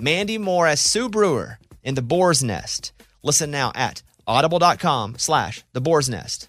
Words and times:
Mandy 0.00 0.38
Moore 0.38 0.66
as 0.66 0.80
Sue 0.80 1.08
Brewer 1.08 1.58
in 1.82 1.94
The 1.94 2.02
Boar's 2.02 2.42
Nest. 2.42 2.92
Listen 3.22 3.50
now 3.50 3.70
at 3.74 4.02
audible.com 4.26 5.16
slash 5.18 5.62
The 5.72 5.80
Boar's 5.80 6.08
Nest. 6.08 6.48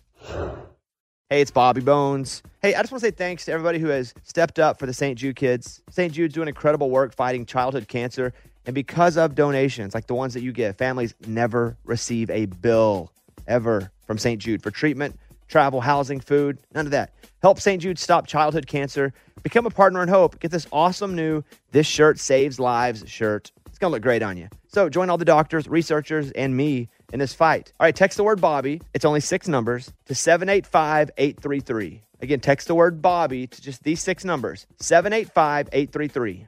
Hey, 1.30 1.42
it's 1.42 1.52
Bobby 1.52 1.82
Bones. 1.82 2.44
Hey, 2.62 2.76
I 2.76 2.82
just 2.82 2.92
want 2.92 3.02
to 3.02 3.08
say 3.08 3.12
thanks 3.12 3.46
to 3.46 3.52
everybody 3.52 3.80
who 3.80 3.88
has 3.88 4.14
stepped 4.24 4.60
up 4.60 4.80
for 4.80 4.86
the 4.86 4.94
St. 4.94 5.18
Jude 5.18 5.36
kids. 5.36 5.82
St. 5.90 6.14
Jude's 6.14 6.34
doing 6.34 6.48
incredible 6.48 6.90
work 6.90 7.14
fighting 7.14 7.46
childhood 7.46 7.88
cancer. 7.88 8.34
And 8.66 8.76
because 8.76 9.18
of 9.18 9.34
donations 9.36 9.94
like 9.94 10.08
the 10.08 10.14
ones 10.14 10.34
that 10.34 10.44
you 10.44 10.52
give, 10.52 10.78
families 10.78 11.16
never 11.26 11.78
receive 11.84 12.30
a 12.30 12.46
bill 12.46 13.12
ever 13.48 13.92
from 14.06 14.18
St. 14.18 14.42
Jude 14.42 14.62
for 14.62 14.72
treatment, 14.72 15.18
travel, 15.52 15.82
housing, 15.82 16.20
food, 16.20 16.58
none 16.74 16.88
of 16.88 16.92
that. 16.92 17.14
Help 17.42 17.60
St. 17.60 17.82
Jude 17.82 18.00
stop 18.00 18.26
childhood 18.26 18.66
cancer. 18.66 19.14
Become 19.44 19.66
a 19.66 19.70
partner 19.70 20.02
in 20.02 20.10
hope. 20.10 20.40
Get 20.40 20.52
this 20.52 20.68
awesome 20.72 21.16
new 21.16 21.44
This 21.72 21.86
Shirt 21.86 22.20
Saves 22.20 22.60
Lives 22.60 23.04
shirt. 23.08 23.52
It's 23.68 23.78
going 23.78 23.92
to 23.92 23.96
look 23.96 24.04
great 24.04 24.24
on 24.24 24.38
you. 24.38 24.48
So 24.68 24.90
join 24.90 25.10
all 25.10 25.18
the 25.18 25.26
doctors, 25.26 25.68
researchers, 25.68 26.32
and 26.32 26.56
me 26.56 26.90
in 27.12 27.20
this 27.20 27.34
fight. 27.34 27.74
All 27.80 27.86
right, 27.86 27.96
text 27.96 28.18
the 28.18 28.24
word 28.24 28.40
Bobby. 28.40 28.82
It's 28.94 29.06
only 29.06 29.20
six 29.20 29.48
numbers 29.48 29.92
to 30.06 30.16
785 30.16 31.12
833. 31.18 32.02
Again, 32.22 32.40
text 32.40 32.68
the 32.68 32.76
word 32.76 33.02
Bobby 33.02 33.48
to 33.48 33.62
just 33.62 33.84
these 33.84 34.02
six 34.02 34.24
numbers 34.24 34.68
785 34.80 35.70
833. 35.72 36.48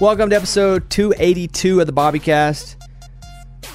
Welcome 0.00 0.30
to 0.30 0.36
episode 0.36 0.88
282 0.88 1.80
of 1.80 1.86
the 1.86 1.92
Bobbycast. 1.92 2.76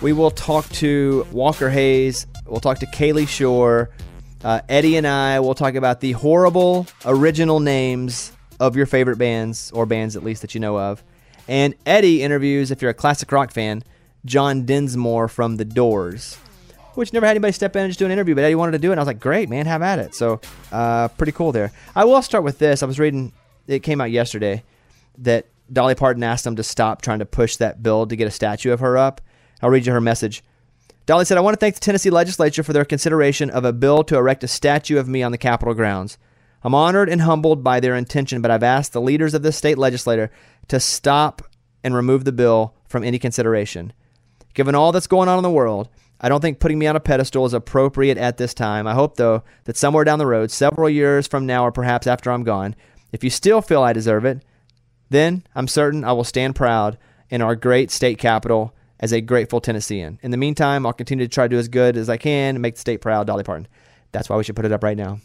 We 0.01 0.11
will 0.11 0.31
talk 0.31 0.67
to 0.69 1.23
Walker 1.31 1.69
Hayes. 1.69 2.25
We'll 2.47 2.59
talk 2.59 2.79
to 2.79 2.87
Kalie 2.87 3.27
Shorr. 3.27 3.91
Uh, 4.43 4.61
Eddie 4.67 4.97
and 4.97 5.05
I 5.05 5.39
will 5.39 5.53
talk 5.53 5.75
about 5.75 5.99
the 5.99 6.13
horrible 6.13 6.87
original 7.05 7.59
names 7.59 8.31
of 8.59 8.75
your 8.75 8.87
favorite 8.87 9.17
bands, 9.17 9.69
or 9.69 9.85
bands 9.85 10.15
at 10.15 10.23
least 10.23 10.41
that 10.41 10.55
you 10.55 10.59
know 10.59 10.79
of. 10.79 11.03
And 11.47 11.75
Eddie 11.85 12.23
interviews, 12.23 12.71
if 12.71 12.81
you're 12.81 12.89
a 12.89 12.95
classic 12.95 13.31
rock 13.31 13.51
fan, 13.51 13.83
John 14.25 14.65
Densmore 14.65 15.29
from 15.29 15.57
The 15.57 15.65
Doors, 15.65 16.39
which 16.95 17.13
never 17.13 17.27
had 17.27 17.33
anybody 17.33 17.53
step 17.53 17.75
in 17.75 17.83
and 17.83 17.91
just 17.91 17.99
do 17.99 18.05
an 18.05 18.11
interview, 18.11 18.33
but 18.33 18.43
Eddie 18.43 18.55
wanted 18.55 18.71
to 18.71 18.79
do 18.79 18.89
it. 18.89 18.93
And 18.93 18.99
I 18.99 19.03
was 19.03 19.07
like, 19.07 19.19
great, 19.19 19.47
man, 19.47 19.67
have 19.67 19.83
at 19.83 19.99
it. 19.99 20.15
So, 20.15 20.41
uh, 20.71 21.07
pretty 21.09 21.33
cool 21.33 21.51
there. 21.51 21.71
I 21.95 22.05
will 22.05 22.23
start 22.23 22.43
with 22.43 22.57
this. 22.57 22.81
I 22.81 22.87
was 22.87 22.97
reading, 22.97 23.31
it 23.67 23.83
came 23.83 24.01
out 24.01 24.09
yesterday, 24.09 24.63
that 25.19 25.45
Dolly 25.71 25.95
Parton 25.95 26.23
asked 26.23 26.43
them 26.43 26.55
to 26.55 26.63
stop 26.63 27.01
trying 27.01 27.19
to 27.19 27.25
push 27.25 27.55
that 27.57 27.81
bill 27.81 28.05
to 28.05 28.15
get 28.15 28.27
a 28.27 28.31
statue 28.31 28.71
of 28.71 28.79
her 28.79 28.97
up. 28.97 29.21
I'll 29.61 29.69
read 29.69 29.85
you 29.85 29.93
her 29.93 30.01
message. 30.01 30.43
Dolly 31.05 31.25
said, 31.25 31.37
I 31.37 31.41
want 31.41 31.53
to 31.53 31.59
thank 31.59 31.75
the 31.75 31.81
Tennessee 31.81 32.09
legislature 32.09 32.63
for 32.63 32.73
their 32.73 32.85
consideration 32.85 33.49
of 33.49 33.63
a 33.63 33.73
bill 33.73 34.03
to 34.05 34.17
erect 34.17 34.43
a 34.43 34.47
statue 34.47 34.97
of 34.97 35.07
me 35.07 35.21
on 35.21 35.31
the 35.31 35.37
Capitol 35.37 35.73
grounds. 35.73 36.17
I'm 36.63 36.73
honored 36.73 37.09
and 37.09 37.21
humbled 37.21 37.63
by 37.63 37.79
their 37.79 37.95
intention, 37.95 38.41
but 38.41 38.49
I've 38.49 38.63
asked 38.63 38.93
the 38.93 39.01
leaders 39.01 39.35
of 39.35 39.43
the 39.43 39.51
state 39.51 39.77
legislature 39.77 40.31
to 40.67 40.79
stop 40.79 41.43
and 41.83 41.93
remove 41.93 42.25
the 42.25 42.31
bill 42.31 42.73
from 42.87 43.03
any 43.03 43.19
consideration. 43.19 43.93
Given 44.55 44.73
all 44.73 44.91
that's 44.91 45.05
going 45.05 45.29
on 45.29 45.37
in 45.37 45.43
the 45.43 45.51
world, 45.51 45.89
I 46.19 46.29
don't 46.29 46.41
think 46.41 46.59
putting 46.59 46.79
me 46.79 46.87
on 46.87 46.95
a 46.95 46.99
pedestal 46.99 47.45
is 47.45 47.53
appropriate 47.53 48.17
at 48.17 48.37
this 48.37 48.55
time. 48.55 48.87
I 48.87 48.95
hope, 48.95 49.17
though, 49.17 49.43
that 49.65 49.77
somewhere 49.77 50.05
down 50.05 50.17
the 50.17 50.25
road, 50.25 50.49
several 50.49 50.89
years 50.89 51.27
from 51.27 51.45
now 51.45 51.63
or 51.65 51.71
perhaps 51.71 52.07
after 52.07 52.31
I'm 52.31 52.43
gone, 52.43 52.75
if 53.11 53.23
you 53.23 53.29
still 53.29 53.61
feel 53.61 53.83
I 53.83 53.93
deserve 53.93 54.25
it, 54.25 54.43
then 55.09 55.43
I'm 55.55 55.67
certain 55.67 56.03
I 56.03 56.13
will 56.13 56.23
stand 56.23 56.55
proud 56.55 56.97
in 57.29 57.41
our 57.41 57.55
great 57.55 57.91
state 57.91 58.17
capital 58.17 58.73
as 58.99 59.11
a 59.11 59.21
grateful 59.21 59.61
Tennessean. 59.61 60.19
In 60.23 60.31
the 60.31 60.37
meantime, 60.37 60.85
I'll 60.85 60.93
continue 60.93 61.25
to 61.25 61.33
try 61.33 61.45
to 61.45 61.49
do 61.49 61.57
as 61.57 61.67
good 61.67 61.97
as 61.97 62.09
I 62.09 62.17
can 62.17 62.55
and 62.55 62.61
make 62.61 62.75
the 62.75 62.81
state 62.81 63.01
proud, 63.01 63.27
Dolly 63.27 63.43
Parton. 63.43 63.67
That's 64.11 64.29
why 64.29 64.37
we 64.37 64.43
should 64.43 64.55
put 64.55 64.65
it 64.65 64.71
up 64.71 64.83
right 64.83 64.97
now. 64.97 65.19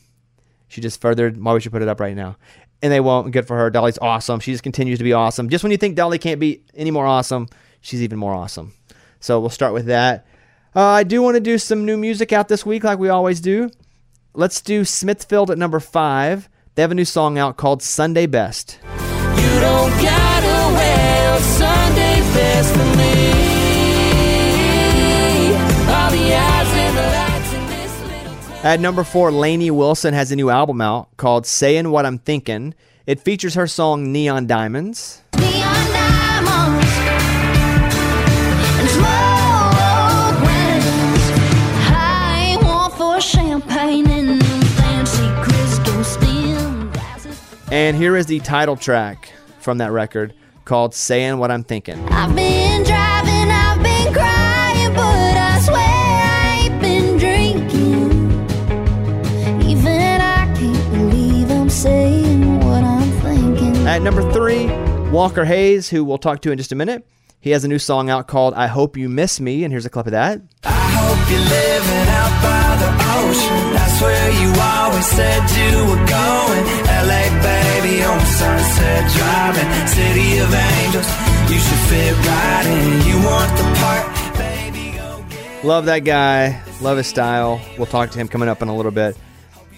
She 0.68 0.80
just 0.80 1.00
furthered 1.00 1.42
why 1.42 1.54
we 1.54 1.60
should 1.60 1.72
put 1.72 1.82
it 1.82 1.88
up 1.88 2.00
right 2.00 2.16
now. 2.16 2.36
And 2.82 2.92
they 2.92 3.00
won't. 3.00 3.30
Good 3.32 3.46
for 3.46 3.56
her. 3.56 3.70
Dolly's 3.70 3.98
awesome. 3.98 4.40
She 4.40 4.52
just 4.52 4.62
continues 4.62 4.98
to 4.98 5.04
be 5.04 5.12
awesome. 5.12 5.48
Just 5.48 5.62
when 5.62 5.70
you 5.70 5.76
think 5.76 5.96
Dolly 5.96 6.18
can't 6.18 6.40
be 6.40 6.62
any 6.74 6.90
more 6.90 7.06
awesome, 7.06 7.48
she's 7.80 8.02
even 8.02 8.18
more 8.18 8.34
awesome. 8.34 8.72
So 9.20 9.38
we'll 9.38 9.50
start 9.50 9.74
with 9.74 9.86
that. 9.86 10.26
Uh, 10.74 10.86
I 10.86 11.02
do 11.02 11.20
want 11.20 11.34
to 11.34 11.40
do 11.40 11.58
some 11.58 11.84
new 11.84 11.96
music 11.96 12.32
out 12.32 12.48
this 12.48 12.64
week, 12.64 12.84
like 12.84 12.98
we 12.98 13.08
always 13.08 13.40
do. 13.40 13.70
Let's 14.32 14.60
do 14.60 14.84
Smithfield 14.84 15.50
at 15.50 15.58
number 15.58 15.80
five. 15.80 16.48
They 16.74 16.82
have 16.82 16.92
a 16.92 16.94
new 16.94 17.04
song 17.04 17.36
out 17.36 17.56
called 17.56 17.82
Sunday 17.82 18.26
Best. 18.26 18.78
You 19.60 19.66
don't 19.66 19.92
gotta 20.00 20.72
wear 20.72 21.38
Sunday 21.40 22.20
best 22.32 22.72
for 22.72 22.88
me. 22.96 23.12
All 25.86 26.10
the 26.10 26.34
eyes 26.34 26.72
and 26.72 26.96
the 26.96 27.02
lights 27.02 27.52
in 27.52 27.66
this 27.66 27.92
little 28.00 28.36
town. 28.40 28.64
At 28.64 28.80
number 28.80 29.04
four, 29.04 29.30
Lainey 29.30 29.70
Wilson 29.70 30.14
has 30.14 30.32
a 30.32 30.36
new 30.36 30.48
album 30.48 30.80
out 30.80 31.14
called 31.18 31.46
Saying 31.46 31.90
What 31.90 32.06
I'm 32.06 32.16
Thinking. 32.16 32.74
It 33.06 33.20
features 33.20 33.52
her 33.52 33.66
song 33.66 34.10
Neon 34.12 34.46
Diamonds. 34.46 35.20
Neon 35.38 35.52
diamonds 35.92 36.86
and 38.80 38.88
smoke 38.88 40.40
rings. 40.40 41.24
I 41.92 42.54
ain't 42.54 42.62
one 42.62 42.90
for 42.92 43.20
champagne 43.20 44.06
and 44.06 44.40
them 44.40 44.62
fancy 44.62 45.28
crystal 45.42 46.02
stem 46.02 46.90
glasses. 46.92 47.38
And 47.70 47.94
here 47.94 48.16
is 48.16 48.24
the 48.24 48.40
title 48.40 48.76
track 48.76 49.34
from 49.60 49.78
that 49.78 49.92
record 49.92 50.34
called 50.64 50.94
Saying 50.94 51.38
What 51.38 51.50
I'm 51.50 51.64
Thinking. 51.64 51.98
I've 52.08 52.34
been 52.34 52.82
driving, 52.84 53.50
I've 53.50 53.82
been 53.82 54.12
crying, 54.12 54.92
but 54.94 55.36
I 55.36 55.60
swear 55.60 55.78
I 55.78 56.60
ain't 56.64 56.80
been 56.80 57.18
drinking. 57.18 58.30
Even 59.68 60.20
I 60.20 60.52
can't 60.56 60.92
believe 60.92 61.50
I'm 61.50 61.70
saying 61.70 62.60
what 62.60 62.82
I'm 62.84 63.10
thinking. 63.20 63.86
At 63.86 64.02
number 64.02 64.30
three, 64.32 64.66
Walker 65.10 65.44
Hayes, 65.44 65.88
who 65.88 66.04
we'll 66.04 66.18
talk 66.18 66.40
to 66.42 66.52
in 66.52 66.58
just 66.58 66.72
a 66.72 66.76
minute. 66.76 67.06
He 67.40 67.50
has 67.50 67.64
a 67.64 67.68
new 67.68 67.78
song 67.78 68.10
out 68.10 68.28
called 68.28 68.54
I 68.54 68.66
Hope 68.66 68.96
You 68.96 69.08
Miss 69.08 69.40
Me, 69.40 69.64
and 69.64 69.72
here's 69.72 69.86
a 69.86 69.90
clip 69.90 70.06
of 70.06 70.12
that. 70.12 70.40
You're 71.30 71.38
living 71.38 72.08
out 72.10 72.34
by 72.42 72.66
the 72.82 72.90
ocean. 73.22 73.62
That's 73.74 74.00
where 74.02 74.30
you 74.42 74.50
always 74.60 75.06
said 75.06 75.40
you 75.54 75.72
were 75.86 76.04
going. 76.04 76.62
LA, 77.06 77.22
baby, 77.38 78.02
on 78.02 78.20
Sunset 78.26 79.02
Driving. 79.14 79.86
City 79.86 80.38
of 80.38 80.52
angels, 80.52 81.08
you 81.50 81.58
should 81.58 81.82
fit 81.86 82.14
right 82.26 82.66
in. 82.66 83.06
You 83.08 83.16
want 83.24 83.50
the 83.56 83.66
part, 83.78 84.36
baby, 84.36 85.66
Love 85.66 85.86
that 85.86 86.00
guy. 86.00 86.60
Love 86.80 86.96
his 86.96 87.06
style. 87.06 87.60
We'll 87.76 87.86
talk 87.86 88.10
to 88.10 88.18
him 88.18 88.26
coming 88.26 88.48
up 88.48 88.60
in 88.62 88.68
a 88.68 88.76
little 88.76 88.92
bit. 88.92 89.16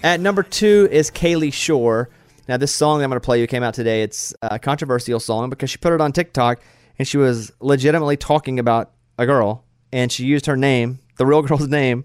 At 0.01 0.19
number 0.19 0.41
two 0.41 0.87
is 0.91 1.11
Kalie 1.11 1.51
Shorr. 1.51 2.09
Now, 2.47 2.57
this 2.57 2.73
song 2.73 3.03
I'm 3.03 3.09
going 3.09 3.21
to 3.21 3.25
play 3.25 3.39
you 3.39 3.47
came 3.47 3.63
out 3.63 3.73
today. 3.73 4.01
It's 4.01 4.33
a 4.41 4.59
controversial 4.59 5.19
song 5.19 5.49
because 5.49 5.69
she 5.69 5.77
put 5.77 5.93
it 5.93 6.01
on 6.01 6.11
TikTok 6.11 6.61
and 6.97 7.07
she 7.07 7.17
was 7.17 7.51
legitimately 7.59 8.17
talking 8.17 8.59
about 8.59 8.91
a 9.17 9.25
girl 9.25 9.63
and 9.93 10.11
she 10.11 10.25
used 10.25 10.47
her 10.47 10.57
name, 10.57 10.99
the 11.17 11.25
real 11.25 11.41
girl's 11.41 11.67
name, 11.81 12.03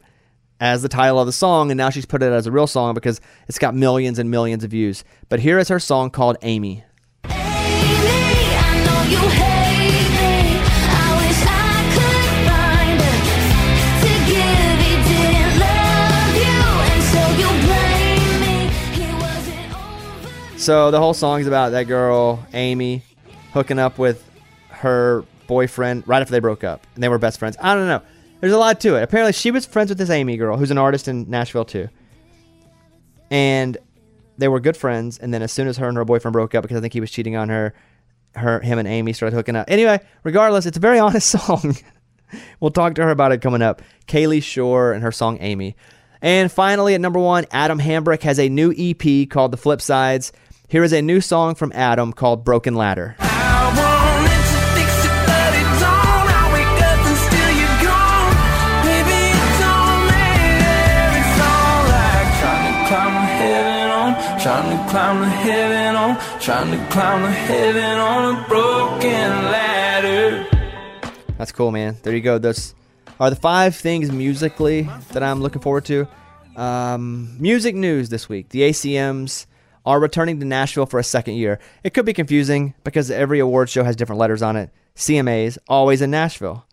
as 0.60 0.82
the 0.82 0.88
title 0.88 1.20
of 1.20 1.26
the 1.26 1.32
song. 1.32 1.70
And 1.70 1.78
now 1.78 1.90
she's 1.90 2.06
put 2.06 2.22
it 2.22 2.32
as 2.32 2.46
a 2.46 2.52
real 2.52 2.66
song 2.66 2.94
because 2.94 3.20
it's 3.48 3.58
got 3.58 3.74
millions 3.74 4.18
and 4.18 4.30
millions 4.30 4.64
of 4.64 4.70
views. 4.70 5.04
But 5.28 5.40
here 5.40 5.58
is 5.58 5.68
her 5.68 5.78
song 5.78 6.10
called 6.10 6.36
Amy. 6.42 6.84
So 20.68 20.90
the 20.90 20.98
whole 20.98 21.14
song's 21.14 21.46
about 21.46 21.70
that 21.70 21.84
girl, 21.84 22.44
Amy. 22.52 23.02
hooking 23.52 23.78
up 23.78 23.96
with 23.96 24.22
her 24.68 25.24
boyfriend 25.46 26.06
right 26.06 26.20
after 26.20 26.32
they 26.32 26.40
broke 26.40 26.62
up, 26.62 26.86
and 26.94 27.02
they 27.02 27.08
were 27.08 27.16
best 27.16 27.38
friends. 27.38 27.56
I 27.58 27.74
don't 27.74 27.86
know. 27.86 28.02
There's 28.40 28.52
a 28.52 28.58
lot 28.58 28.80
to 28.80 28.96
it. 28.96 29.02
Apparently, 29.02 29.32
she 29.32 29.50
was 29.50 29.66
friends 29.66 29.88
with 29.88 29.98
this 29.98 30.10
Amy 30.10 30.36
girl, 30.36 30.56
who's 30.56 30.70
an 30.70 30.78
artist 30.78 31.08
in 31.08 31.28
Nashville 31.28 31.64
too, 31.64 31.88
and 33.30 33.76
they 34.38 34.48
were 34.48 34.60
good 34.60 34.76
friends. 34.76 35.18
And 35.18 35.34
then 35.34 35.42
as 35.42 35.52
soon 35.52 35.66
as 35.66 35.76
her 35.78 35.88
and 35.88 35.96
her 35.96 36.04
boyfriend 36.04 36.32
broke 36.32 36.54
up, 36.54 36.62
because 36.62 36.76
I 36.76 36.80
think 36.80 36.92
he 36.92 37.00
was 37.00 37.10
cheating 37.10 37.36
on 37.36 37.48
her, 37.48 37.74
her, 38.34 38.60
him, 38.60 38.78
and 38.78 38.86
Amy 38.86 39.12
started 39.12 39.34
hooking 39.34 39.56
up. 39.56 39.68
Anyway, 39.68 40.00
regardless, 40.22 40.66
it's 40.66 40.76
a 40.76 40.80
very 40.80 40.98
honest 41.00 41.28
song. 41.28 41.76
we'll 42.60 42.70
talk 42.70 42.94
to 42.94 43.02
her 43.02 43.10
about 43.10 43.32
it 43.32 43.42
coming 43.42 43.62
up. 43.62 43.82
Kalie 44.06 44.40
Shorr 44.40 44.92
and 44.92 45.02
her 45.02 45.12
song 45.12 45.38
Amy. 45.40 45.76
And 46.22 46.50
finally, 46.50 46.94
at 46.94 47.00
number 47.00 47.18
one, 47.18 47.46
Adam 47.50 47.78
Hambrick 47.78 48.22
has 48.22 48.38
a 48.38 48.48
new 48.48 48.72
EP 48.76 49.28
called 49.28 49.52
The 49.52 49.56
Flip 49.56 49.80
Sides. 49.80 50.32
Here 50.68 50.82
is 50.82 50.92
a 50.92 51.00
new 51.00 51.20
song 51.20 51.54
from 51.54 51.72
Adam 51.74 52.12
called 52.12 52.44
Broken 52.44 52.74
Ladder. 52.74 53.16
Trying 64.48 64.78
to 64.78 64.90
climb 64.90 65.20
the 65.20 65.28
heaven 65.28 65.94
on, 65.94 66.40
trying 66.40 66.70
to 66.70 66.90
climb 66.90 67.30
heaven 67.32 67.98
on 67.98 68.34
a 68.34 68.48
broken 68.48 69.44
ladder. 69.52 70.46
That's 71.36 71.52
cool, 71.52 71.70
man. 71.70 71.98
There 72.02 72.14
you 72.14 72.22
go. 72.22 72.38
Those 72.38 72.74
are 73.20 73.28
the 73.28 73.36
five 73.36 73.76
things 73.76 74.10
musically 74.10 74.88
that 75.12 75.22
I'm 75.22 75.42
looking 75.42 75.60
forward 75.60 75.84
to. 75.84 76.08
Um, 76.56 77.36
music 77.38 77.74
news 77.74 78.08
this 78.08 78.30
week. 78.30 78.48
The 78.48 78.62
ACMs 78.62 79.44
are 79.84 80.00
returning 80.00 80.40
to 80.40 80.46
Nashville 80.46 80.86
for 80.86 80.98
a 80.98 81.04
second 81.04 81.34
year. 81.34 81.58
It 81.84 81.92
could 81.92 82.06
be 82.06 82.14
confusing 82.14 82.72
because 82.84 83.10
every 83.10 83.40
award 83.40 83.68
show 83.68 83.84
has 83.84 83.96
different 83.96 84.18
letters 84.18 84.40
on 84.40 84.56
it. 84.56 84.70
CMAs, 84.96 85.58
always 85.68 86.00
in 86.00 86.10
Nashville. 86.10 86.64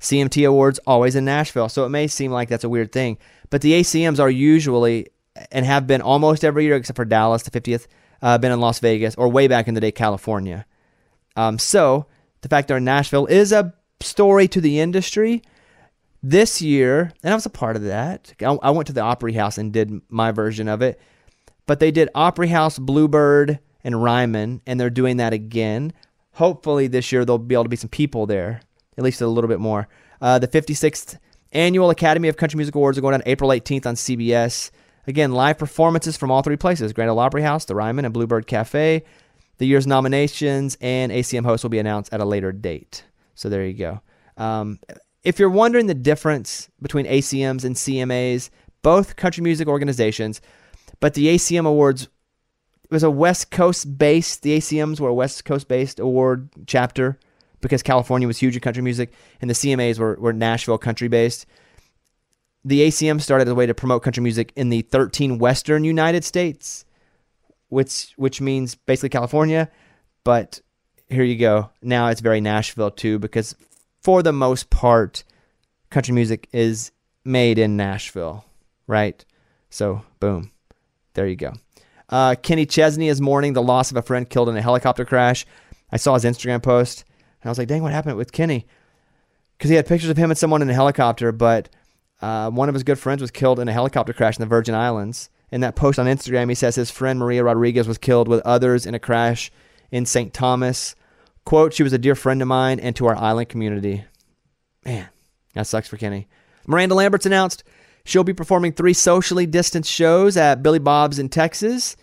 CMT 0.00 0.48
Awards, 0.48 0.80
always 0.84 1.14
in 1.14 1.26
Nashville. 1.26 1.68
So 1.68 1.84
it 1.84 1.90
may 1.90 2.08
seem 2.08 2.32
like 2.32 2.48
that's 2.48 2.64
a 2.64 2.68
weird 2.68 2.90
thing. 2.90 3.18
But 3.50 3.60
the 3.60 3.74
ACMs 3.74 4.18
are 4.18 4.30
usually 4.30 5.06
and 5.50 5.64
have 5.64 5.86
been 5.86 6.02
almost 6.02 6.44
every 6.44 6.64
year, 6.64 6.76
except 6.76 6.96
for 6.96 7.04
Dallas, 7.04 7.42
the 7.42 7.50
50th, 7.50 7.86
uh, 8.22 8.38
been 8.38 8.52
in 8.52 8.60
Las 8.60 8.78
Vegas 8.80 9.14
or 9.16 9.28
way 9.28 9.48
back 9.48 9.68
in 9.68 9.74
the 9.74 9.80
day, 9.80 9.92
California. 9.92 10.66
Um, 11.36 11.58
so 11.58 12.06
the 12.42 12.48
fact 12.48 12.68
they're 12.68 12.78
in 12.78 12.84
Nashville 12.84 13.26
is 13.26 13.52
a 13.52 13.74
story 14.00 14.48
to 14.48 14.60
the 14.60 14.80
industry. 14.80 15.42
This 16.22 16.60
year, 16.60 17.12
and 17.22 17.32
I 17.32 17.34
was 17.34 17.46
a 17.46 17.50
part 17.50 17.76
of 17.76 17.84
that. 17.84 18.34
I, 18.42 18.58
I 18.62 18.70
went 18.70 18.86
to 18.88 18.92
the 18.92 19.00
Opry 19.00 19.32
House 19.32 19.56
and 19.56 19.72
did 19.72 20.02
my 20.10 20.32
version 20.32 20.68
of 20.68 20.82
it. 20.82 21.00
But 21.66 21.80
they 21.80 21.90
did 21.90 22.10
Opry 22.14 22.48
House, 22.48 22.78
Bluebird, 22.78 23.58
and 23.82 24.02
Ryman, 24.02 24.60
and 24.66 24.78
they're 24.78 24.90
doing 24.90 25.16
that 25.16 25.32
again. 25.32 25.92
Hopefully 26.32 26.88
this 26.88 27.10
year 27.10 27.24
there'll 27.24 27.38
be 27.38 27.54
able 27.54 27.64
to 27.64 27.70
be 27.70 27.76
some 27.76 27.88
people 27.88 28.26
there, 28.26 28.60
at 28.98 29.04
least 29.04 29.22
a 29.22 29.26
little 29.26 29.48
bit 29.48 29.60
more. 29.60 29.88
Uh, 30.20 30.38
the 30.38 30.48
56th 30.48 31.18
Annual 31.52 31.90
Academy 31.90 32.28
of 32.28 32.36
Country 32.36 32.58
Music 32.58 32.74
Awards 32.74 32.98
are 32.98 33.00
going 33.00 33.14
on 33.14 33.22
April 33.24 33.50
18th 33.50 33.86
on 33.86 33.94
CBS. 33.94 34.70
Again, 35.06 35.32
live 35.32 35.58
performances 35.58 36.16
from 36.16 36.30
all 36.30 36.42
three 36.42 36.56
places 36.56 36.92
Grand 36.92 37.10
Ole 37.10 37.18
Opry 37.18 37.42
House, 37.42 37.64
the 37.64 37.74
Ryman, 37.74 38.04
and 38.04 38.14
Bluebird 38.14 38.46
Cafe. 38.46 39.04
The 39.58 39.66
year's 39.66 39.86
nominations 39.86 40.76
and 40.80 41.12
ACM 41.12 41.44
hosts 41.44 41.64
will 41.64 41.70
be 41.70 41.78
announced 41.78 42.12
at 42.12 42.20
a 42.20 42.24
later 42.24 42.50
date. 42.52 43.04
So 43.34 43.48
there 43.48 43.66
you 43.66 43.74
go. 43.74 44.00
Um, 44.36 44.80
if 45.22 45.38
you're 45.38 45.50
wondering 45.50 45.86
the 45.86 45.94
difference 45.94 46.70
between 46.80 47.06
ACMs 47.06 47.64
and 47.64 47.76
CMAs, 47.76 48.48
both 48.82 49.16
country 49.16 49.42
music 49.42 49.68
organizations, 49.68 50.40
but 50.98 51.14
the 51.14 51.26
ACM 51.26 51.66
Awards 51.66 52.08
was 52.90 53.02
a 53.02 53.10
West 53.10 53.50
Coast 53.50 53.98
based, 53.98 54.42
the 54.42 54.56
ACMs 54.56 54.98
were 54.98 55.10
a 55.10 55.14
West 55.14 55.44
Coast 55.44 55.68
based 55.68 56.00
award 56.00 56.48
chapter 56.66 57.18
because 57.60 57.82
California 57.82 58.26
was 58.26 58.38
huge 58.38 58.56
in 58.56 58.60
country 58.60 58.82
music, 58.82 59.12
and 59.40 59.50
the 59.50 59.54
CMAs 59.54 59.98
were, 59.98 60.16
were 60.18 60.32
Nashville 60.32 60.78
country 60.78 61.08
based. 61.08 61.46
The 62.64 62.80
ACM 62.82 63.20
started 63.20 63.48
as 63.48 63.52
a 63.52 63.54
way 63.54 63.66
to 63.66 63.74
promote 63.74 64.02
country 64.02 64.22
music 64.22 64.52
in 64.54 64.68
the 64.68 64.82
13 64.82 65.38
Western 65.38 65.84
United 65.84 66.24
States, 66.24 66.84
which 67.68 68.12
which 68.16 68.40
means 68.40 68.74
basically 68.74 69.08
California. 69.08 69.70
But 70.24 70.60
here 71.08 71.24
you 71.24 71.36
go. 71.36 71.70
Now 71.82 72.08
it's 72.08 72.20
very 72.20 72.40
Nashville 72.40 72.90
too, 72.90 73.18
because 73.18 73.54
for 74.02 74.22
the 74.22 74.32
most 74.32 74.68
part, 74.68 75.24
country 75.88 76.14
music 76.14 76.48
is 76.52 76.92
made 77.24 77.58
in 77.58 77.76
Nashville, 77.76 78.44
right? 78.86 79.24
So 79.70 80.02
boom, 80.20 80.50
there 81.14 81.26
you 81.26 81.36
go. 81.36 81.54
Uh, 82.10 82.34
Kenny 82.34 82.66
Chesney 82.66 83.08
is 83.08 83.20
mourning 83.20 83.54
the 83.54 83.62
loss 83.62 83.90
of 83.90 83.96
a 83.96 84.02
friend 84.02 84.28
killed 84.28 84.48
in 84.48 84.56
a 84.56 84.62
helicopter 84.62 85.04
crash. 85.04 85.46
I 85.92 85.96
saw 85.96 86.14
his 86.14 86.24
Instagram 86.24 86.62
post, 86.62 87.04
and 87.40 87.48
I 87.48 87.50
was 87.50 87.58
like, 87.58 87.68
"Dang, 87.68 87.82
what 87.82 87.92
happened 87.92 88.16
with 88.16 88.32
Kenny?" 88.32 88.66
Because 89.56 89.70
he 89.70 89.76
had 89.76 89.86
pictures 89.86 90.10
of 90.10 90.16
him 90.16 90.30
and 90.30 90.36
someone 90.38 90.60
in 90.60 90.70
a 90.70 90.74
helicopter, 90.74 91.32
but 91.32 91.68
uh, 92.20 92.50
one 92.50 92.68
of 92.68 92.74
his 92.74 92.84
good 92.84 92.98
friends 92.98 93.20
was 93.20 93.30
killed 93.30 93.58
in 93.58 93.68
a 93.68 93.72
helicopter 93.72 94.12
crash 94.12 94.36
in 94.36 94.42
the 94.42 94.46
Virgin 94.46 94.74
Islands. 94.74 95.30
In 95.50 95.62
that 95.62 95.74
post 95.74 95.98
on 95.98 96.06
Instagram, 96.06 96.48
he 96.48 96.54
says 96.54 96.76
his 96.76 96.90
friend 96.90 97.18
Maria 97.18 97.42
Rodriguez 97.42 97.88
was 97.88 97.98
killed 97.98 98.28
with 98.28 98.40
others 98.46 98.86
in 98.86 98.94
a 98.94 99.00
crash 99.00 99.50
in 99.90 100.06
St. 100.06 100.32
Thomas. 100.32 100.94
Quote, 101.44 101.72
she 101.74 101.82
was 101.82 101.92
a 101.92 101.98
dear 101.98 102.14
friend 102.14 102.40
of 102.42 102.48
mine 102.48 102.78
and 102.78 102.94
to 102.96 103.06
our 103.06 103.16
island 103.16 103.48
community. 103.48 104.04
Man, 104.84 105.08
that 105.54 105.66
sucks 105.66 105.88
for 105.88 105.96
Kenny. 105.96 106.28
Miranda 106.66 106.94
Lambert's 106.94 107.26
announced 107.26 107.64
she'll 108.04 108.24
be 108.24 108.34
performing 108.34 108.72
three 108.72 108.92
socially 108.92 109.46
distanced 109.46 109.90
shows 109.90 110.36
at 110.36 110.62
Billy 110.62 110.78
Bob's 110.78 111.18
in 111.18 111.28
Texas. 111.28 111.96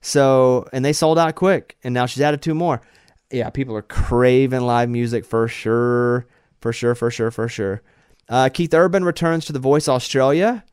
So, 0.00 0.68
and 0.72 0.84
they 0.84 0.92
sold 0.92 1.18
out 1.18 1.34
quick, 1.34 1.76
and 1.82 1.94
now 1.94 2.06
she's 2.06 2.22
added 2.22 2.42
two 2.42 2.54
more. 2.54 2.82
Yeah, 3.30 3.50
people 3.50 3.76
are 3.76 3.82
craving 3.82 4.60
live 4.60 4.90
music 4.90 5.24
for 5.24 5.48
sure, 5.48 6.26
for 6.60 6.72
sure, 6.72 6.94
for 6.94 7.10
sure, 7.10 7.30
for 7.30 7.48
sure. 7.48 7.82
Uh, 8.32 8.48
Keith 8.48 8.72
Urban 8.72 9.04
returns 9.04 9.44
to 9.44 9.52
The 9.52 9.58
Voice 9.58 9.88
Australia. 9.88 10.64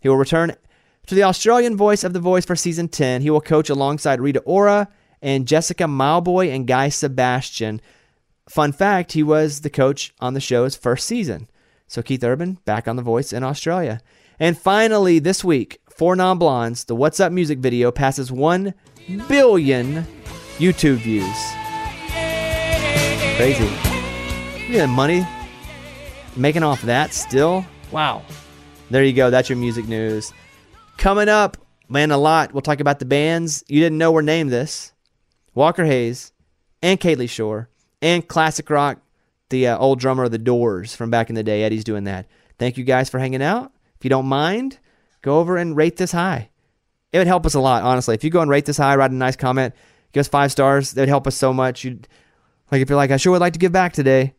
He 0.00 0.08
will 0.08 0.16
return 0.16 0.56
to 1.06 1.14
the 1.14 1.22
Australian 1.22 1.76
voice 1.76 2.02
of 2.02 2.14
The 2.14 2.18
Voice 2.18 2.44
for 2.44 2.56
season 2.56 2.88
10. 2.88 3.22
He 3.22 3.30
will 3.30 3.40
coach 3.40 3.70
alongside 3.70 4.20
Rita 4.20 4.40
Ora 4.40 4.88
and 5.22 5.46
Jessica 5.46 5.84
Mauboy 5.84 6.52
and 6.52 6.66
Guy 6.66 6.88
Sebastian. 6.88 7.80
Fun 8.48 8.72
fact, 8.72 9.12
he 9.12 9.22
was 9.22 9.60
the 9.60 9.70
coach 9.70 10.12
on 10.18 10.34
the 10.34 10.40
show's 10.40 10.74
first 10.74 11.06
season. 11.06 11.48
So 11.86 12.02
Keith 12.02 12.24
Urban 12.24 12.58
back 12.64 12.88
on 12.88 12.96
The 12.96 13.02
Voice 13.02 13.32
in 13.32 13.44
Australia. 13.44 14.00
And 14.40 14.58
finally, 14.58 15.20
this 15.20 15.44
week, 15.44 15.80
4 15.90 16.16
Non 16.16 16.38
Blondes, 16.38 16.86
the 16.86 16.96
What's 16.96 17.20
Up 17.20 17.30
music 17.30 17.60
video 17.60 17.92
passes 17.92 18.32
1 18.32 18.74
billion 19.28 20.04
YouTube 20.58 20.96
views. 20.96 21.36
Crazy. 23.36 23.70
Yeah, 24.68 24.86
money 24.86 25.24
making 26.36 26.62
off 26.62 26.82
that 26.82 27.12
still. 27.12 27.64
Wow. 27.90 28.22
There 28.90 29.04
you 29.04 29.12
go. 29.12 29.30
That's 29.30 29.48
your 29.48 29.58
music 29.58 29.88
news. 29.88 30.32
Coming 30.96 31.28
up, 31.28 31.56
man, 31.88 32.10
a 32.10 32.18
lot. 32.18 32.52
We'll 32.52 32.62
talk 32.62 32.80
about 32.80 32.98
the 32.98 33.04
bands 33.04 33.64
you 33.68 33.80
didn't 33.80 33.98
know 33.98 34.12
were 34.12 34.22
named 34.22 34.50
this 34.50 34.92
Walker 35.54 35.84
Hayes 35.84 36.32
and 36.82 37.00
Kalie 37.00 37.26
Shorr 37.26 37.68
and 38.02 38.26
classic 38.26 38.70
rock, 38.70 39.00
the 39.48 39.68
uh, 39.68 39.78
old 39.78 39.98
drummer 39.98 40.24
of 40.24 40.30
the 40.30 40.38
Doors 40.38 40.94
from 40.94 41.10
back 41.10 41.28
in 41.28 41.34
the 41.34 41.42
day. 41.42 41.62
Eddie's 41.62 41.84
doing 41.84 42.04
that. 42.04 42.26
Thank 42.58 42.76
you 42.76 42.84
guys 42.84 43.10
for 43.10 43.18
hanging 43.18 43.42
out. 43.42 43.72
If 43.98 44.04
you 44.04 44.10
don't 44.10 44.26
mind, 44.26 44.78
go 45.22 45.38
over 45.38 45.56
and 45.56 45.76
rate 45.76 45.96
this 45.96 46.12
high. 46.12 46.50
It 47.12 47.18
would 47.18 47.26
help 47.26 47.46
us 47.46 47.54
a 47.54 47.60
lot, 47.60 47.82
honestly. 47.82 48.14
If 48.14 48.24
you 48.24 48.30
go 48.30 48.40
and 48.40 48.50
rate 48.50 48.66
this 48.66 48.76
high, 48.76 48.94
write 48.96 49.10
a 49.10 49.14
nice 49.14 49.36
comment, 49.36 49.74
give 50.12 50.20
us 50.20 50.28
five 50.28 50.52
stars. 50.52 50.92
That 50.92 51.02
would 51.02 51.08
help 51.08 51.26
us 51.26 51.34
so 51.34 51.52
much. 51.52 51.82
You'd 51.82 52.08
like 52.70 52.82
if 52.82 52.88
you're 52.88 52.96
like, 52.96 53.10
I 53.10 53.16
sure 53.16 53.32
would 53.32 53.40
like 53.40 53.54
to 53.54 53.58
give 53.58 53.72
back 53.72 53.92
today. 53.92 54.34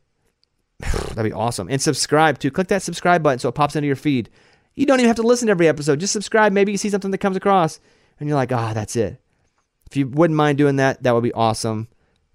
That'd 0.80 1.24
be 1.24 1.34
awesome. 1.34 1.68
And 1.70 1.82
subscribe 1.82 2.40
too. 2.40 2.52
Click 2.52 2.68
that 2.68 2.84
subscribe 2.84 3.24
button 3.24 3.40
so 3.40 3.50
it 3.50 3.56
pops 3.56 3.76
into 3.76 3.88
your 3.88 3.96
feed. 3.96 4.30
You 4.76 4.86
don't 4.86 5.00
even 5.00 5.08
have 5.08 5.16
to 5.16 5.24
listen 5.24 5.48
to 5.48 5.52
every 5.52 5.68
episode. 5.68 6.00
Just 6.00 6.14
subscribe. 6.14 6.54
Maybe 6.54 6.72
you 6.72 6.78
see 6.78 6.90
something 6.90 7.12
that 7.12 7.18
comes 7.18 7.36
across 7.36 7.80
and 8.20 8.30
you're 8.30 8.36
like, 8.36 8.52
ah, 8.52 8.74
that's 8.74 8.96
it. 8.96 9.20
If 9.90 9.98
you 9.98 10.08
wouldn't 10.08 10.38
mind 10.38 10.58
doing 10.58 10.76
that, 10.76 11.02
that 11.04 11.14
would 11.14 11.24
be 11.24 11.34
awesome. 11.34 11.88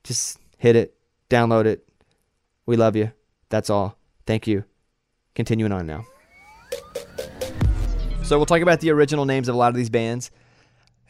Just 0.02 0.38
hit 0.58 0.74
it, 0.74 0.96
download 1.30 1.66
it. 1.66 1.86
We 2.66 2.76
love 2.76 2.96
you. 2.96 3.12
That's 3.48 3.70
all. 3.70 3.96
Thank 4.26 4.46
you. 4.46 4.64
Continuing 5.34 5.72
on 5.72 5.86
now. 5.86 6.04
So 8.24 8.38
we'll 8.38 8.46
talk 8.46 8.62
about 8.62 8.80
the 8.80 8.90
original 8.90 9.24
names 9.24 9.48
of 9.48 9.54
a 9.54 9.58
lot 9.58 9.68
of 9.68 9.74
these 9.74 9.90
bands. 9.90 10.30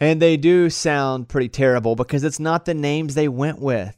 And 0.01 0.21
they 0.21 0.37
do 0.37 0.69
sound 0.69 1.29
pretty 1.29 1.49
terrible 1.49 1.95
because 1.95 2.25
it's 2.25 2.41
not 2.41 2.65
the 2.65 2.75
names 2.75 3.15
they 3.15 3.29
went 3.29 3.61
with. 3.61 3.95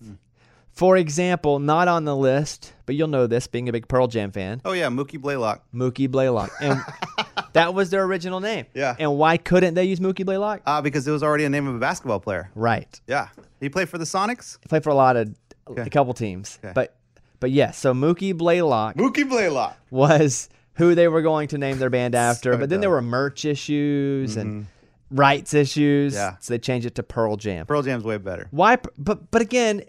For 0.75 0.97
example, 0.97 1.61
not 1.61 1.87
on 1.87 2.05
the 2.05 2.17
list, 2.17 2.73
but 2.85 2.97
you'll 2.97 3.09
know 3.09 3.27
this 3.29 3.47
being 3.47 3.69
a 3.69 3.73
big 3.73 3.87
Pearl 3.87 4.09
Jam 4.09 4.33
fan, 4.33 4.61
Oh 4.65 4.73
yeah, 4.73 4.89
Mookie 4.89 5.21
Blaylock. 5.21 5.63
Mookie 5.73 6.11
Blaylock. 6.11 6.51
And 6.61 6.81
that 7.53 7.75
was 7.75 7.91
their 7.91 8.03
original 8.03 8.41
name. 8.41 8.67
Yeah. 8.75 8.97
And 8.99 9.17
why 9.17 9.37
couldn't 9.37 9.75
they 9.75 9.85
use 9.85 10.01
Mookie 10.01 10.25
Blaylock? 10.27 10.63
Uh, 10.67 10.83
because 10.83 11.07
it 11.07 11.13
was 11.13 11.23
already 11.23 11.45
a 11.45 11.49
name 11.49 11.69
of 11.69 11.77
a 11.77 11.79
basketball 11.79 12.19
player. 12.19 12.51
Right. 12.57 13.01
Yeah. 13.07 13.29
He 13.61 13.69
played 13.69 13.89
for 13.89 13.99
the 13.99 14.05
Sonics. 14.05 14.59
He 14.63 14.69
played 14.69 14.83
for 14.83 14.91
a 14.91 14.95
lot 14.95 15.17
of 15.17 15.33
a 15.77 15.89
couple 15.91 16.13
teams. 16.13 16.59
Okay. 16.65 16.73
But 16.75 16.97
but 17.39 17.51
yes, 17.53 17.79
so 17.79 17.95
Mookie 17.95 18.37
Blaylock 18.37 18.97
Mookie 18.97 19.29
Blaylock. 19.29 19.77
was 19.91 20.49
who 20.75 20.95
they 20.97 21.07
were 21.07 21.23
going 21.23 21.47
to 21.49 21.59
name 21.59 21.79
their 21.79 21.91
band 21.91 22.15
after. 22.31 22.53
So 22.55 22.59
but 22.59 22.69
then 22.69 22.81
there 22.81 22.91
dumb. 22.91 23.05
Mm-hmm. 23.05 23.11
were 23.11 23.19
merch 23.19 23.45
issues 23.45 24.37
and 24.37 24.67
rights 25.11 25.55
issues. 25.55 26.15
Yeah. 26.15 26.37
So 26.41 26.53
they 26.55 26.59
changed 26.59 26.87
it 26.87 26.97
to 26.97 27.03
Pearl 27.05 27.37
Jam. 27.37 27.65
Pearl 27.67 27.83
Jam's 27.83 28.03
way 28.05 28.19
better. 28.19 28.49
Why? 28.51 28.79
But 28.99 29.31
but 29.31 29.41
again, 29.41 29.85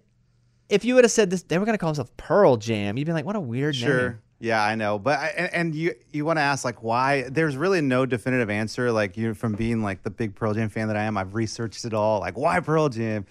if 0.69 0.83
you 0.85 0.95
would 0.95 1.03
have 1.03 1.11
said 1.11 1.29
this, 1.29 1.43
they 1.43 1.57
were 1.57 1.65
going 1.65 1.73
to 1.75 1.79
call 1.79 1.89
themselves 1.89 2.11
Pearl 2.17 2.57
Jam. 2.57 2.97
You'd 2.97 3.05
be 3.07 3.13
like, 3.13 3.25
what 3.25 3.35
a 3.35 3.39
weird 3.39 3.75
Sure. 3.75 4.09
name. 4.09 4.19
Yeah, 4.39 4.61
I 4.63 4.75
know, 4.75 4.99
but 4.99 5.17
I, 5.17 5.27
and, 5.37 5.53
and 5.53 5.75
you 5.75 5.95
you 6.11 6.25
want 6.25 6.37
to 6.37 6.41
ask 6.41 6.65
like 6.65 6.83
why? 6.83 7.23
There's 7.29 7.55
really 7.55 7.79
no 7.79 8.05
definitive 8.05 8.49
answer. 8.49 8.91
Like 8.91 9.15
you 9.15 9.33
from 9.33 9.53
being 9.53 9.81
like 9.81 10.03
the 10.03 10.09
big 10.09 10.35
Pearl 10.35 10.53
Jam 10.53 10.67
fan 10.67 10.89
that 10.89 10.97
I 10.97 11.03
am, 11.03 11.17
I've 11.17 11.35
researched 11.35 11.85
it 11.85 11.93
all. 11.93 12.19
Like 12.19 12.37
why 12.37 12.59
Pearl 12.59 12.89
Jam? 12.89 13.25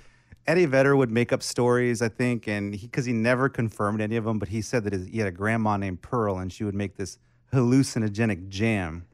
Eddie 0.46 0.66
Vedder 0.66 0.94
would 0.96 1.10
make 1.10 1.32
up 1.32 1.42
stories, 1.42 2.02
I 2.02 2.08
think, 2.08 2.46
and 2.48 2.72
because 2.72 3.04
he, 3.06 3.12
never 3.14 3.48
confirmed 3.48 4.00
any 4.02 4.16
of 4.16 4.24
them, 4.24 4.38
but 4.38 4.48
he 4.48 4.60
said 4.60 4.84
that 4.84 4.92
his, 4.92 5.06
he 5.06 5.18
had 5.18 5.26
a 5.26 5.30
grandma 5.30 5.78
named 5.78 6.02
Pearl, 6.02 6.36
and 6.38 6.52
she 6.52 6.64
would 6.64 6.74
make 6.74 6.96
this 6.96 7.18
hallucinogenic 7.52 8.48
jam, 8.48 9.06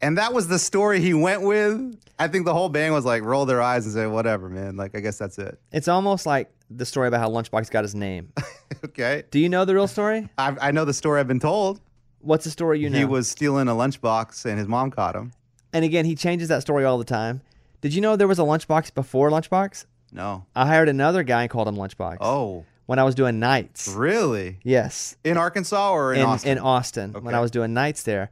and 0.00 0.18
that 0.18 0.32
was 0.32 0.48
the 0.48 0.58
story 0.58 1.00
he 1.00 1.14
went 1.14 1.42
with. 1.42 1.96
I 2.18 2.28
think 2.28 2.44
the 2.44 2.52
whole 2.54 2.68
band 2.68 2.92
was 2.94 3.04
like 3.04 3.22
roll 3.22 3.46
their 3.46 3.62
eyes 3.62 3.86
and 3.86 3.94
say 3.94 4.06
whatever, 4.06 4.48
man. 4.48 4.76
Like 4.76 4.96
I 4.96 5.00
guess 5.00 5.18
that's 5.18 5.38
it. 5.38 5.58
It's 5.72 5.88
almost 5.88 6.26
like 6.26 6.50
the 6.70 6.86
story 6.86 7.08
about 7.08 7.20
how 7.20 7.28
Lunchbox 7.30 7.70
got 7.70 7.84
his 7.84 7.94
name. 7.94 8.32
okay, 8.84 9.24
Do 9.30 9.38
you 9.38 9.48
know 9.48 9.64
the 9.64 9.74
real 9.74 9.88
story? 9.88 10.28
I, 10.38 10.56
I 10.60 10.70
know 10.70 10.84
the 10.84 10.92
story 10.94 11.20
I've 11.20 11.28
been 11.28 11.40
told. 11.40 11.80
What's 12.20 12.44
the 12.44 12.50
story 12.50 12.80
you 12.80 12.88
know? 12.90 12.98
He 12.98 13.04
was 13.04 13.28
stealing 13.28 13.68
a 13.68 13.72
lunchbox, 13.72 14.44
and 14.46 14.58
his 14.58 14.66
mom 14.68 14.90
caught 14.90 15.14
him. 15.14 15.32
and 15.72 15.84
again, 15.84 16.04
he 16.06 16.14
changes 16.14 16.48
that 16.48 16.62
story 16.62 16.84
all 16.84 16.96
the 16.98 17.04
time. 17.04 17.42
Did 17.82 17.92
you 17.94 18.00
know 18.00 18.16
there 18.16 18.26
was 18.28 18.38
a 18.38 18.42
Lunchbox 18.42 18.94
before 18.94 19.28
Lunchbox? 19.28 19.84
No. 20.10 20.46
I 20.56 20.66
hired 20.66 20.88
another 20.88 21.22
guy 21.22 21.42
and 21.42 21.50
called 21.50 21.68
him 21.68 21.76
Lunchbox. 21.76 22.16
Oh, 22.22 22.64
When 22.86 22.98
I 22.98 23.02
was 23.04 23.14
doing 23.14 23.38
nights. 23.40 23.88
really? 23.88 24.58
Yes. 24.62 25.16
In 25.22 25.36
Arkansas 25.36 25.92
or 25.92 26.14
in, 26.14 26.20
in 26.20 26.26
Austin? 26.26 26.50
in 26.52 26.58
Austin 26.60 27.12
when 27.24 27.34
I 27.34 27.40
was 27.40 27.50
doing 27.50 27.74
nights 27.74 28.04
there. 28.04 28.30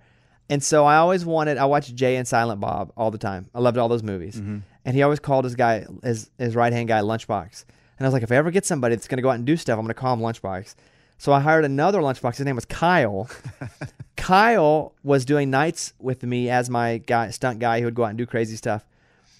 And 0.48 0.62
so 0.62 0.86
I 0.86 0.96
always 0.96 1.26
wanted 1.26 1.58
I 1.58 1.66
watched 1.66 1.94
Jay 1.94 2.16
and 2.16 2.26
Silent 2.26 2.60
Bob 2.60 2.92
all 2.96 3.10
the 3.10 3.18
time. 3.18 3.50
I 3.54 3.60
loved 3.60 3.76
all 3.76 3.88
those 3.88 4.02
movies. 4.02 4.36
Mm-hmm. 4.36 4.58
And 4.86 4.96
he 4.96 5.02
always 5.02 5.20
called 5.20 5.44
his 5.44 5.54
guy 5.54 5.84
his 6.02 6.30
his 6.38 6.54
right 6.56 6.72
hand 6.72 6.88
guy 6.88 7.00
Lunchbox. 7.00 7.64
And 7.99 8.06
I 8.06 8.08
was 8.08 8.12
like, 8.14 8.22
if 8.22 8.32
I 8.32 8.37
ever 8.37 8.50
get 8.50 8.64
somebody 8.66 8.94
that's 8.94 9.08
gonna 9.08 9.22
go 9.22 9.30
out 9.30 9.37
and 9.37 9.44
do 9.46 9.56
stuff, 9.56 9.78
I'm 9.78 9.84
gonna 9.84 9.94
call 9.94 10.14
him 10.14 10.20
Lunchbox. 10.20 10.75
So 11.18 11.32
I 11.32 11.40
hired 11.40 11.64
another 11.64 12.00
Lunchbox. 12.00 12.37
His 12.37 12.46
name 12.46 12.56
was 12.56 12.64
Kyle. 12.64 13.28
Kyle 14.16 14.94
was 15.02 15.25
doing 15.25 15.50
nights 15.50 15.92
with 15.99 16.22
me 16.22 16.50
as 16.50 16.68
my 16.68 16.99
guy 16.99 17.30
stunt 17.30 17.58
guy 17.58 17.78
who 17.80 17.87
would 17.87 17.94
go 17.94 18.04
out 18.04 18.08
and 18.08 18.18
do 18.18 18.26
crazy 18.26 18.56
stuff. 18.56 18.84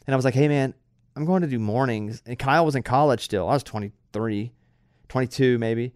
And 0.06 0.14
I 0.14 0.16
was 0.16 0.25
like, 0.25 0.35
hey 0.35 0.49
man, 0.49 0.75
I'm 1.16 1.25
going 1.25 1.42
to 1.42 1.49
do 1.49 1.59
mornings. 1.59 2.23
And 2.26 2.38
Kyle 2.38 2.64
was 2.64 2.75
in 2.75 2.82
college 2.82 3.21
still. 3.25 3.49
I 3.49 3.52
was 3.54 3.62
23, 3.62 4.52
22 5.09 5.59
maybe. 5.59 5.92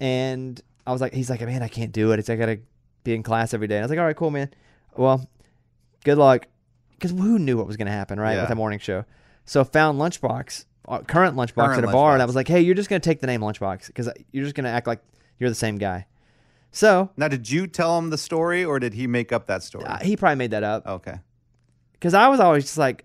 And 0.00 0.60
I 0.86 0.92
was 0.92 1.00
like, 1.00 1.12
he's 1.14 1.30
like, 1.30 1.40
man, 1.42 1.62
I 1.62 1.68
can't 1.68 1.92
do 1.92 2.12
it. 2.12 2.18
It's 2.18 2.30
I 2.30 2.36
gotta 2.36 2.58
be 3.04 3.14
in 3.14 3.22
class 3.22 3.54
every 3.54 3.68
day. 3.68 3.76
And 3.76 3.82
I 3.82 3.86
was 3.86 3.90
like, 3.90 3.98
all 3.98 4.04
right, 4.06 4.16
cool, 4.16 4.30
man. 4.30 4.50
Well, 4.96 5.28
good 6.04 6.18
luck. 6.18 6.46
Because 6.92 7.12
who 7.12 7.38
knew 7.38 7.56
what 7.56 7.66
was 7.66 7.76
gonna 7.76 7.90
happen, 7.90 8.18
right, 8.20 8.34
Yeah. 8.34 8.42
with 8.42 8.50
a 8.50 8.54
morning 8.54 8.78
show? 8.78 9.04
So 9.44 9.64
found 9.64 9.98
Lunchbox, 10.00 10.64
current 11.06 11.36
Lunchbox 11.36 11.54
Current 11.54 11.84
at 11.84 11.88
a 11.88 11.92
bar, 11.92 12.14
and 12.14 12.22
I 12.22 12.24
was 12.24 12.34
like, 12.34 12.48
hey, 12.48 12.60
you're 12.60 12.74
just 12.74 12.88
gonna 12.88 13.00
take 13.00 13.20
the 13.20 13.26
name 13.26 13.40
Lunchbox 13.40 13.86
because 13.86 14.08
you're 14.32 14.44
just 14.44 14.54
gonna 14.54 14.70
act 14.70 14.86
like 14.86 15.00
you're 15.38 15.48
the 15.48 15.54
same 15.54 15.78
guy. 15.78 16.06
So 16.72 17.10
now, 17.16 17.28
did 17.28 17.50
you 17.50 17.66
tell 17.66 17.98
him 17.98 18.10
the 18.10 18.18
story 18.18 18.64
or 18.64 18.78
did 18.78 18.94
he 18.94 19.06
make 19.06 19.32
up 19.32 19.46
that 19.48 19.62
story? 19.62 19.84
uh, 19.84 19.98
he 19.98 20.16
probably 20.16 20.36
made 20.36 20.52
that 20.52 20.62
up 20.62 20.86
okay. 20.86 21.18
because 21.92 22.14
I 22.14 22.28
was 22.28 22.38
always 22.40 22.64
just 22.64 22.78
like, 22.78 23.04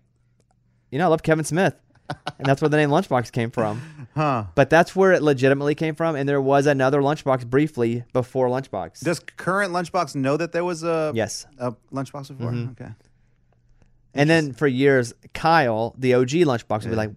you 0.91 0.99
know, 0.99 1.05
I 1.05 1.07
love 1.07 1.23
Kevin 1.23 1.45
Smith, 1.45 1.73
and 2.09 2.45
that's 2.45 2.61
where 2.61 2.69
the 2.69 2.77
name 2.77 2.89
Lunchbox 2.89 3.31
came 3.31 3.51
from. 3.51 3.81
Huh. 4.15 4.45
But 4.53 4.69
that's 4.69 4.95
where 4.95 5.13
it 5.13 5.21
legitimately 5.21 5.75
came 5.75 5.95
from, 5.95 6.15
and 6.15 6.29
there 6.29 6.41
was 6.41 6.67
another 6.67 7.01
Lunchbox 7.01 7.47
briefly 7.47 8.03
before 8.13 8.47
Lunchbox. 8.49 9.03
Does 9.03 9.19
current 9.19 9.73
Lunchbox 9.73 10.15
know 10.15 10.37
that 10.37 10.51
there 10.51 10.63
was 10.63 10.83
a 10.83 11.11
yes. 11.15 11.45
a 11.57 11.73
Lunchbox 11.91 12.29
before? 12.29 12.51
Mhm. 12.51 12.71
Okay. 12.71 12.91
And 14.13 14.29
then 14.29 14.53
for 14.53 14.65
years, 14.65 15.13
Kyle, 15.33 15.93
the 15.97 16.13
OG 16.13 16.29
Lunchbox, 16.29 16.83
would 16.83 16.91
be 16.91 16.95
like, 16.95 17.11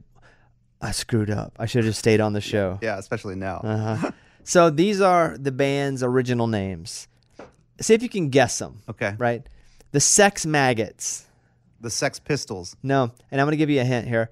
I 0.81 0.93
screwed 0.93 1.31
up. 1.31 1.55
I 1.59 1.67
should 1.67 1.85
have 1.85 1.91
just 1.91 1.99
stayed 1.99 2.21
on 2.21 2.33
the 2.33 2.41
show. 2.41 2.79
Yeah, 2.83 2.99
especially 2.99 3.35
now. 3.35 3.59
Uh-huh. 3.59 4.11
so 4.45 4.71
these 4.71 5.01
are 5.01 5.37
the 5.39 5.53
band's 5.53 6.03
original 6.03 6.47
names. 6.47 7.09
See 7.81 7.95
if 7.95 8.03
you 8.03 8.09
can 8.09 8.29
guess 8.31 8.59
them, 8.59 8.83
okay. 8.89 9.15
right? 9.19 9.47
The 9.93 10.01
Sex 10.01 10.47
Maggots. 10.47 11.27
The 11.81 11.91
Sex 11.91 12.19
Pistols. 12.19 12.77
No, 12.83 13.13
and 13.31 13.41
I'm 13.41 13.47
going 13.47 13.53
to 13.53 13.57
give 13.57 13.71
you 13.71 13.81
a 13.81 13.85
hint 13.85 14.09
here. 14.09 14.31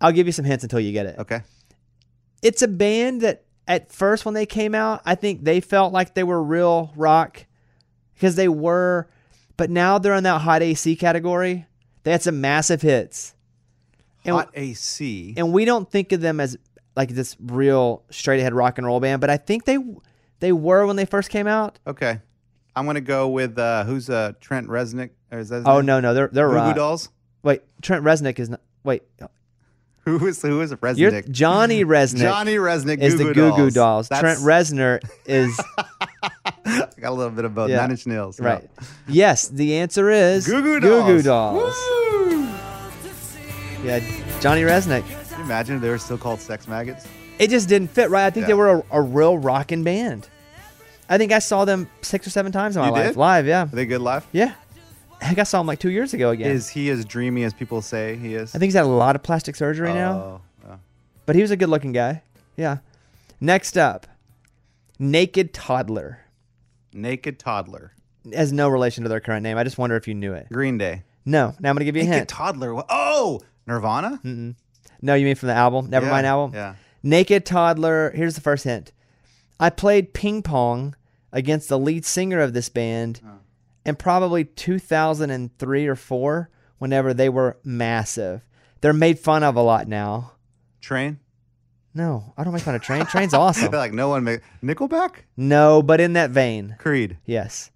I'll 0.00 0.12
give 0.12 0.26
you 0.26 0.32
some 0.32 0.44
hints 0.44 0.64
until 0.64 0.80
you 0.80 0.92
get 0.92 1.06
it. 1.06 1.18
Okay. 1.18 1.42
It's 2.42 2.62
a 2.62 2.68
band 2.68 3.20
that 3.20 3.44
at 3.68 3.92
first 3.92 4.24
when 4.24 4.34
they 4.34 4.46
came 4.46 4.74
out, 4.74 5.02
I 5.04 5.14
think 5.14 5.44
they 5.44 5.60
felt 5.60 5.92
like 5.92 6.14
they 6.14 6.24
were 6.24 6.42
real 6.42 6.92
rock 6.96 7.44
because 8.14 8.34
they 8.34 8.48
were, 8.48 9.08
but 9.56 9.70
now 9.70 9.98
they're 9.98 10.14
in 10.14 10.24
that 10.24 10.40
hot 10.40 10.62
AC 10.62 10.96
category. 10.96 11.66
They 12.02 12.12
had 12.12 12.22
some 12.22 12.40
massive 12.40 12.82
hits. 12.82 13.34
And, 14.24 14.34
Hot 14.36 14.50
AC. 14.54 15.34
and 15.36 15.52
we 15.52 15.64
don't 15.64 15.90
think 15.90 16.12
of 16.12 16.20
them 16.20 16.40
as 16.40 16.56
like 16.96 17.10
this 17.10 17.36
real 17.40 18.02
straight 18.10 18.40
ahead 18.40 18.52
rock 18.52 18.76
and 18.78 18.86
roll 18.86 19.00
band, 19.00 19.20
but 19.20 19.30
I 19.30 19.36
think 19.38 19.64
they 19.64 19.78
they 20.40 20.52
were 20.52 20.86
when 20.86 20.96
they 20.96 21.06
first 21.06 21.30
came 21.30 21.46
out. 21.46 21.78
Okay. 21.86 22.20
I'm 22.76 22.86
gonna 22.86 23.00
go 23.00 23.28
with 23.28 23.58
uh, 23.58 23.84
who's 23.84 24.08
uh, 24.10 24.32
Trent 24.40 24.68
Resnick. 24.68 25.10
Or 25.32 25.38
is 25.38 25.48
that 25.48 25.62
Oh 25.66 25.76
name? 25.78 25.86
no, 25.86 26.00
no, 26.00 26.14
they're 26.14 26.28
they're 26.28 26.48
Goo 26.48 26.54
Goo. 26.70 26.74
Dolls. 26.74 27.08
Wait, 27.42 27.62
Trent 27.82 28.04
Resnick 28.04 28.38
is 28.38 28.50
not. 28.50 28.60
Wait, 28.84 29.02
Who 30.04 30.26
is 30.26 30.40
who 30.42 30.60
is 30.60 30.70
you're 30.70 30.78
Resnick? 30.78 31.30
Johnny 31.30 31.84
Rzeznik 31.86 32.18
Johnny 32.20 32.56
Rzeznik 32.56 32.98
is 33.00 33.14
Goo 33.14 33.18
the 33.28 33.34
Goo 33.34 33.50
Goo 33.50 33.56
Goo 33.56 33.70
Dolls. 33.70 34.08
That's- 34.08 34.40
Trent 34.42 34.46
Reznor 34.46 35.00
is 35.26 35.58
I 36.64 36.86
got 37.00 37.10
a 37.10 37.12
little 37.12 37.30
bit 37.32 37.44
of 37.44 37.54
both. 37.54 37.70
Yeah. 37.70 37.76
Nine 37.78 37.90
Inch 37.92 38.06
Nails. 38.06 38.38
No. 38.40 38.46
right. 38.46 38.70
Yes, 39.08 39.48
the 39.48 39.76
answer 39.76 40.10
is 40.10 40.46
Goo 40.46 40.62
Goo 40.62 40.80
Goo 40.80 41.02
Goo 41.06 41.22
Dolls. 41.22 41.56
Dolls. 41.62 41.74
Woo! 41.90 41.99
Yeah, 43.84 44.00
Johnny 44.40 44.62
Rzeznik. 44.62 45.04
Can 45.30 45.38
you 45.38 45.44
imagine 45.44 45.76
if 45.76 45.82
they 45.82 45.88
were 45.88 45.98
still 45.98 46.18
called 46.18 46.40
Sex 46.40 46.68
Maggots? 46.68 47.06
It 47.38 47.48
just 47.48 47.68
didn't 47.68 47.88
fit 47.88 48.10
right. 48.10 48.26
I 48.26 48.30
think 48.30 48.46
they 48.46 48.54
were 48.54 48.68
a, 48.80 48.82
a 48.92 49.00
real 49.00 49.38
rockin' 49.38 49.82
band. 49.82 50.28
I 51.08 51.16
think 51.18 51.32
I 51.32 51.38
saw 51.38 51.64
them 51.64 51.88
six 52.02 52.26
or 52.26 52.30
seven 52.30 52.52
times 52.52 52.76
in 52.76 52.80
my 52.82 52.88
You 52.88 52.92
life 52.92 53.06
did? 53.08 53.16
live. 53.16 53.46
Yeah, 53.46 53.62
Are 53.62 53.66
they 53.66 53.86
good 53.86 54.02
live? 54.02 54.26
yeah. 54.32 54.54
I 55.22 55.26
think 55.26 55.38
I 55.38 55.42
saw 55.42 55.60
him 55.60 55.66
like 55.66 55.78
two 55.78 55.90
years 55.90 56.14
ago 56.14 56.30
again. 56.30 56.50
Is 56.50 56.68
he 56.70 56.88
as 56.88 57.04
dreamy 57.04 57.44
as 57.44 57.52
people 57.52 57.82
say 57.82 58.16
he 58.16 58.34
is? 58.34 58.54
I 58.54 58.58
think 58.58 58.68
he's 58.68 58.74
had 58.74 58.84
a 58.84 58.88
lot 58.88 59.16
of 59.16 59.22
plastic 59.22 59.54
surgery 59.54 59.92
now, 59.92 60.12
Oh, 60.12 60.40
oh. 60.70 60.78
but 61.26 61.36
he 61.36 61.42
was 61.42 61.50
a 61.50 61.56
good-looking 61.56 61.92
guy. 61.92 62.22
Yeah. 62.56 62.78
Next 63.38 63.76
up, 63.76 64.06
Naked 64.98 65.52
Toddler 65.54 66.20
Naked 66.92 67.38
Toddler. 67.38 67.92
has 68.34 68.52
no 68.52 68.68
relation 68.68 69.02
to 69.04 69.08
their 69.10 69.20
current 69.20 69.42
name. 69.42 69.56
I 69.58 69.64
just 69.64 69.78
wonder 69.78 69.96
if 69.96 70.08
you 70.08 70.14
knew 70.14 70.32
it. 70.34 70.48
Green 70.50 70.76
Day. 70.78 71.02
No. 71.26 71.54
Now 71.60 71.68
I'm 71.70 71.76
gonna 71.76 71.84
give 71.84 71.96
you 71.96 72.02
a 72.02 72.04
hint. 72.04 72.12
Naked 72.16 72.20
hint. 72.20 72.28
Toddler. 72.30 72.82
Oh, 72.88 73.40
Nirvana. 73.70 74.20
no, 75.02 75.14
you 75.14 75.24
mean 75.24 75.34
from 75.36 75.48
the 75.48 75.54
album? 75.54 75.90
Nevermind 75.90 76.22
Yeah, 76.22 76.30
album. 76.30 76.54
Yeah. 76.54 76.74
Naked 77.02 77.46
Toddler. 77.46 78.10
Here's 78.14 78.34
the 78.34 78.40
first 78.40 78.64
hint. 78.64 78.92
I 79.58 79.70
played 79.70 80.12
ping 80.14 80.42
pong 80.42 80.94
against 81.32 81.68
the 81.68 81.78
lead 81.78 82.04
singer 82.04 82.40
of 82.40 82.52
this 82.52 82.68
band 82.68 83.20
in 83.86 83.96
probably 83.96 84.44
2003 84.44 85.86
or 85.86 85.96
4 85.96 86.50
whenever 86.78 87.14
they 87.14 87.28
were 87.28 87.58
massive. 87.64 88.42
They're 88.80 88.92
made 88.92 89.18
fun 89.18 89.42
of 89.42 89.56
a 89.56 89.62
lot 89.62 89.86
now. 89.88 90.32
Train. 90.80 91.20
No, 91.92 92.32
I 92.38 92.44
don't 92.44 92.52
make 92.52 92.62
fun 92.62 92.74
of 92.74 92.82
Train. 92.82 93.04
Train's 93.06 93.34
awesome. 93.34 93.70
Like 93.72 93.92
no 93.92 94.08
one 94.08 94.24
make 94.24 94.40
Nickelback. 94.62 95.16
No, 95.36 95.82
but 95.82 96.00
in 96.00 96.12
that 96.14 96.30
vein. 96.30 96.76
Creed. 96.78 97.18
Yes. 97.26 97.70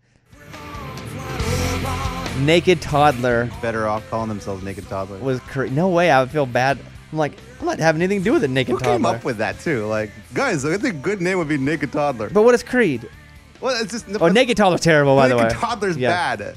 Naked 2.40 2.80
Toddler 2.82 3.48
Better 3.62 3.86
off 3.86 4.08
calling 4.10 4.28
themselves 4.28 4.62
Naked 4.64 4.88
Toddler. 4.88 5.18
was 5.18 5.40
cr- 5.40 5.66
no 5.66 5.88
way. 5.88 6.10
I 6.10 6.20
would 6.20 6.30
feel 6.30 6.46
bad. 6.46 6.78
I'm 7.12 7.18
like, 7.18 7.32
I'm 7.60 7.66
not 7.66 7.78
having 7.78 8.02
anything 8.02 8.20
to 8.20 8.24
do 8.24 8.32
with 8.32 8.42
it. 8.44 8.50
Naked 8.50 8.72
Who 8.74 8.78
Toddler. 8.80 8.94
came 8.96 9.06
up 9.06 9.24
with 9.24 9.36
that 9.38 9.60
too? 9.60 9.86
Like, 9.86 10.10
guys, 10.34 10.64
I 10.64 10.76
think 10.76 10.94
a 10.96 10.98
good 10.98 11.20
name 11.20 11.38
would 11.38 11.48
be 11.48 11.56
Naked 11.58 11.92
Toddler. 11.92 12.30
but 12.30 12.42
what 12.42 12.54
is 12.54 12.62
Creed? 12.62 13.08
well, 13.60 13.80
it's 13.80 13.92
just 13.92 14.06
Oh, 14.20 14.28
Naked 14.28 14.56
Toddler's 14.56 14.80
terrible, 14.80 15.14
by 15.14 15.28
the 15.28 15.36
way. 15.36 15.44
Naked 15.44 15.58
Toddler's 15.58 15.96
Yeah. 15.96 16.36
bad. 16.36 16.56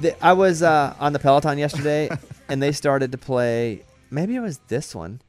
The- 0.00 0.24
I 0.24 0.32
was 0.32 0.62
uh, 0.62 0.94
on 1.00 1.12
the 1.12 1.18
Peloton 1.18 1.58
yesterday, 1.58 2.08
and 2.48 2.62
they 2.62 2.70
started 2.72 3.10
to 3.12 3.18
play. 3.18 3.82
Maybe 4.10 4.36
it 4.36 4.40
was 4.40 4.58
this 4.68 4.94
one, 4.94 5.20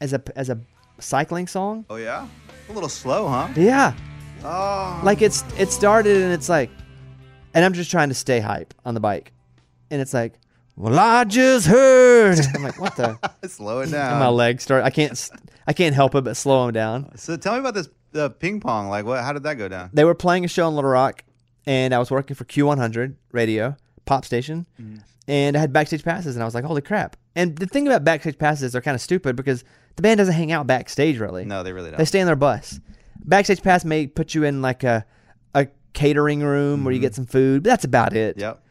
as 0.00 0.12
a 0.12 0.22
as 0.36 0.50
a 0.50 0.58
cycling 1.00 1.46
song. 1.48 1.84
Oh 1.90 1.96
yeah, 1.96 2.26
a 2.68 2.72
little 2.72 2.88
slow, 2.88 3.26
huh? 3.28 3.48
Yeah, 3.56 3.92
Oh, 4.44 5.00
like 5.04 5.20
it's 5.20 5.44
it 5.58 5.70
started, 5.72 6.22
and 6.22 6.32
it's 6.32 6.48
like, 6.48 6.70
and 7.54 7.64
I'm 7.64 7.72
just 7.72 7.90
trying 7.90 8.08
to 8.08 8.14
stay 8.14 8.40
hype 8.40 8.74
on 8.84 8.94
the 8.94 9.00
bike, 9.00 9.32
and 9.90 10.00
it's 10.00 10.14
like, 10.14 10.34
well, 10.76 10.98
I 10.98 11.24
just 11.24 11.66
heard. 11.66 12.38
I'm 12.54 12.62
like, 12.62 12.80
what 12.80 12.96
the? 12.96 13.18
slow 13.48 13.80
it 13.80 13.84
and 13.84 13.92
down. 13.92 14.18
my 14.18 14.28
legs 14.28 14.62
start. 14.62 14.84
I 14.84 14.90
can't. 14.90 15.30
I 15.66 15.72
can't 15.72 15.94
help 15.94 16.14
it 16.14 16.24
but 16.24 16.36
slow 16.36 16.64
them 16.66 16.72
down. 16.72 17.16
So 17.16 17.36
tell 17.36 17.52
me 17.54 17.60
about 17.60 17.74
this 17.74 17.88
uh, 18.14 18.28
ping 18.30 18.60
pong. 18.60 18.88
Like, 18.88 19.04
what? 19.04 19.22
How 19.22 19.32
did 19.32 19.42
that 19.44 19.54
go 19.54 19.68
down? 19.68 19.90
They 19.92 20.04
were 20.04 20.14
playing 20.14 20.44
a 20.44 20.48
show 20.48 20.66
in 20.68 20.74
Little 20.74 20.90
Rock, 20.90 21.22
and 21.66 21.94
I 21.94 21.98
was 21.98 22.10
working 22.10 22.34
for 22.34 22.44
Q100 22.44 23.14
radio 23.32 23.76
pop 24.06 24.24
station, 24.24 24.66
and 25.28 25.56
I 25.56 25.60
had 25.60 25.72
backstage 25.72 26.02
passes, 26.02 26.34
and 26.34 26.42
I 26.42 26.46
was 26.46 26.54
like, 26.54 26.64
holy 26.64 26.80
crap! 26.82 27.16
And 27.36 27.56
the 27.56 27.66
thing 27.66 27.86
about 27.86 28.04
backstage 28.04 28.38
passes 28.38 28.64
is 28.64 28.72
they're 28.72 28.80
kind 28.80 28.94
of 28.94 29.00
stupid 29.00 29.36
because 29.36 29.64
the 29.96 30.02
band 30.02 30.18
doesn't 30.18 30.34
hang 30.34 30.50
out 30.50 30.66
backstage 30.66 31.18
really. 31.18 31.44
No, 31.44 31.62
they 31.62 31.72
really 31.72 31.90
don't. 31.90 31.98
They 31.98 32.04
stay 32.04 32.20
in 32.20 32.26
their 32.26 32.36
bus. 32.36 32.80
Backstage 33.24 33.62
pass 33.62 33.84
may 33.84 34.06
put 34.06 34.34
you 34.34 34.44
in 34.44 34.62
like 34.62 34.82
a 34.82 35.04
a 35.54 35.68
catering 35.92 36.42
room 36.42 36.84
where 36.84 36.92
you 36.92 37.00
get 37.00 37.12
mm-hmm. 37.12 37.22
some 37.22 37.26
food, 37.26 37.62
but 37.62 37.70
that's 37.70 37.84
about 37.84 38.14
it. 38.14 38.38
Yep. 38.38 38.62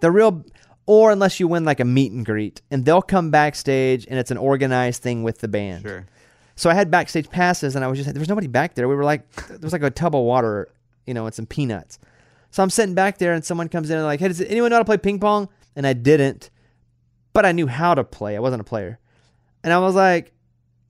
The 0.00 0.10
real 0.10 0.44
or 0.86 1.12
unless 1.12 1.38
you 1.38 1.46
win 1.46 1.64
like 1.64 1.80
a 1.80 1.84
meet 1.84 2.12
and 2.12 2.24
greet, 2.26 2.60
and 2.70 2.84
they'll 2.84 3.02
come 3.02 3.30
backstage 3.30 4.06
and 4.06 4.18
it's 4.18 4.30
an 4.30 4.36
organized 4.36 5.02
thing 5.02 5.22
with 5.22 5.38
the 5.38 5.48
band. 5.48 5.82
Sure. 5.82 6.06
So 6.56 6.70
I 6.70 6.74
had 6.74 6.90
backstage 6.90 7.30
passes, 7.30 7.76
and 7.76 7.84
I 7.84 7.88
was 7.88 7.98
just 7.98 8.12
there 8.12 8.20
was 8.20 8.28
nobody 8.28 8.46
back 8.46 8.74
there. 8.74 8.88
We 8.88 8.94
were 8.94 9.04
like 9.04 9.30
there 9.46 9.58
was 9.62 9.72
like 9.72 9.82
a 9.82 9.90
tub 9.90 10.14
of 10.14 10.22
water, 10.22 10.68
you 11.06 11.14
know, 11.14 11.26
and 11.26 11.34
some 11.34 11.46
peanuts. 11.46 11.98
So 12.50 12.62
I'm 12.62 12.70
sitting 12.70 12.94
back 12.94 13.18
there, 13.18 13.32
and 13.32 13.44
someone 13.44 13.68
comes 13.68 13.90
in 13.90 13.96
and 13.96 14.06
like, 14.06 14.20
"Hey, 14.20 14.28
does 14.28 14.40
anyone 14.40 14.70
know 14.70 14.76
how 14.76 14.82
to 14.82 14.84
play 14.84 14.98
ping 14.98 15.18
pong?" 15.18 15.48
And 15.74 15.86
I 15.86 15.94
didn't, 15.94 16.50
but 17.32 17.46
I 17.46 17.52
knew 17.52 17.66
how 17.66 17.94
to 17.94 18.04
play. 18.04 18.36
I 18.36 18.40
wasn't 18.40 18.60
a 18.60 18.64
player, 18.64 18.98
and 19.64 19.72
I 19.72 19.78
was 19.78 19.94
like, 19.94 20.32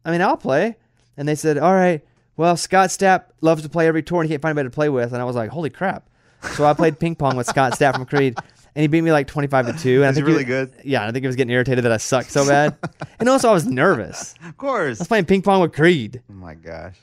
"I 0.04 0.10
mean, 0.10 0.20
I'll 0.20 0.36
play." 0.36 0.76
And 1.16 1.28
they 1.28 1.36
said, 1.36 1.58
"All 1.58 1.74
right, 1.74 2.04
well, 2.42 2.56
Scott 2.56 2.88
Stapp 2.88 3.26
loves 3.40 3.62
to 3.62 3.68
play 3.68 3.86
every 3.86 4.02
tour, 4.02 4.20
and 4.20 4.28
he 4.28 4.34
can't 4.34 4.42
find 4.42 4.58
anybody 4.58 4.68
to 4.72 4.74
play 4.74 4.88
with." 4.88 5.12
And 5.12 5.22
I 5.22 5.24
was 5.24 5.36
like, 5.36 5.50
"Holy 5.50 5.70
crap!" 5.70 6.08
So 6.54 6.64
I 6.64 6.74
played 6.74 6.98
ping 6.98 7.14
pong 7.14 7.36
with 7.36 7.46
Scott 7.46 7.74
Stapp 7.74 7.94
from 7.94 8.04
Creed, 8.04 8.36
and 8.74 8.82
he 8.82 8.88
beat 8.88 9.02
me 9.02 9.12
like 9.12 9.28
25 9.28 9.66
to 9.66 9.72
two. 9.74 9.96
And 9.98 10.06
I 10.06 10.08
Is 10.08 10.16
he 10.16 10.22
think 10.22 10.26
really 10.26 10.44
good? 10.44 10.72
Yeah, 10.82 11.06
I 11.06 11.12
think 11.12 11.22
he 11.22 11.28
was 11.28 11.36
getting 11.36 11.52
irritated 11.54 11.84
that 11.84 11.92
I 11.92 11.98
sucked 11.98 12.32
so 12.32 12.44
bad, 12.44 12.76
and 13.20 13.28
also 13.28 13.48
I 13.48 13.52
was 13.52 13.64
nervous. 13.64 14.34
Of 14.44 14.56
course. 14.56 14.98
I 14.98 15.02
was 15.02 15.08
playing 15.08 15.26
ping 15.26 15.42
pong 15.42 15.60
with 15.62 15.72
Creed. 15.72 16.20
Oh 16.28 16.34
my 16.34 16.54
gosh. 16.54 16.96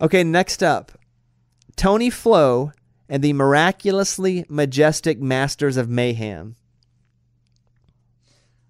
Okay, 0.00 0.24
next 0.24 0.62
up, 0.62 0.92
Tony 1.76 2.08
Flo 2.08 2.72
and 3.06 3.22
the 3.22 3.34
miraculously 3.34 4.46
majestic 4.48 5.20
Masters 5.20 5.76
of 5.76 5.90
Mayhem. 5.90 6.56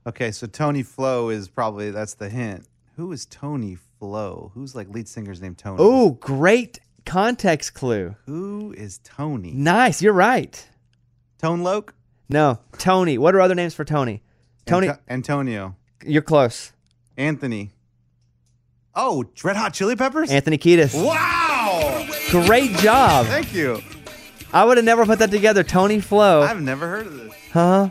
Okay, 0.07 0.33
so 0.33 0.49
Tony 0.49 0.83
Flo 0.83 1.29
is 1.29 1.49
probably 1.49 1.93
that's 1.93 2.15
the 2.15 2.29
hint. 2.29 2.67
Who 2.97 3.13
is 3.13 3.27
Tony 3.27 3.77
Flo? 3.99 4.51
Who's 4.55 4.75
like 4.75 4.89
lead 4.89 5.09
singer's 5.09 5.41
named 5.41 5.59
Tony? 5.59 5.77
Oh, 5.79 6.11
great 6.11 6.79
context 7.05 7.75
clue. 7.75 8.15
Who 8.27 8.73
is 8.77 8.99
Tony? 9.05 9.53
Nice, 9.53 10.03
you're 10.03 10.13
right. 10.13 10.69
Tone 11.39 11.63
Loc? 11.63 11.95
No, 12.29 12.59
Tony. 12.79 13.19
What 13.19 13.35
are 13.35 13.41
other 13.41 13.55
names 13.55 13.75
for 13.75 13.85
Tony? 13.85 14.23
Tony, 14.65 14.89
Anto- 14.89 15.01
Antonio. 15.09 15.77
you're 16.05 16.23
close. 16.23 16.73
Anthony. 17.17 17.71
Oh, 18.95 19.25
Red 19.45 19.57
Hot 19.57 19.75
Chili 19.75 19.95
Peppers? 19.95 20.31
Anthony 20.31 20.59
Kiedis. 20.59 20.95
wow! 20.95 22.07
Great 22.31 22.73
job. 22.79 23.27
Thank 23.27 23.53
you. 23.55 23.81
I 24.53 24.65
would 24.65 24.77
have 24.79 24.85
never 24.87 25.05
put 25.07 25.19
that 25.21 25.31
together. 25.31 25.63
Tony 25.63 26.01
Flo. 26.01 26.43
I've 26.43 26.61
never 26.63 26.89
heard 26.89 27.07
of 27.07 27.15
this. 27.17 27.35
Huh? 27.53 27.91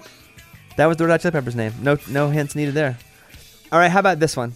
That 0.77 0.87
was 0.87 0.97
the 0.97 1.05
Red 1.05 1.11
Hot 1.13 1.21
Chili 1.21 1.31
Peppers 1.31 1.55
name. 1.55 1.73
No, 1.81 1.97
no 2.09 2.29
hints 2.29 2.55
needed 2.55 2.73
there. 2.73 2.97
All 3.71 3.79
right, 3.79 3.89
how 3.91 3.99
about 3.99 4.19
this 4.19 4.35
one? 4.35 4.53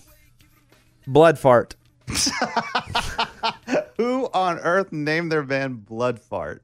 Blood 1.09 1.39
fart. 1.39 1.75
Who 3.97 4.29
on 4.31 4.59
earth 4.59 4.91
named 4.91 5.31
their 5.31 5.41
band 5.43 5.85
Blood 5.85 6.19
Fart? 6.19 6.63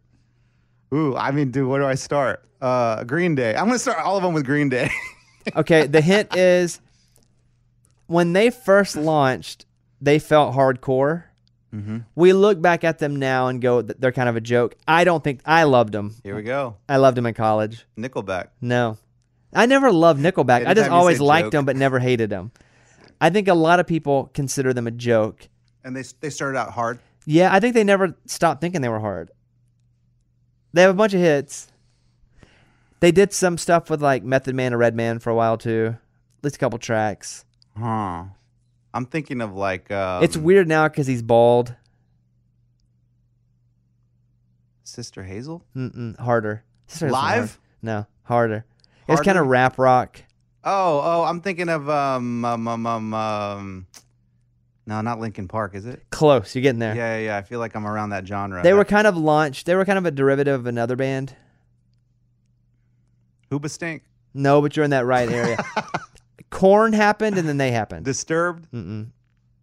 Ooh, 0.93 1.15
I 1.15 1.31
mean, 1.31 1.49
dude, 1.49 1.67
where 1.67 1.79
do 1.81 1.87
I 1.87 1.95
start? 1.95 2.43
Uh, 2.61 3.03
Green 3.03 3.33
Day. 3.33 3.55
I'm 3.55 3.65
gonna 3.65 3.79
start 3.79 3.97
all 3.97 4.17
of 4.17 4.23
them 4.23 4.33
with 4.33 4.45
Green 4.45 4.69
Day. 4.69 4.89
Okay, 5.55 5.85
the 5.85 6.01
hint 6.01 6.35
is 6.35 6.81
when 8.07 8.33
they 8.33 8.49
first 8.49 8.95
launched, 8.95 9.67
they 10.01 10.17
felt 10.17 10.55
hardcore. 10.55 11.25
We 12.15 12.33
look 12.33 12.59
back 12.59 12.83
at 12.83 12.97
them 12.97 13.17
now 13.17 13.47
and 13.49 13.61
go, 13.61 13.83
they're 13.83 14.11
kind 14.11 14.27
of 14.27 14.35
a 14.35 14.41
joke. 14.41 14.75
I 14.87 15.03
don't 15.03 15.23
think 15.23 15.41
I 15.45 15.65
loved 15.65 15.91
them. 15.91 16.15
Here 16.23 16.35
we 16.35 16.41
go. 16.41 16.77
I 16.89 16.97
loved 16.97 17.15
them 17.15 17.27
in 17.27 17.35
college. 17.35 17.85
Nickelback. 17.95 18.47
No, 18.59 18.97
I 19.53 19.67
never 19.67 19.91
loved 19.91 20.19
Nickelback. 20.19 20.65
I 20.65 20.73
just 20.73 20.89
always 20.89 21.19
liked 21.19 21.45
joke. 21.45 21.51
them, 21.51 21.65
but 21.65 21.75
never 21.75 21.99
hated 21.99 22.31
them. 22.31 22.51
I 23.21 23.29
think 23.29 23.47
a 23.47 23.53
lot 23.53 23.79
of 23.79 23.87
people 23.87 24.29
consider 24.33 24.73
them 24.73 24.87
a 24.87 24.91
joke. 24.91 25.47
And 25.83 25.95
they 25.95 26.03
they 26.19 26.29
started 26.29 26.57
out 26.57 26.71
hard. 26.71 26.99
Yeah, 27.25 27.53
I 27.53 27.59
think 27.59 27.73
they 27.73 27.83
never 27.83 28.15
stopped 28.25 28.61
thinking 28.61 28.81
they 28.81 28.89
were 28.89 28.99
hard. 28.99 29.31
They 30.73 30.81
have 30.81 30.91
a 30.91 30.95
bunch 30.95 31.13
of 31.13 31.19
hits. 31.19 31.71
They 32.99 33.11
did 33.11 33.33
some 33.33 33.57
stuff 33.57 33.89
with 33.89 34.01
like 34.01 34.23
Method 34.23 34.55
Man 34.55 34.73
or 34.73 34.77
Redman 34.77 35.19
for 35.19 35.29
a 35.29 35.35
while 35.35 35.57
too. 35.57 35.95
At 36.39 36.43
least 36.43 36.55
a 36.55 36.59
couple 36.59 36.79
tracks. 36.79 37.45
Huh. 37.77 38.25
I'm 38.93 39.05
thinking 39.05 39.41
of 39.41 39.53
like 39.53 39.91
um, 39.91 40.23
it's 40.23 40.37
weird 40.37 40.67
now 40.67 40.87
because 40.87 41.07
he's 41.07 41.21
bald. 41.21 41.75
Sister 44.83 45.23
Hazel. 45.23 45.65
Mm-mm, 45.75 46.17
harder. 46.19 46.63
Sister 46.87 47.09
Live? 47.09 47.35
hard. 47.35 47.49
No, 47.81 48.07
harder. 48.23 48.65
It's 49.07 49.21
kind 49.21 49.37
of 49.37 49.47
rap 49.47 49.77
rock. 49.77 50.21
Oh, 50.67 51.01
oh, 51.03 51.23
I'm 51.23 51.41
thinking 51.41 51.69
of 51.69 51.87
um, 51.89 52.43
um, 52.43 52.67
um, 52.67 52.85
um, 52.87 53.13
um 53.13 53.87
no, 54.87 55.01
not 55.01 55.19
Linkin 55.19 55.47
Park, 55.47 55.73
is 55.75 55.85
it? 55.85 56.03
Close. 56.11 56.53
You're 56.55 56.61
getting 56.61 56.79
there. 56.79 56.95
Yeah, 56.95 57.17
yeah, 57.17 57.25
yeah. 57.25 57.37
I 57.37 57.41
feel 57.41 57.59
like 57.59 57.75
I'm 57.75 57.87
around 57.87 58.09
that 58.11 58.27
genre. 58.27 58.61
They 58.63 58.73
were 58.73 58.85
kind 58.85 59.07
of 59.07 59.17
launched. 59.17 59.65
They 59.65 59.75
were 59.75 59.85
kind 59.85 59.97
of 59.97 60.05
a 60.05 60.11
derivative 60.11 60.59
of 60.59 60.65
another 60.67 60.95
band. 60.95 61.35
Hoobastank, 63.51 64.01
No, 64.33 64.61
but 64.61 64.75
you're 64.75 64.83
in 64.85 64.91
that 64.91 65.05
right 65.05 65.29
area. 65.29 65.57
Korn 66.49 66.93
happened 66.93 67.37
and 67.37 67.47
then 67.47 67.57
they 67.57 67.71
happened. 67.71 68.05
Disturbed. 68.05 68.67
Mm-mm. 68.71 69.07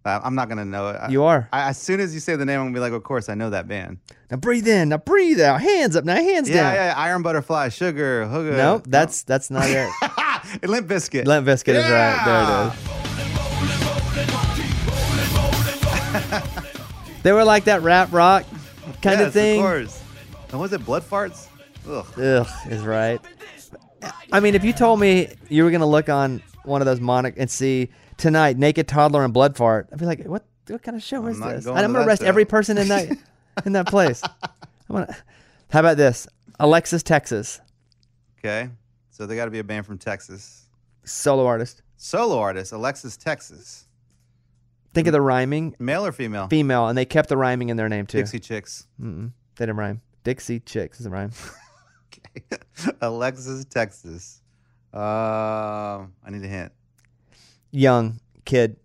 Uh, 0.05 0.21
I'm 0.25 0.35
not 0.35 0.49
gonna 0.49 0.65
know 0.65 0.89
it. 0.89 0.95
I- 0.97 1.09
You 1.09 1.23
are. 1.25 1.49
I, 1.53 1.69
as 1.69 1.79
soon 1.79 2.01
as 2.01 2.13
you 2.13 2.19
say 2.21 2.35
the 2.35 2.45
name, 2.45 2.59
I'm 2.61 2.67
gonna 2.67 2.75
be 2.75 2.81
like, 2.81 2.93
of 2.93 3.05
course, 3.05 3.29
I 3.29 3.35
know 3.35 3.51
that 3.51 3.69
band. 3.69 3.99
Now 4.31 4.37
breathe 4.37 4.67
in. 4.67 4.89
Now 4.89 4.99
breathe 4.99 5.41
out. 5.41 5.61
Hands 5.61 5.95
up. 5.95 6.05
Now 6.05 6.17
hands 6.17 6.49
Yeah, 6.49 6.57
down. 6.57 6.75
yeah, 6.75 6.85
yeah. 6.87 6.95
Iron 6.97 7.23
Butterfly, 7.23 7.69
Sugar, 7.69 8.27
Hooga. 8.27 8.57
No, 8.57 8.83
that's 8.87 9.23
that's 9.23 9.51
not 9.51 9.69
it. 9.71 9.89
Limp 10.63 10.89
Bizkit. 10.89 11.27
Limp 11.27 11.47
Bizkit 11.47 11.75
is 11.75 11.85
right. 11.91 12.23
There 12.25 12.43
it 12.67 12.73
is. 16.47 16.59
They 17.23 17.31
were 17.31 17.45
like 17.45 17.65
that 17.65 17.83
rap 17.83 18.13
rock 18.13 18.45
kind 19.01 19.21
yes, 19.21 19.29
of 19.29 19.33
thing. 19.33 19.61
Of 19.61 19.65
course. 19.65 20.03
And 20.51 20.61
was 20.61 20.73
it 20.73 20.85
Blood 20.85 21.05
Farts? 21.05 21.47
Ugh. 21.89 22.05
Ugh, 22.19 22.49
is 22.69 22.83
right. 22.83 23.21
I 24.33 24.41
mean, 24.41 24.57
if 24.57 24.65
you 24.65 24.73
told 24.73 24.99
me 24.99 25.29
you 25.49 25.63
were 25.63 25.71
gonna 25.71 25.87
look 25.87 26.09
on 26.09 26.43
one 26.65 26.81
of 26.81 26.87
those 26.87 27.01
monic 27.01 27.35
and 27.37 27.49
see 27.49 27.91
tonight 28.17 28.59
naked 28.59 28.89
toddler 28.89 29.25
and 29.25 29.33
blood 29.33 29.57
fart, 29.57 29.89
I'd 29.93 29.99
be 29.99 30.07
like, 30.07 30.25
what? 30.25 30.45
What 30.69 30.83
kind 30.83 30.97
of 30.97 31.03
show 31.03 31.27
is 31.27 31.39
this? 31.39 31.67
And 31.67 31.79
I'm 31.79 31.93
gonna 31.93 32.07
arrest 32.07 32.23
show. 32.23 32.29
every 32.29 32.45
person 32.45 32.79
in 32.79 32.89
that 32.89 33.17
in 33.67 33.73
that 33.73 33.87
place. 33.87 34.23
I'm 34.25 34.51
gonna. 34.91 35.17
How 35.71 35.81
about 35.81 35.97
this? 35.97 36.27
Alexis, 36.59 37.03
Texas, 37.03 37.61
Okay. 38.39 38.69
So 39.13 39.25
they 39.27 39.37
got 39.37 39.45
to 39.45 39.51
be 39.53 39.61
a 39.61 39.65
band 39.65 39.87
from 39.87 39.99
Texas. 39.99 40.67
solo 41.05 41.47
artist. 41.47 41.83
Solo 41.97 42.39
artist, 42.41 42.73
Alexis, 42.73 43.17
Texas. 43.17 43.87
Think 44.93 45.07
of 45.07 45.13
the 45.13 45.21
rhyming, 45.21 45.77
Male 45.79 46.05
or 46.07 46.13
female? 46.13 46.49
female, 46.49 46.89
and 46.89 46.99
they 46.99 47.05
kept 47.05 47.29
the 47.29 47.37
rhyming 47.37 47.69
in 47.69 47.77
their 47.77 47.89
name 47.89 48.07
too. 48.07 48.19
Dixie 48.19 48.41
Chicks. 48.41 48.89
Mm-mm, 49.01 49.31
they 49.57 49.65
didn't 49.67 49.77
rhyme. 49.79 50.01
Dixie 50.25 50.59
Chicks 50.61 50.99
doesn't 50.99 51.13
rhyme. 51.13 51.31
Okay. 52.15 52.59
Alexis, 53.01 53.65
Texas. 53.65 54.43
Uh, 54.93 54.99
I 54.99 56.29
need 56.29 56.45
a 56.45 56.49
hint. 56.49 56.73
Young 57.71 58.21
kid, 58.45 58.77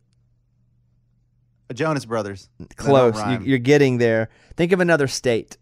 Uh, 1.69 1.73
Jonas 1.73 2.05
Brothers. 2.05 2.47
Close. 2.77 3.17
You, 3.27 3.39
you're 3.43 3.57
getting 3.59 3.97
there. 3.97 4.29
Think 4.55 4.71
of 4.71 4.79
another 4.79 5.07
state. 5.07 5.57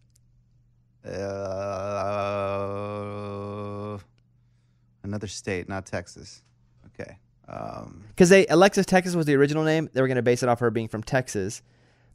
Uh, 1.03 1.09
another 5.05 5.27
state, 5.27 5.69
not 5.69 5.85
Texas. 5.85 6.41
Okay. 6.99 7.17
Um, 7.47 8.03
Because 8.09 8.29
they 8.29 8.45
Alexis 8.47 8.85
Texas 8.85 9.15
was 9.15 9.25
the 9.25 9.35
original 9.35 9.63
name. 9.63 9.89
They 9.93 10.01
were 10.01 10.07
going 10.07 10.15
to 10.17 10.21
base 10.23 10.43
it 10.43 10.49
off 10.49 10.59
her 10.59 10.71
being 10.71 10.87
from 10.87 11.03
Texas, 11.03 11.61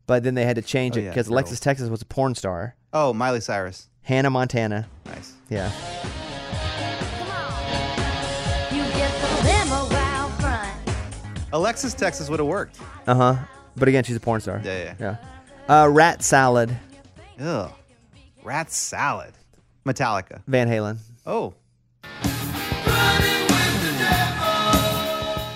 but 0.07 0.23
then 0.23 0.35
they 0.35 0.45
had 0.45 0.57
to 0.57 0.63
change 0.63 0.97
Oh, 0.97 1.01
it 1.01 1.09
because 1.09 1.27
girl. 1.29 1.35
Alexis 1.37 1.61
Texas 1.61 1.89
was 1.89 2.03
a 2.03 2.07
porn 2.07 2.35
star. 2.35 2.75
oh, 2.93 3.13
Miley 3.13 3.41
Cyrus. 3.41 3.89
Hannah 4.03 4.31
Montana. 4.31 4.89
Nice. 5.07 5.35
Yeah. 5.49 5.71
You 8.73 8.83
get 8.93 9.13
the 9.21 9.45
limo 9.45 9.95
out 9.97 10.31
front. 10.41 11.49
Alexis, 11.53 11.95
Texas 11.95 12.29
would 12.29 12.39
have 12.41 12.49
worked. 12.49 12.79
Uh 13.07 13.15
huh. 13.15 13.37
But 13.77 13.89
again, 13.89 14.05
she's 14.05 14.17
a 14.17 14.21
porn 14.21 14.41
star. 14.41 14.61
Yeah, 14.65 14.95
yeah. 14.99 15.17
Yeah. 15.69 15.83
Uh, 15.83 15.89
Rat 15.89 16.23
Salad. 16.23 16.77
Ugh. 17.41 17.71
Rat 18.43 18.71
salad. 18.73 19.35
Metallica. 19.87 20.43
Van 20.47 20.69
Halen. 20.69 20.99
Oh. 21.27 21.55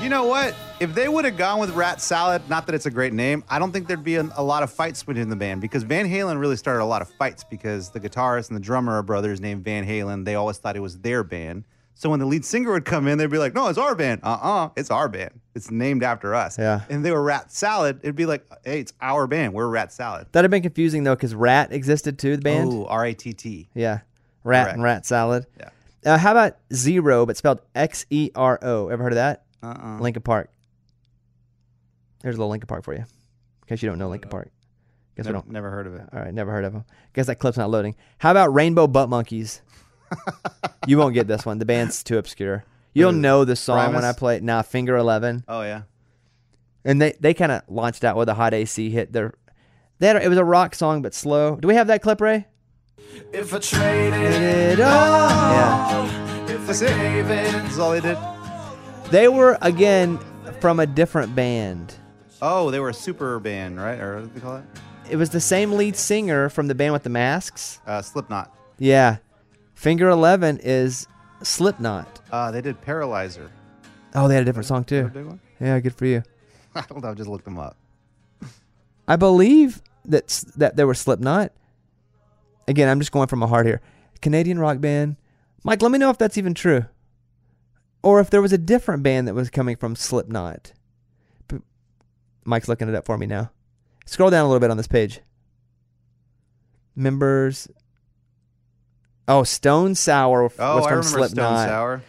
You 0.04 0.10
know 0.10 0.26
what? 0.26 0.54
If 0.80 0.94
they 0.94 1.08
would 1.08 1.24
have 1.24 1.38
gone 1.38 1.58
with 1.60 1.70
Rat 1.70 1.98
Salad, 1.98 2.42
not 2.50 2.66
that 2.66 2.74
it's 2.74 2.84
a 2.84 2.90
great 2.90 3.14
name, 3.14 3.42
I 3.48 3.58
don't 3.58 3.72
think 3.72 3.88
there'd 3.88 4.04
be 4.04 4.16
a, 4.16 4.28
a 4.36 4.42
lot 4.44 4.62
of 4.62 4.70
fights 4.70 5.06
within 5.06 5.30
the 5.30 5.34
band 5.34 5.62
because 5.62 5.82
Van 5.82 6.06
Halen 6.06 6.38
really 6.38 6.56
started 6.56 6.82
a 6.82 6.84
lot 6.84 7.00
of 7.00 7.08
fights 7.08 7.42
because 7.42 7.88
the 7.88 7.98
guitarist 7.98 8.48
and 8.48 8.56
the 8.56 8.60
drummer 8.60 8.98
are 8.98 9.02
brothers 9.02 9.40
named 9.40 9.64
Van 9.64 9.86
Halen. 9.86 10.26
They 10.26 10.34
always 10.34 10.58
thought 10.58 10.76
it 10.76 10.80
was 10.80 10.98
their 10.98 11.24
band. 11.24 11.64
So 11.94 12.10
when 12.10 12.20
the 12.20 12.26
lead 12.26 12.44
singer 12.44 12.70
would 12.72 12.84
come 12.84 13.08
in, 13.08 13.16
they'd 13.16 13.30
be 13.30 13.38
like, 13.38 13.54
no, 13.54 13.68
it's 13.68 13.78
our 13.78 13.94
band. 13.94 14.20
Uh 14.22 14.38
uh 14.42 14.68
it's 14.76 14.90
our 14.90 15.08
band. 15.08 15.40
It's 15.54 15.70
named 15.70 16.02
after 16.02 16.34
us. 16.34 16.58
Yeah. 16.58 16.82
And 16.90 17.02
they 17.02 17.10
were 17.10 17.22
Rat 17.22 17.50
Salad, 17.50 18.00
it'd 18.02 18.14
be 18.14 18.26
like, 18.26 18.44
hey, 18.62 18.80
it's 18.80 18.92
our 19.00 19.26
band. 19.26 19.54
We're 19.54 19.68
Rat 19.68 19.90
Salad. 19.90 20.26
That'd 20.32 20.44
have 20.44 20.50
been 20.50 20.60
confusing 20.60 21.04
though, 21.04 21.16
because 21.16 21.34
Ratt 21.34 21.72
existed 21.72 22.18
too. 22.18 22.36
The 22.36 22.42
band. 22.42 22.70
Oh, 22.70 22.84
R 22.84 23.06
A 23.06 23.14
T 23.14 23.32
T. 23.32 23.70
Yeah. 23.72 24.00
Ratt 24.42 24.64
Correct. 24.64 24.74
and 24.74 24.82
Rat 24.82 25.06
Salad. 25.06 25.46
Yeah. 25.58 25.70
Uh, 26.04 26.18
how 26.18 26.32
about 26.32 26.58
Zero, 26.74 27.24
but 27.24 27.38
spelled 27.38 27.62
X 27.74 28.04
E 28.10 28.30
R 28.34 28.58
O? 28.60 28.88
Ever 28.88 29.02
heard 29.02 29.12
of 29.12 29.16
that? 29.16 29.43
Uh 29.64 29.74
uh 29.82 29.98
Linkin 30.00 30.22
Park. 30.22 30.50
There's 32.22 32.36
a 32.36 32.38
little 32.38 32.50
Linkin 32.50 32.66
Park 32.66 32.84
for 32.84 32.92
you, 32.94 33.00
in 33.00 33.06
case 33.68 33.82
you 33.82 33.88
don't 33.88 33.98
know 33.98 34.08
Linkin 34.08 34.30
Park. 34.30 34.50
Guess 35.16 35.26
we 35.26 35.32
Never, 35.32 35.42
don't. 35.44 35.52
never 35.52 35.70
heard 35.70 35.86
of 35.86 35.94
it. 35.94 36.02
All 36.12 36.20
right, 36.20 36.34
never 36.34 36.50
heard 36.50 36.64
of 36.64 36.72
them. 36.72 36.84
Guess 37.12 37.26
that 37.26 37.36
clip's 37.36 37.56
not 37.56 37.70
loading. 37.70 37.94
How 38.18 38.30
about 38.32 38.52
Rainbow 38.52 38.86
Butt 38.86 39.08
Monkeys? 39.08 39.62
you 40.86 40.98
won't 40.98 41.14
get 41.14 41.26
this 41.28 41.46
one. 41.46 41.58
The 41.58 41.64
band's 41.64 42.02
too 42.02 42.18
obscure. 42.18 42.64
You'll 42.94 43.12
know 43.12 43.44
the 43.44 43.56
song 43.56 43.94
when 43.94 44.04
I 44.04 44.12
play 44.12 44.36
it. 44.36 44.42
Nah, 44.42 44.62
Finger 44.62 44.96
Eleven. 44.96 45.44
Oh 45.48 45.62
yeah. 45.62 45.82
and 46.84 47.00
they 47.00 47.12
they 47.20 47.34
kind 47.34 47.52
of 47.52 47.62
launched 47.68 48.04
out 48.04 48.16
with 48.16 48.28
a 48.28 48.34
hot 48.34 48.54
AC 48.54 48.90
hit. 48.90 49.12
Their 49.12 49.34
they 49.98 50.08
had, 50.08 50.16
it 50.22 50.28
was 50.28 50.38
a 50.38 50.44
rock 50.44 50.74
song 50.74 51.02
but 51.02 51.14
slow. 51.14 51.56
Do 51.56 51.68
we 51.68 51.74
have 51.74 51.86
that 51.88 52.02
clip, 52.02 52.20
Ray? 52.20 52.46
If 53.32 53.54
I 53.54 53.58
traded 53.58 54.78
It 54.78 54.80
all. 54.80 55.28
Yeah, 55.28 56.50
if 56.50 56.66
That's 56.66 56.82
I 56.82 56.86
it. 56.86 56.88
gave 57.12 57.30
in, 57.30 57.52
That's 57.52 57.78
all 57.78 57.92
they 57.92 58.00
did. 58.00 58.18
They 59.10 59.28
were 59.28 59.58
again 59.62 60.18
from 60.60 60.80
a 60.80 60.86
different 60.86 61.34
band. 61.34 61.94
Oh, 62.42 62.70
they 62.70 62.80
were 62.80 62.90
a 62.90 62.94
super 62.94 63.38
band, 63.40 63.80
right? 63.80 63.98
Or 64.00 64.16
what 64.16 64.22
do 64.24 64.30
they 64.34 64.40
call 64.40 64.56
it? 64.56 64.64
It 65.10 65.16
was 65.16 65.30
the 65.30 65.40
same 65.40 65.72
lead 65.72 65.96
singer 65.96 66.48
from 66.48 66.66
the 66.66 66.74
band 66.74 66.92
with 66.92 67.02
the 67.02 67.10
masks. 67.10 67.80
Uh, 67.86 68.00
Slipknot. 68.02 68.54
Yeah, 68.78 69.18
Finger 69.74 70.08
Eleven 70.08 70.58
is 70.62 71.06
Slipknot. 71.42 72.20
Uh, 72.32 72.50
they 72.50 72.60
did 72.60 72.80
Paralyzer. 72.80 73.50
Oh, 74.14 74.28
they 74.28 74.34
had 74.34 74.42
a 74.42 74.46
different 74.46 74.66
song 74.66 74.84
too. 74.84 75.04
one. 75.08 75.40
Yeah, 75.60 75.78
good 75.80 75.94
for 75.94 76.06
you. 76.06 76.22
I 76.74 76.82
don't 76.88 77.02
know. 77.02 77.10
I 77.10 77.14
just 77.14 77.28
looked 77.28 77.44
them 77.44 77.58
up. 77.58 77.76
I 79.08 79.16
believe 79.16 79.82
that 80.06 80.28
that 80.56 80.76
there 80.76 80.86
were 80.86 80.94
Slipknot. 80.94 81.52
Again, 82.66 82.88
I'm 82.88 82.98
just 82.98 83.12
going 83.12 83.28
from 83.28 83.40
my 83.40 83.46
heart 83.46 83.66
here. 83.66 83.80
Canadian 84.22 84.58
rock 84.58 84.80
band. 84.80 85.16
Mike, 85.64 85.82
let 85.82 85.90
me 85.90 85.98
know 85.98 86.10
if 86.10 86.18
that's 86.18 86.36
even 86.38 86.54
true, 86.54 86.84
or 88.04 88.20
if 88.20 88.30
there 88.30 88.42
was 88.42 88.52
a 88.52 88.58
different 88.58 89.02
band 89.02 89.26
that 89.26 89.34
was 89.34 89.50
coming 89.50 89.76
from 89.76 89.96
Slipknot. 89.96 90.72
Mike's 92.44 92.68
looking 92.68 92.88
it 92.88 92.94
up 92.94 93.06
for 93.06 93.16
me 93.16 93.24
now. 93.26 93.50
Scroll 94.06 94.28
down 94.30 94.44
a 94.44 94.48
little 94.48 94.60
bit 94.60 94.70
on 94.70 94.76
this 94.76 94.86
page. 94.86 95.20
Members. 96.94 97.68
Oh, 99.26 99.42
Stone 99.42 99.94
Sour 99.94 100.44
f- 100.44 100.56
Oh, 100.58 100.76
was 100.76 100.84
I 100.84 100.88
from 100.90 100.98
remember 100.98 101.18
Slipknot. 101.18 101.58
Stone 101.58 101.68
Sour. 101.68 102.02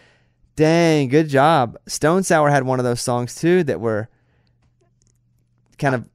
Dang, 0.54 1.08
good 1.08 1.28
job. 1.28 1.78
Stone 1.86 2.22
Sour 2.24 2.50
had 2.50 2.64
one 2.64 2.78
of 2.78 2.84
those 2.84 3.00
songs 3.00 3.34
too 3.34 3.64
that 3.64 3.80
were 3.80 4.08
kind 5.78 5.94
of 5.94 6.08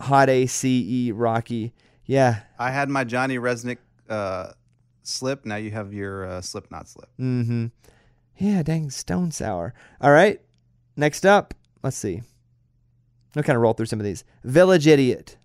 hot 0.00 0.30
ACE 0.30 1.10
rocky. 1.12 1.74
Yeah. 2.04 2.40
I 2.58 2.70
had 2.70 2.88
my 2.88 3.02
Johnny 3.02 3.36
Rzeznik 3.38 3.78
uh, 4.08 4.52
slip. 5.02 5.44
Now 5.44 5.56
you 5.56 5.72
have 5.72 5.92
your 5.92 6.24
uh, 6.26 6.40
Slipknot 6.40 6.88
slip. 6.88 7.08
Mm-hmm. 7.18 7.66
Yeah, 8.38 8.62
dang, 8.62 8.90
Stone 8.90 9.30
Sour. 9.32 9.72
All 10.00 10.10
right. 10.12 10.40
Next 10.96 11.24
up, 11.26 11.54
let's 11.82 11.96
see. 11.96 12.22
I'll 13.36 13.42
kind 13.42 13.56
of 13.56 13.62
roll 13.62 13.72
through 13.74 13.86
some 13.86 14.00
of 14.00 14.04
these. 14.04 14.24
Village 14.44 14.86
Idiot. 14.86 15.36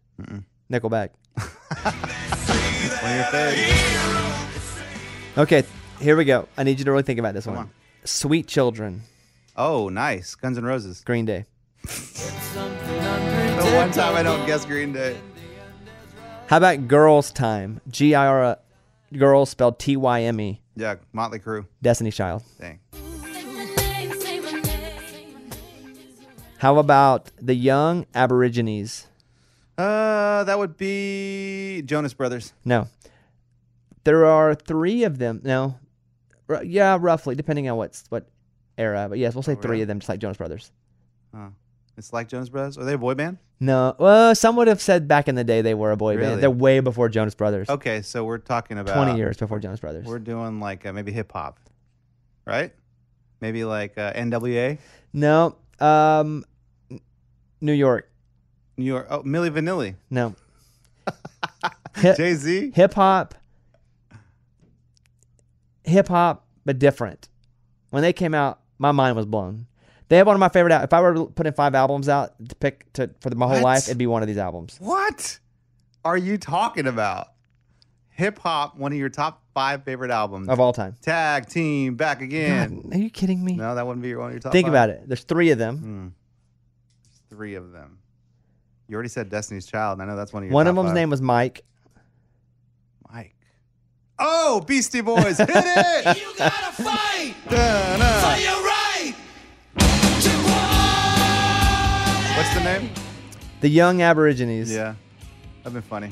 Nickelback. 0.72 1.10
One 1.36 3.12
of 3.12 3.16
your 3.16 3.26
faves. 3.26 4.82
Okay, 5.38 5.64
here 6.00 6.16
we 6.16 6.26
go. 6.26 6.48
I 6.58 6.64
need 6.64 6.80
you 6.80 6.86
to 6.86 6.92
really 6.92 7.04
think 7.04 7.20
about 7.20 7.34
this 7.34 7.46
one. 7.48 7.58
on. 7.58 7.70
Sweet 8.04 8.48
Children. 8.48 9.02
Oh, 9.58 9.90
nice. 9.90 10.36
Guns 10.36 10.58
N' 10.58 10.64
Roses. 10.64 11.02
Green 11.06 11.26
Day. 11.26 11.46
The 12.52 13.78
one 13.78 13.92
time 13.92 14.16
I 14.16 14.24
don't 14.24 14.46
guess 14.46 14.66
Green 14.66 14.92
Day. 14.92 15.16
How 16.48 16.58
about 16.58 16.88
Girls 16.88 17.32
Time? 17.32 17.80
G 17.90 18.14
I 18.16 18.26
R 18.28 18.58
Girls 19.18 19.50
spelled 19.52 19.78
T 19.80 19.96
Y 19.96 20.22
M 20.24 20.42
E. 20.42 20.61
Yeah, 20.76 20.96
Motley 21.14 21.40
Crue. 21.40 21.66
Destiny 21.82 22.12
Child. 22.12 22.44
Dang. 22.60 22.80
How 26.58 26.78
about 26.78 27.32
the 27.42 27.56
Young 27.56 28.06
Aborigines? 28.14 29.08
Uh, 29.78 30.44
that 30.44 30.60
would 30.60 30.78
be 30.78 31.82
Jonas 31.84 32.14
Brothers. 32.14 32.54
No. 32.64 32.88
There 34.04 34.26
are 34.26 34.54
three 34.54 35.04
of 35.04 35.18
them. 35.18 35.42
No. 35.44 35.78
R- 36.48 36.64
yeah, 36.64 36.98
roughly, 37.00 37.34
depending 37.36 37.68
on 37.70 37.78
what's 37.78 38.04
what 38.10 38.28
era. 38.78 39.08
But 39.10 39.18
yes, 39.18 39.34
we'll 39.34 39.42
say 39.44 39.54
Oh, 39.54 39.62
three 39.62 39.82
of 39.82 39.88
them, 39.88 40.00
just 40.00 40.10
like 40.10 40.20
Jonas 40.20 40.38
Brothers. 40.38 40.72
Oh. 41.34 41.50
It's 42.02 42.12
like 42.12 42.28
Jonas 42.30 42.50
Brothers. 42.50 42.80
Are 42.80 42.84
they 42.84 42.94
a 42.94 42.98
boy 42.98 43.14
band? 43.14 43.38
No. 43.60 43.96
Well, 44.00 44.34
some 44.34 44.56
would 44.56 44.68
have 44.68 44.82
said 44.82 45.08
back 45.08 45.28
in 45.28 45.36
the 45.36 45.44
day 45.44 45.62
they 45.62 45.76
were 45.76 45.92
a 45.92 45.98
boy 45.98 46.16
Really? 46.16 46.30
band. 46.32 46.42
They're 46.42 46.50
way 46.50 46.80
before 46.80 47.10
Jonas 47.10 47.36
Brothers. 47.36 47.70
Okay, 47.70 48.02
so 48.02 48.24
we're 48.24 48.40
talking 48.40 48.80
about 48.80 48.96
20 48.96 49.20
years 49.20 49.38
before 49.38 49.60
Jonas 49.60 49.80
Brothers. 49.80 50.08
We're 50.08 50.18
doing 50.18 50.60
like 50.60 50.84
uh, 50.84 50.94
maybe 50.94 51.12
hip 51.12 51.32
hop, 51.32 51.60
right? 52.44 52.74
Maybe 53.40 53.64
like 53.64 54.00
uh, 54.00 54.14
NWA, 54.14 54.80
No. 55.14 55.56
Um, 55.80 56.44
New 57.62 57.74
York. 57.74 58.10
New 58.78 58.86
York. 58.86 59.06
Oh, 59.12 59.22
Milli 59.22 59.52
Vanilli, 59.52 59.94
No. 60.10 60.34
Jay 62.02 62.34
Z. 62.34 62.72
hip 62.74 62.96
hop. 62.96 63.36
Hip 65.84 66.08
hop, 66.08 66.48
but 66.66 66.80
different. 66.80 67.30
When 67.92 68.02
they 68.02 68.14
came 68.14 68.34
out, 68.34 68.60
my 68.80 68.92
mind 68.92 69.16
was 69.16 69.28
blown. 69.28 69.68
They 70.12 70.18
have 70.18 70.28
one 70.28 70.36
of 70.36 70.42
my 70.42 70.50
favorite. 70.50 70.74
al- 70.74 70.84
If 70.84 70.92
I 70.92 71.00
were 71.00 71.14
to 71.14 71.26
put 71.28 71.48
in 71.48 71.54
five 71.54 71.74
albums 71.74 72.10
out 72.10 72.34
to 72.50 72.54
pick 72.58 72.92
to 72.94 73.10
for 73.22 73.30
my 73.34 73.46
whole 73.46 73.56
What? 73.56 73.64
life, 73.64 73.84
it'd 73.88 73.98
be 73.98 74.08
one 74.08 74.22
of 74.22 74.28
these 74.28 74.38
albums. 74.38 74.76
What 74.82 75.40
are 76.04 76.18
you 76.18 76.38
talking 76.38 76.86
about? 76.86 77.30
Hip 78.10 78.38
hop, 78.40 78.78
one 78.78 78.92
of 78.92 78.98
your 78.98 79.08
top 79.08 79.42
five 79.54 79.86
favorite 79.86 80.12
albums. 80.12 80.50
of 80.50 80.60
all 80.60 80.74
time. 80.74 80.98
Tag 81.02 81.46
team, 81.48 81.96
back 81.96 82.22
again. 82.22 82.82
God, 82.82 82.94
are 82.94 82.98
you 82.98 83.10
kidding 83.10 83.42
me? 83.42 83.56
No, 83.56 83.74
that 83.74 83.88
wouldn't 83.88 84.04
be 84.04 84.10
your- 84.10 84.20
one 84.20 84.28
of 84.28 84.34
your 84.34 84.42
top. 84.42 84.52
Think 84.52 84.66
five? 84.66 84.74
about 84.74 84.90
it. 84.90 85.04
There's 85.08 85.24
three 85.24 85.52
of 85.52 85.58
them. 85.58 85.78
Hmm. 85.78 86.08
Three 87.30 87.56
of 87.56 87.72
them. 87.72 88.00
You 88.90 88.96
already 88.96 89.08
said 89.08 89.30
Destiny's 89.30 89.66
Child. 89.66 90.00
and 90.02 90.02
I 90.02 90.12
know 90.12 90.18
that's 90.18 90.34
one 90.34 90.44
of 90.44 90.50
your. 90.50 90.54
One 90.54 90.66
top 90.66 90.72
of 90.72 90.76
them's 90.76 90.88
five. 90.90 90.96
name 90.96 91.10
was 91.10 91.22
Mike. 91.22 91.64
Mike. 93.10 93.34
Oh, 94.20 94.60
Beastie 94.68 95.00
Boys, 95.00 95.38
hit 95.38 95.50
it! 95.50 96.18
you 96.22 96.34
gotta 96.38 96.74
fight 96.84 97.34
for 97.48 98.42
your 98.42 98.62
What's 102.52 102.66
the 102.66 102.80
name? 102.80 102.90
The 103.62 103.70
Young 103.70 104.02
Aborigines. 104.02 104.70
Yeah, 104.74 104.96
that'd 105.64 105.72
been 105.72 105.82
funny. 105.82 106.10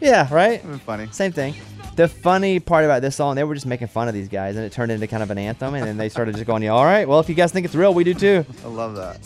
Yeah, 0.00 0.26
right? 0.34 0.56
That'd 0.56 0.68
been 0.68 0.78
funny. 0.80 1.06
Same 1.12 1.30
thing. 1.30 1.54
The 1.94 2.08
funny 2.08 2.58
part 2.58 2.84
about 2.84 3.02
this 3.02 3.14
song, 3.14 3.36
they 3.36 3.44
were 3.44 3.54
just 3.54 3.64
making 3.64 3.86
fun 3.86 4.08
of 4.08 4.14
these 4.14 4.28
guys, 4.28 4.56
and 4.56 4.64
it 4.64 4.72
turned 4.72 4.90
into 4.90 5.06
kind 5.06 5.22
of 5.22 5.30
an 5.30 5.38
anthem, 5.38 5.74
and 5.74 5.86
then 5.86 5.96
they 5.96 6.08
started 6.08 6.34
just 6.34 6.44
going, 6.44 6.64
yeah, 6.64 6.70
all 6.70 6.84
right, 6.84 7.06
well, 7.06 7.20
if 7.20 7.28
you 7.28 7.36
guys 7.36 7.52
think 7.52 7.64
it's 7.66 7.76
real, 7.76 7.94
we 7.94 8.02
do 8.02 8.14
too. 8.14 8.44
I 8.64 8.66
love 8.66 8.96
that. 8.96 9.20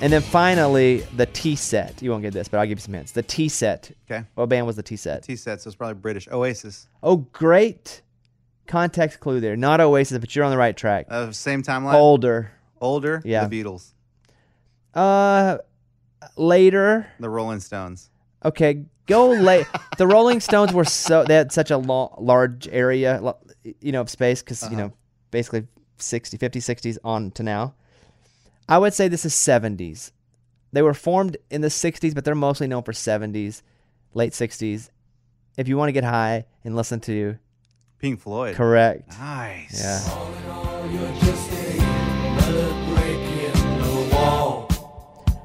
And 0.00 0.12
then 0.12 0.22
finally, 0.22 1.00
the 1.16 1.26
Tea 1.26 1.56
Set. 1.56 2.00
You 2.00 2.12
won't 2.12 2.22
get 2.22 2.32
this, 2.32 2.46
but 2.46 2.58
I'll 2.60 2.66
give 2.66 2.78
you 2.78 2.82
some 2.82 2.94
hints. 2.94 3.10
The 3.10 3.24
Tea 3.24 3.48
Set. 3.48 3.90
Okay. 4.08 4.24
What 4.36 4.48
band 4.48 4.68
was 4.68 4.76
the 4.76 4.84
Tea 4.84 4.94
Set? 4.94 5.24
Tea 5.24 5.34
Set, 5.34 5.60
so 5.62 5.66
it's 5.66 5.74
probably 5.74 5.94
British. 5.94 6.28
Oasis. 6.28 6.86
Oh, 7.02 7.16
great 7.16 8.02
context 8.68 9.18
clue 9.18 9.40
there. 9.40 9.56
Not 9.56 9.80
Oasis, 9.80 10.18
but 10.18 10.36
you're 10.36 10.44
on 10.44 10.52
the 10.52 10.56
right 10.56 10.76
track. 10.76 11.06
Uh, 11.10 11.32
same 11.32 11.64
timeline. 11.64 11.94
Older. 11.94 12.52
Older. 12.80 13.20
Yeah. 13.24 13.46
The 13.46 13.62
Beatles. 13.64 13.92
Uh, 14.94 15.58
later. 16.36 17.06
The 17.20 17.28
Rolling 17.30 17.60
Stones. 17.60 18.10
Okay, 18.44 18.84
go 19.06 19.28
late. 19.30 19.66
the 19.98 20.06
Rolling 20.06 20.40
Stones 20.40 20.72
were 20.72 20.84
so 20.84 21.24
they 21.24 21.34
had 21.34 21.52
such 21.52 21.70
a 21.70 21.76
lo- 21.76 22.14
large 22.18 22.66
area, 22.68 23.18
lo- 23.22 23.36
you 23.80 23.92
know, 23.92 24.00
of 24.00 24.08
space 24.10 24.42
because 24.42 24.68
you 24.70 24.76
know, 24.76 24.92
basically 25.30 25.66
60, 25.98 26.36
50, 26.38 26.58
60s 26.60 26.98
on 27.04 27.30
to 27.32 27.42
now. 27.42 27.74
I 28.68 28.78
would 28.78 28.94
say 28.94 29.08
this 29.08 29.24
is 29.24 29.34
70s. 29.34 30.12
They 30.72 30.82
were 30.82 30.94
formed 30.94 31.36
in 31.50 31.60
the 31.60 31.68
60s, 31.68 32.14
but 32.14 32.24
they're 32.24 32.34
mostly 32.36 32.66
known 32.68 32.84
for 32.84 32.92
70s, 32.92 33.62
late 34.14 34.32
60s. 34.32 34.88
If 35.58 35.66
you 35.68 35.76
want 35.76 35.88
to 35.88 35.92
get 35.92 36.04
high 36.04 36.46
and 36.64 36.76
listen 36.76 37.00
to 37.00 37.36
Pink 37.98 38.20
Floyd. 38.20 38.54
correct, 38.54 39.08
Nice. 39.18 39.82
yeah. 39.82 41.59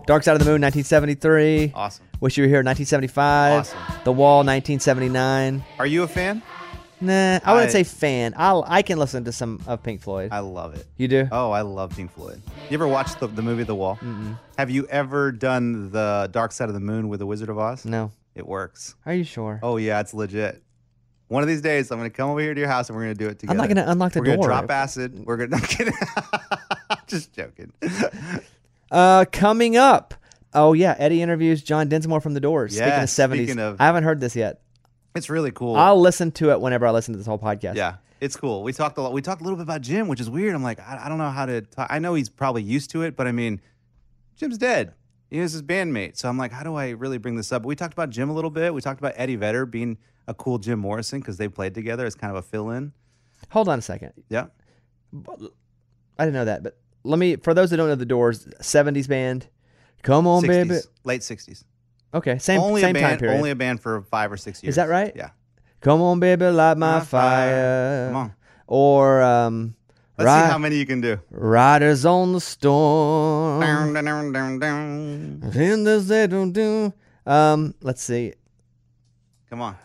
Dark 0.05 0.23
Side 0.23 0.33
of 0.33 0.39
the 0.39 0.45
Moon, 0.45 0.61
1973. 0.61 1.71
Awesome. 1.73 2.05
Wish 2.19 2.37
You 2.37 2.43
Were 2.43 2.47
Here, 2.47 2.57
1975. 2.59 3.59
Awesome. 3.59 3.79
The 4.03 4.11
Wall, 4.11 4.37
1979. 4.37 5.63
Are 5.79 5.85
you 5.87 6.03
a 6.03 6.07
fan? 6.07 6.41
Nah, 7.01 7.39
I 7.43 7.53
wouldn't 7.53 7.69
I- 7.69 7.73
say 7.73 7.83
fan. 7.83 8.33
I'll 8.37 8.63
I 8.67 8.81
can 8.81 8.97
listen 8.99 9.25
to 9.25 9.31
some 9.31 9.59
of 9.67 9.83
Pink 9.83 10.01
Floyd. 10.01 10.29
I 10.31 10.39
love 10.39 10.75
it. 10.75 10.85
you 10.97 11.07
do? 11.07 11.27
Oh, 11.31 11.51
I 11.51 11.61
love 11.61 11.95
Pink 11.95 12.11
Floyd. 12.13 12.41
You 12.69 12.75
ever 12.75 12.87
watched 12.87 13.19
the, 13.19 13.27
the 13.27 13.41
movie 13.41 13.63
The 13.63 13.75
Wall? 13.75 13.99
Have 14.57 14.69
you 14.69 14.87
ever 14.87 15.31
done 15.31 15.91
the 15.91 16.29
Dark 16.31 16.51
Side 16.51 16.69
of 16.69 16.73
the 16.73 16.79
Moon 16.79 17.09
with 17.09 17.19
the 17.19 17.25
Wizard 17.25 17.49
of 17.49 17.57
Oz? 17.59 17.83
No. 17.83 18.11
It 18.33 18.47
works. 18.47 18.95
Are 19.05 19.13
you 19.13 19.23
sure? 19.23 19.59
Oh 19.63 19.77
yeah, 19.77 19.99
it's 19.99 20.13
legit. 20.13 20.61
One 21.27 21.41
of 21.41 21.49
these 21.49 21.61
days, 21.61 21.89
I'm 21.91 21.97
gonna 21.97 22.09
come 22.09 22.29
over 22.29 22.39
here 22.39 22.53
to 22.53 22.59
your 22.59 22.69
house 22.69 22.89
and 22.89 22.95
we're 22.95 23.03
gonna 23.03 23.15
do 23.15 23.27
it 23.27 23.39
together. 23.39 23.51
I'm 23.51 23.57
not 23.57 23.67
gonna 23.75 23.89
unlock 23.91 24.13
the 24.13 24.19
we're 24.21 24.27
We're 24.31 24.35
gonna 24.35 24.47
drop 24.47 24.71
acid. 24.71 25.25
We're 25.25 25.37
gonna. 25.47 25.57
I'm. 26.89 26.97
Just 27.07 27.33
joking. 27.33 27.71
Uh, 28.95 29.25
coming 29.31 29.75
up. 29.77 30.13
Oh 30.53 30.71
yeah, 30.73 30.95
Eddie 30.97 31.21
interviews 31.21 31.61
John 31.61 31.89
Densmore 31.89 32.21
from 32.21 32.33
The 32.33 32.39
Doors. 32.39 32.75
Yeah, 32.77 32.85
speaking 32.85 33.03
of 33.03 33.09
seventies, 33.09 33.57
of- 33.57 33.81
I 33.81 33.85
haven't 33.85 34.05
heard 34.05 34.21
this 34.21 34.35
yet. 34.35 34.61
It's 35.15 35.29
really 35.29 35.51
cool. 35.51 35.75
I'll 35.75 35.99
listen 35.99 36.31
to 36.33 36.51
it 36.51 36.61
whenever 36.61 36.85
I 36.87 36.91
listen 36.91 37.13
to 37.13 37.17
this 37.17 37.27
whole 37.27 37.39
podcast. 37.39 37.75
yeah, 37.75 37.95
it's 38.21 38.35
cool. 38.37 38.63
We 38.63 38.71
talked 38.73 38.97
a 38.97 39.01
lot. 39.01 39.11
We 39.11 39.21
talked 39.21 39.41
a 39.41 39.43
little 39.43 39.57
bit 39.57 39.63
about 39.63 39.81
Jim, 39.81 40.07
which 40.07 40.19
is 40.21 40.29
weird. 40.29 40.55
I'm 40.55 40.63
like, 40.63 40.79
I, 40.79 41.01
I 41.05 41.09
don't 41.09 41.17
know 41.17 41.29
how 41.29 41.45
to. 41.45 41.61
Talk. 41.61 41.87
I 41.89 41.99
know 41.99 42.13
he's 42.13 42.29
probably 42.29 42.63
used 42.63 42.89
to 42.91 43.01
it, 43.01 43.15
but 43.17 43.27
I 43.27 43.31
mean, 43.33 43.59
Jim's 44.37 44.57
dead. 44.57 44.93
He 45.29 45.39
was 45.41 45.51
his 45.51 45.63
bandmate, 45.63 46.15
so 46.17 46.29
I'm 46.29 46.37
like, 46.37 46.51
how 46.53 46.63
do 46.63 46.75
I 46.75 46.91
really 46.91 47.17
bring 47.17 47.35
this 47.35 47.51
up? 47.51 47.63
But 47.63 47.67
we 47.67 47.75
talked 47.75 47.93
about 47.93 48.09
Jim 48.11 48.29
a 48.29 48.33
little 48.33 48.49
bit. 48.51 48.73
We 48.73 48.79
talked 48.79 48.99
about 49.01 49.13
Eddie 49.17 49.35
Vedder 49.35 49.65
being 49.65 49.97
a 50.27 50.33
cool 50.33 50.57
Jim 50.59 50.79
Morrison 50.79 51.19
because 51.19 51.35
they 51.37 51.49
played 51.49 51.73
together 51.73 52.05
as 52.05 52.15
kind 52.15 52.31
of 52.31 52.37
a 52.37 52.41
fill-in. 52.41 52.93
Hold 53.49 53.67
on 53.67 53.79
a 53.79 53.81
second. 53.81 54.13
Yeah. 54.29 54.45
I 55.13 56.23
didn't 56.25 56.33
know 56.33 56.45
that, 56.45 56.63
but 56.63 56.77
let 57.05 57.19
me. 57.19 57.35
For 57.37 57.53
those 57.53 57.69
that 57.69 57.77
don't 57.77 57.87
know 57.87 57.95
the 57.95 58.05
Doors, 58.05 58.45
'70s 58.61 59.07
band. 59.07 59.47
Come 60.03 60.27
on, 60.27 60.43
60s, 60.43 60.47
baby. 60.47 60.75
Late 61.03 61.21
60s. 61.21 61.63
Okay, 62.13 62.37
same 62.37 62.61
only 62.61 62.81
same 62.81 62.95
a 62.95 63.01
time 63.01 63.17
period. 63.17 63.35
Only 63.37 63.49
a 63.51 63.55
band 63.55 63.81
for 63.81 64.01
five 64.03 64.31
or 64.31 64.37
six 64.37 64.61
years. 64.63 64.73
Is 64.73 64.75
that 64.75 64.87
right? 64.89 65.11
Yeah. 65.15 65.31
Come 65.81 66.01
on, 66.01 66.19
baby, 66.19 66.45
light 66.45 66.77
my 66.77 66.99
My 66.99 67.05
fire. 67.05 67.05
fire. 67.05 68.07
Come 68.09 68.15
on. 68.15 68.33
Or 68.67 69.21
um, 69.23 69.75
Let's 70.17 70.27
Ri- 70.27 70.45
see 70.47 70.51
how 70.51 70.57
many 70.57 70.75
you 70.77 70.85
can 70.85 71.01
do. 71.01 71.19
Riders 71.29 72.05
on 72.05 72.33
the 72.33 72.39
storm. 72.41 73.59
Down, 73.61 73.93
down, 73.93 74.05
down, 74.05 74.31
down, 74.31 74.59
down. 74.59 75.51
In 75.53 75.83
the 75.83 75.99
zero 75.99 76.49
do. 76.49 76.93
Um, 77.25 77.73
let's 77.81 78.01
see. 78.01 78.33
Come 79.49 79.61
on. 79.61 79.75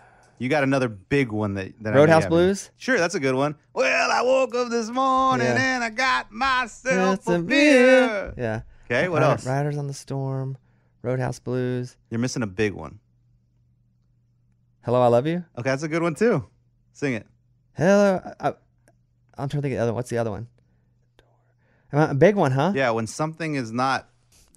You 0.41 0.49
got 0.49 0.63
another 0.65 0.89
big 0.89 1.31
one 1.33 1.53
that, 1.55 1.75
that 1.83 1.91
I 1.91 1.93
know 1.93 2.01
you 2.01 2.07
Roadhouse. 2.07 2.27
Blues? 2.27 2.71
Sure, 2.79 2.97
that's 2.99 3.15
a 3.15 3.21
good 3.21 3.35
one. 3.35 3.57
Well, 3.75 4.11
I 4.11 4.23
woke 4.23 4.55
up 4.55 4.71
this 4.71 4.89
morning 4.89 5.47
Yeah. 5.47 5.75
and 5.77 5.85
I 5.85 5.91
got 5.91 6.33
myself 6.33 7.29
a 7.29 7.33
a 7.35 7.43
beer. 7.43 8.35
Yeah. 8.39 8.63
Okay, 8.87 9.09
what 9.09 9.21
Ri- 9.21 9.29
else? 9.29 9.47
Riders 9.47 9.77
on 9.77 9.87
the 9.87 9.93
Storm. 9.93 10.57
Roadhouse 11.03 11.39
Blues. 11.39 11.97
You're 12.09 12.21
missing 12.21 12.43
a 12.43 12.47
big 12.47 12.73
one. 12.73 13.01
Hello, 14.83 15.03
I 15.03 15.09
love 15.09 15.27
you. 15.27 15.45
Okay, 15.59 15.69
that's 15.69 15.83
a 15.83 15.89
good 15.89 16.03
one 16.03 16.15
too. 16.15 16.47
Sing 16.95 17.13
it. 17.13 17.27
Hello. 17.77 18.21
I, 18.41 18.49
I, 18.49 18.55
I'm 19.37 19.49
trying 19.51 19.61
to 19.61 19.61
think 19.61 19.73
of 19.75 19.77
the 19.77 19.83
other 19.83 19.93
one. 19.93 19.97
What's 19.97 20.11
the 20.11 20.19
other 20.19 20.31
one? 20.31 20.49
A 21.93 22.15
big 22.15 22.37
one, 22.37 22.53
huh? 22.53 22.73
Yeah, 22.75 22.91
when 22.91 23.07
something 23.07 23.57
is 23.57 23.73
not. 23.73 24.09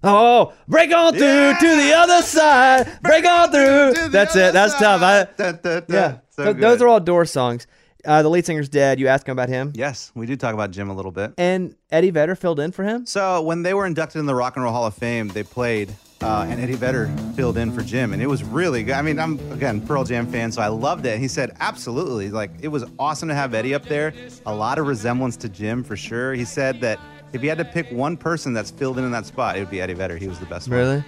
Oh, 0.04 0.54
break 0.68 0.94
on 0.94 1.13
through 1.13 1.22
Yeah. 1.28 1.58
to 1.60 1.76
the 1.76 1.94
other 1.96 2.22
side. 2.22 3.00
Break 3.04 3.26
on 3.26 3.52
through. 3.52 4.10
That's 4.10 4.36
it. 4.36 4.52
That's 4.54 4.74
tough. 4.78 5.02
I, 5.02 5.26
Da, 5.38 5.52
da, 5.54 5.80
da. 5.80 5.86
yeah. 5.89 6.18
So 6.32 6.46
Th- 6.46 6.58
those 6.58 6.82
are 6.82 6.88
all 6.88 7.00
Doors 7.00 7.32
songs. 7.32 7.68
Uh, 8.06 8.22
the 8.22 8.30
lead 8.30 8.46
singer's 8.46 8.68
dead. 8.68 9.00
You 9.00 9.08
ask 9.08 9.26
him 9.26 9.32
about 9.32 9.48
him. 9.48 9.72
Yes, 9.76 10.12
we 10.13 10.26
do 10.26 10.36
talk 10.36 10.54
about 10.54 10.72
Jim 10.72 10.89
a 10.89 10.94
little 10.94 11.12
bit. 11.12 11.34
And 11.38 11.74
Eddie 11.89 12.10
Vedder 12.10 12.36
filled 12.36 12.60
in 12.60 12.74
for 12.74 12.84
him. 12.84 13.06
So 13.06 13.42
when 13.44 13.63
they 13.63 13.74
were 13.74 13.86
inducted 13.86 14.20
in 14.20 14.26
the 14.26 14.36
Rock 14.36 14.58
and 14.58 14.63
Roll 14.66 14.74
Hall 14.74 14.86
of 14.86 14.94
Fame, 14.94 15.30
they 15.30 15.44
played, 15.44 15.94
uh, 16.22 16.46
and 16.50 16.60
Eddie 16.60 16.74
Vedder 16.74 17.10
filled 17.38 17.58
in 17.58 17.72
for 17.72 17.82
Jim, 17.82 18.12
and 18.12 18.22
it 18.22 18.28
was 18.28 18.44
really 18.44 18.84
good. 18.84 18.96
I 18.96 19.02
mean, 19.02 19.20
I'm 19.20 19.39
again 19.54 19.80
Pearl 19.88 20.04
Jam 20.04 20.28
fan, 20.28 20.52
so 20.52 20.62
I 20.62 20.68
loved 20.68 21.06
it. 21.06 21.18
He 21.20 21.30
said, 21.30 21.56
absolutely, 21.62 22.30
like 22.30 22.52
it 22.62 22.68
was 22.68 22.84
awesome 23.00 23.30
to 23.30 23.36
have 23.36 23.54
Eddie 23.54 23.74
up 23.74 23.86
there. 23.86 24.13
A 24.46 24.54
lot 24.54 24.80
of 24.80 24.88
resemblance 24.88 25.38
to 25.38 25.48
Jim 25.48 25.82
for 25.82 25.96
sure. 25.96 26.34
He 26.34 26.44
said 26.44 26.82
that 26.82 27.00
if 27.34 27.43
you 27.43 27.50
had 27.50 27.58
to 27.58 27.65
pick 27.65 27.91
one 27.91 28.15
person 28.15 28.54
that's 28.54 28.72
filled 28.72 28.98
in 28.98 29.04
in 29.04 29.12
that 29.12 29.26
spot, 29.26 29.58
it 29.58 29.60
would 29.60 29.69
be 29.72 29.82
Eddie 29.82 29.93
Vedder. 29.96 30.17
He 30.17 30.28
was 30.28 30.39
the 30.39 30.46
best. 30.46 30.69
one. 30.69 30.78
Really? 30.78 31.04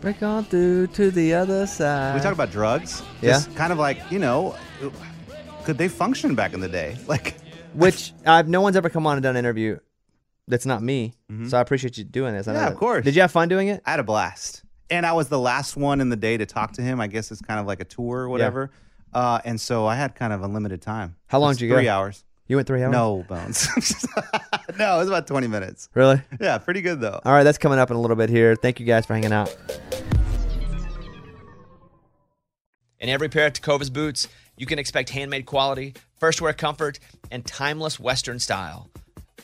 Break 0.00 0.22
on 0.22 0.44
through 0.44 0.88
to 0.88 1.10
the 1.10 1.34
other 1.34 1.66
side. 1.66 2.14
We 2.14 2.20
talk 2.20 2.32
about 2.32 2.50
drugs. 2.50 3.02
Yeah. 3.22 3.32
Just 3.32 3.54
kind 3.54 3.72
of 3.72 3.78
like 3.78 3.98
you 4.10 4.18
know, 4.18 4.56
could 5.64 5.78
they 5.78 5.88
function 5.88 6.34
back 6.34 6.52
in 6.52 6.60
the 6.60 6.68
day? 6.68 6.96
Like, 7.08 7.36
which 7.74 8.12
I've 8.26 8.48
no 8.48 8.60
one's 8.60 8.76
ever 8.76 8.88
come 8.88 9.06
on 9.06 9.16
and 9.16 9.22
done 9.22 9.36
an 9.36 9.38
interview 9.38 9.78
that's 10.48 10.66
not 10.66 10.82
me. 10.82 11.14
So 11.46 11.58
I 11.58 11.60
appreciate 11.60 11.98
you 11.98 12.04
doing 12.04 12.34
this. 12.34 12.48
I 12.48 12.52
Mm-hmm. 12.52 12.60
Yeah, 12.60 12.68
of 12.68 12.76
course. 12.76 13.04
Did 13.04 13.14
you 13.14 13.20
have 13.20 13.30
fun 13.30 13.48
doing 13.48 13.68
it? 13.68 13.82
I 13.84 13.90
had 13.92 14.00
a 14.00 14.04
blast. 14.04 14.64
And 14.90 15.04
I 15.04 15.12
was 15.12 15.28
the 15.28 15.38
last 15.38 15.76
one 15.76 16.00
in 16.00 16.08
the 16.08 16.16
day 16.16 16.38
to 16.38 16.46
talk 16.46 16.72
to 16.72 16.82
him. 16.82 17.00
I 17.00 17.06
guess 17.06 17.30
it's 17.30 17.42
kind 17.42 17.60
of 17.60 17.66
like 17.66 17.80
a 17.80 17.84
tour 17.84 18.20
or 18.20 18.28
whatever. 18.30 18.70
Uh, 19.12 19.40
and 19.44 19.60
so 19.60 19.86
I 19.86 19.94
had 19.94 20.14
kind 20.14 20.32
of 20.32 20.42
unlimited 20.42 20.80
time. 20.80 21.16
How 21.26 21.38
long 21.38 21.50
It's 21.50 21.58
did 21.58 21.66
you 21.66 21.70
go? 21.72 21.76
Three 21.76 21.88
hours. 21.88 22.24
You 22.48 22.56
went 22.56 22.66
three 22.66 22.82
hours. 22.82 22.92
No, 22.92 23.24
Bones. 23.28 23.68
no, 24.78 24.96
it 24.96 24.98
was 24.98 25.08
about 25.08 25.26
20 25.26 25.46
minutes. 25.46 25.90
Really? 25.94 26.20
Yeah, 26.40 26.56
pretty 26.58 26.80
good 26.80 27.00
though. 27.00 27.20
All 27.24 27.32
right, 27.32 27.44
that's 27.44 27.58
coming 27.58 27.78
up 27.78 27.90
in 27.90 27.96
a 27.96 28.00
little 28.00 28.16
bit 28.16 28.30
here. 28.30 28.56
Thank 28.56 28.80
you 28.80 28.86
guys 28.86 29.04
for 29.04 29.12
hanging 29.12 29.32
out. 29.32 29.54
In 33.00 33.10
every 33.10 33.28
pair 33.28 33.46
of 33.46 33.52
Tecovas 33.52 33.92
boots, 33.92 34.26
you 34.56 34.66
can 34.66 34.78
expect 34.78 35.10
handmade 35.10 35.46
quality, 35.46 35.94
first 36.18 36.40
wear 36.40 36.52
comfort, 36.52 36.98
and 37.30 37.44
timeless 37.46 38.00
Western 38.00 38.40
style. 38.40 38.88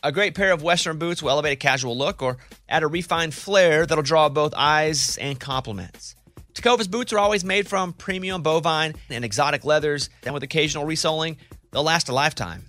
A 0.02 0.10
great 0.10 0.34
pair 0.34 0.52
of 0.52 0.62
Western 0.62 0.98
boots 0.98 1.22
will 1.22 1.30
elevate 1.30 1.52
a 1.52 1.56
casual 1.56 1.96
look 1.96 2.20
or 2.20 2.38
add 2.68 2.82
a 2.82 2.86
refined 2.86 3.32
flair 3.32 3.86
that'll 3.86 4.02
draw 4.02 4.28
both 4.28 4.52
eyes 4.56 5.18
and 5.18 5.38
compliments. 5.38 6.16
Tecovas 6.54 6.90
boots 6.90 7.12
are 7.12 7.18
always 7.18 7.44
made 7.44 7.68
from 7.68 7.92
premium 7.92 8.42
bovine 8.42 8.94
and 9.10 9.24
exotic 9.24 9.64
leathers, 9.64 10.08
and 10.24 10.34
with 10.34 10.42
occasional 10.42 10.84
resoling, 10.84 11.36
they'll 11.70 11.82
last 11.82 12.08
a 12.08 12.14
lifetime. 12.14 12.64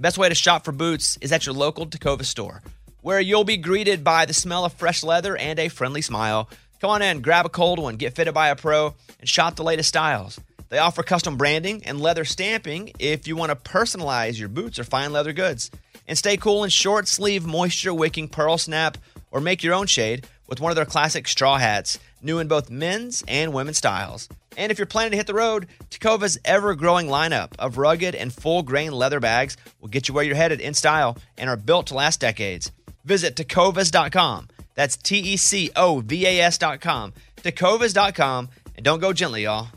The 0.00 0.08
best 0.08 0.16
way 0.16 0.30
to 0.30 0.34
shop 0.34 0.64
for 0.64 0.72
boots 0.72 1.18
is 1.20 1.30
at 1.30 1.44
your 1.44 1.54
local 1.54 1.84
Tecovas 1.84 2.24
store, 2.24 2.62
where 3.02 3.20
you'll 3.20 3.44
be 3.44 3.58
greeted 3.58 4.02
by 4.02 4.24
the 4.24 4.32
smell 4.32 4.64
of 4.64 4.72
fresh 4.72 5.02
leather 5.02 5.36
and 5.36 5.58
a 5.58 5.68
friendly 5.68 6.00
smile. 6.00 6.48
Come 6.80 6.88
on 6.88 7.02
in, 7.02 7.20
grab 7.20 7.44
a 7.44 7.50
cold 7.50 7.78
one, 7.78 7.96
get 7.96 8.14
fitted 8.16 8.32
by 8.32 8.48
a 8.48 8.56
pro, 8.56 8.94
and 9.18 9.28
shop 9.28 9.56
the 9.56 9.62
latest 9.62 9.90
styles. 9.90 10.40
They 10.70 10.78
offer 10.78 11.02
custom 11.02 11.36
branding 11.36 11.82
and 11.84 12.00
leather 12.00 12.24
stamping 12.24 12.92
if 12.98 13.28
you 13.28 13.36
want 13.36 13.50
to 13.50 13.70
personalize 13.70 14.38
your 14.38 14.48
boots 14.48 14.78
or 14.78 14.84
fine 14.84 15.12
leather 15.12 15.34
goods. 15.34 15.70
And 16.08 16.16
stay 16.16 16.38
cool 16.38 16.64
in 16.64 16.70
short 16.70 17.06
sleeve, 17.06 17.44
moisture 17.44 17.92
wicking 17.92 18.28
pearl 18.28 18.56
snap, 18.56 18.96
or 19.30 19.42
make 19.42 19.62
your 19.62 19.74
own 19.74 19.86
shade 19.86 20.26
with 20.48 20.60
one 20.60 20.72
of 20.72 20.76
their 20.76 20.86
classic 20.86 21.28
straw 21.28 21.58
hats, 21.58 21.98
new 22.22 22.38
in 22.38 22.48
both 22.48 22.70
men's 22.70 23.24
and 23.28 23.52
women's 23.52 23.78
styles. 23.78 24.28
And 24.56 24.70
if 24.70 24.78
you're 24.78 24.86
planning 24.86 25.12
to 25.12 25.16
hit 25.16 25.26
the 25.26 25.34
road, 25.34 25.66
Tecovas' 25.90 26.38
ever 26.44 26.74
growing 26.74 27.06
lineup 27.06 27.52
of 27.58 27.78
rugged 27.78 28.14
and 28.14 28.32
full 28.32 28.62
grain 28.62 28.92
leather 28.92 29.20
bags 29.20 29.56
will 29.80 29.88
get 29.88 30.08
you 30.08 30.14
where 30.14 30.24
you're 30.24 30.34
headed 30.34 30.60
in 30.60 30.74
style 30.74 31.16
and 31.38 31.48
are 31.48 31.56
built 31.56 31.86
to 31.88 31.94
last 31.94 32.20
decades. 32.20 32.72
Visit 33.04 33.36
tecovas.com. 33.36 34.48
That's 34.74 34.96
T 34.96 35.18
E 35.18 35.36
C 35.36 35.70
O 35.76 36.00
V 36.00 36.26
A 36.26 36.40
S.com. 36.42 37.12
Tecovas.com. 37.38 38.48
And 38.76 38.84
don't 38.84 39.00
go 39.00 39.12
gently, 39.12 39.44
y'all. 39.44 39.68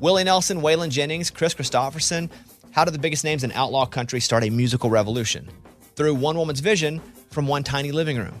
Willie 0.00 0.24
Nelson, 0.24 0.60
Waylon 0.60 0.90
Jennings, 0.90 1.30
Kris 1.30 1.54
Kristofferson. 1.54 2.30
How 2.70 2.84
did 2.84 2.94
the 2.94 2.98
biggest 2.98 3.24
names 3.24 3.42
in 3.42 3.52
outlaw 3.52 3.86
country 3.86 4.20
start 4.20 4.44
a 4.44 4.50
musical 4.50 4.90
revolution? 4.90 5.48
Through 5.96 6.14
one 6.14 6.36
woman's 6.36 6.60
vision 6.60 7.00
from 7.30 7.48
one 7.48 7.64
tiny 7.64 7.90
living 7.90 8.16
room. 8.16 8.40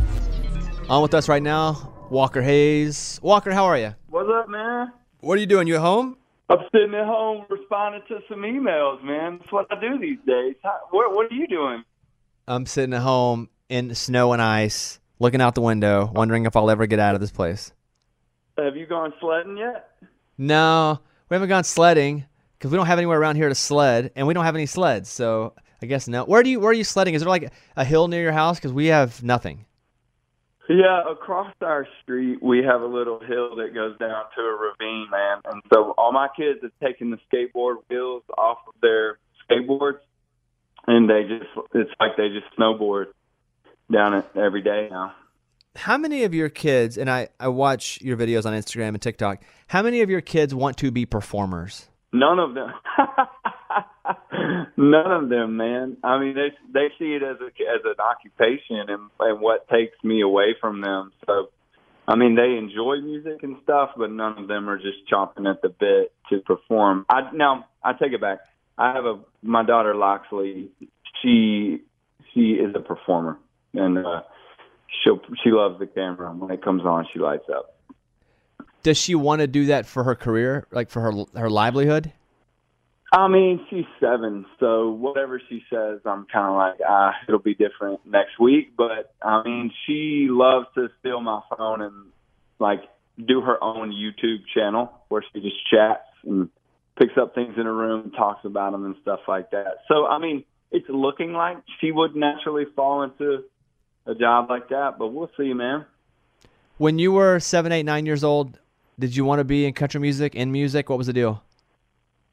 On 0.91 1.01
with 1.01 1.13
us 1.13 1.29
right 1.29 1.41
now, 1.41 1.93
Walker 2.09 2.41
Hayes. 2.41 3.17
Walker, 3.23 3.53
how 3.53 3.63
are 3.63 3.77
you? 3.77 3.95
What's 4.09 4.27
up, 4.29 4.49
man? 4.49 4.91
What 5.21 5.37
are 5.37 5.39
you 5.39 5.45
doing? 5.45 5.65
You 5.65 5.75
at 5.75 5.79
home? 5.79 6.17
I'm 6.49 6.57
sitting 6.73 6.93
at 6.93 7.05
home 7.05 7.45
responding 7.49 8.01
to 8.09 8.19
some 8.27 8.39
emails, 8.39 9.01
man. 9.01 9.37
That's 9.39 9.53
what 9.53 9.67
I 9.71 9.79
do 9.79 9.97
these 9.97 10.17
days. 10.27 10.55
How, 10.61 10.77
what, 10.89 11.15
what 11.15 11.31
are 11.31 11.33
you 11.33 11.47
doing? 11.47 11.85
I'm 12.45 12.65
sitting 12.65 12.93
at 12.93 13.03
home 13.03 13.47
in 13.69 13.95
snow 13.95 14.33
and 14.33 14.41
ice, 14.41 14.99
looking 15.17 15.39
out 15.39 15.55
the 15.55 15.61
window, 15.61 16.11
wondering 16.13 16.45
if 16.45 16.57
I'll 16.57 16.69
ever 16.69 16.85
get 16.87 16.99
out 16.99 17.15
of 17.15 17.21
this 17.21 17.31
place. 17.31 17.71
Have 18.57 18.75
you 18.75 18.85
gone 18.85 19.13
sledding 19.21 19.55
yet? 19.55 19.89
No, 20.37 20.99
we 21.29 21.35
haven't 21.35 21.47
gone 21.47 21.63
sledding 21.63 22.25
because 22.59 22.69
we 22.69 22.75
don't 22.75 22.87
have 22.87 22.99
anywhere 22.99 23.17
around 23.17 23.37
here 23.37 23.47
to 23.47 23.55
sled, 23.55 24.11
and 24.17 24.27
we 24.27 24.33
don't 24.33 24.43
have 24.43 24.55
any 24.55 24.65
sleds. 24.65 25.07
So 25.07 25.53
I 25.81 25.85
guess 25.85 26.09
no. 26.09 26.25
Where 26.25 26.43
do 26.43 26.49
you 26.49 26.59
where 26.59 26.71
are 26.71 26.73
you 26.73 26.83
sledding? 26.83 27.13
Is 27.13 27.21
there 27.21 27.29
like 27.29 27.49
a 27.77 27.85
hill 27.85 28.09
near 28.09 28.23
your 28.23 28.33
house? 28.33 28.57
Because 28.57 28.73
we 28.73 28.87
have 28.87 29.23
nothing. 29.23 29.67
Yeah, 30.73 31.03
across 31.11 31.53
our 31.61 31.85
street 32.01 32.41
we 32.41 32.63
have 32.63 32.81
a 32.81 32.85
little 32.85 33.19
hill 33.19 33.57
that 33.57 33.73
goes 33.73 33.97
down 33.97 34.23
to 34.35 34.41
a 34.41 34.55
ravine, 34.55 35.09
man. 35.11 35.41
And 35.43 35.61
so 35.73 35.93
all 35.97 36.13
my 36.13 36.29
kids 36.33 36.59
have 36.61 36.71
taken 36.81 37.11
the 37.11 37.17
skateboard 37.31 37.77
wheels 37.89 38.23
off 38.37 38.59
of 38.67 38.73
their 38.81 39.19
skateboards, 39.49 39.99
and 40.87 41.09
they 41.09 41.23
just 41.23 41.49
it's 41.73 41.91
like 41.99 42.15
they 42.15 42.29
just 42.29 42.45
snowboard 42.57 43.07
down 43.91 44.13
it 44.13 44.25
every 44.33 44.61
day 44.61 44.87
now. 44.89 45.13
How 45.75 45.97
many 45.97 46.23
of 46.23 46.33
your 46.33 46.47
kids, 46.47 46.97
and 46.97 47.09
I, 47.09 47.27
I 47.37 47.49
watch 47.49 48.01
your 48.01 48.15
videos 48.15 48.45
on 48.45 48.53
Instagram 48.53 48.89
and 48.89 49.01
TikTok, 49.01 49.43
how 49.67 49.81
many 49.81 50.01
of 50.01 50.09
your 50.09 50.21
kids 50.21 50.55
want 50.55 50.77
to 50.77 50.91
be 50.91 51.05
performers? 51.05 51.89
None 52.13 52.39
of 52.39 52.53
them. 52.53 52.71
None 54.77 55.11
of 55.11 55.29
them, 55.29 55.57
man. 55.57 55.97
I 56.03 56.19
mean, 56.19 56.33
they 56.33 56.49
they 56.73 56.87
see 56.97 57.13
it 57.13 57.23
as 57.23 57.37
a 57.39 57.45
as 57.45 57.81
an 57.85 57.95
occupation 57.99 58.89
and 58.89 59.09
and 59.19 59.41
what 59.41 59.67
takes 59.69 59.95
me 60.03 60.21
away 60.21 60.55
from 60.59 60.81
them. 60.81 61.11
So, 61.25 61.49
I 62.07 62.15
mean, 62.15 62.35
they 62.35 62.57
enjoy 62.57 63.01
music 63.01 63.43
and 63.43 63.57
stuff, 63.63 63.91
but 63.95 64.11
none 64.11 64.37
of 64.37 64.47
them 64.47 64.67
are 64.69 64.77
just 64.77 65.09
chomping 65.11 65.49
at 65.49 65.61
the 65.61 65.69
bit 65.69 66.13
to 66.29 66.39
perform. 66.39 67.05
I 67.09 67.29
now 67.33 67.65
I 67.83 67.93
take 67.93 68.13
it 68.13 68.21
back. 68.21 68.39
I 68.77 68.93
have 68.93 69.05
a 69.05 69.19
my 69.43 69.63
daughter 69.63 69.93
Loxley. 69.93 70.71
She 71.21 71.81
she 72.33 72.53
is 72.53 72.73
a 72.75 72.79
performer 72.79 73.37
and 73.73 73.97
uh, 73.99 74.21
she 75.03 75.11
she 75.43 75.51
loves 75.51 75.79
the 75.79 75.87
camera. 75.87 76.31
When 76.31 76.51
it 76.51 76.63
comes 76.63 76.83
on, 76.83 77.07
she 77.13 77.19
lights 77.19 77.49
up. 77.53 77.75
Does 78.83 78.97
she 78.97 79.15
want 79.15 79.41
to 79.41 79.47
do 79.47 79.67
that 79.67 79.85
for 79.85 80.03
her 80.03 80.15
career, 80.15 80.67
like 80.71 80.89
for 80.89 81.01
her 81.01 81.13
her 81.35 81.49
livelihood? 81.49 82.11
I 83.13 83.27
mean, 83.27 83.65
she's 83.69 83.85
seven, 83.99 84.45
so 84.59 84.91
whatever 84.91 85.41
she 85.49 85.63
says, 85.69 85.99
I'm 86.05 86.25
kind 86.31 86.47
of 86.47 86.55
like, 86.55 86.79
ah, 86.87 87.11
it'll 87.27 87.41
be 87.41 87.55
different 87.55 87.99
next 88.05 88.39
week. 88.39 88.77
But 88.77 89.13
I 89.21 89.43
mean, 89.43 89.71
she 89.85 90.27
loves 90.29 90.67
to 90.75 90.89
steal 90.99 91.19
my 91.19 91.41
phone 91.57 91.81
and 91.81 91.93
like 92.59 92.79
do 93.17 93.41
her 93.41 93.61
own 93.61 93.91
YouTube 93.91 94.43
channel 94.53 94.91
where 95.09 95.23
she 95.33 95.41
just 95.41 95.57
chats 95.69 96.07
and 96.23 96.49
picks 96.97 97.17
up 97.17 97.35
things 97.35 97.55
in 97.57 97.65
her 97.65 97.75
room, 97.75 98.03
and 98.03 98.13
talks 98.13 98.45
about 98.45 98.71
them 98.71 98.85
and 98.85 98.95
stuff 99.01 99.19
like 99.27 99.51
that. 99.51 99.79
So 99.89 100.05
I 100.05 100.17
mean, 100.17 100.45
it's 100.71 100.87
looking 100.87 101.33
like 101.33 101.57
she 101.81 101.91
would 101.91 102.15
naturally 102.15 102.65
fall 102.77 103.03
into 103.03 103.43
a 104.05 104.15
job 104.15 104.49
like 104.49 104.69
that, 104.69 104.97
but 104.97 105.07
we'll 105.07 105.31
see, 105.35 105.53
man. 105.53 105.85
When 106.77 106.97
you 106.97 107.11
were 107.11 107.39
seven, 107.39 107.73
eight, 107.73 107.83
nine 107.83 108.05
years 108.05 108.23
old, 108.23 108.57
did 108.97 109.15
you 109.15 109.25
want 109.25 109.39
to 109.39 109.43
be 109.43 109.65
in 109.65 109.73
country 109.73 109.99
music, 109.99 110.33
in 110.33 110.51
music? 110.51 110.89
What 110.89 110.97
was 110.97 111.07
the 111.07 111.13
deal? 111.13 111.43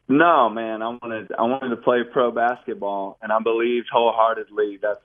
No, 0.08 0.48
man, 0.48 0.80
I 0.82 0.88
wanted 0.88 1.32
I 1.38 1.42
wanted 1.42 1.68
to 1.70 1.76
play 1.76 2.02
pro 2.02 2.30
basketball, 2.30 3.18
and 3.20 3.30
I 3.30 3.38
believed 3.40 3.88
wholeheartedly 3.92 4.78
that's 4.80 5.00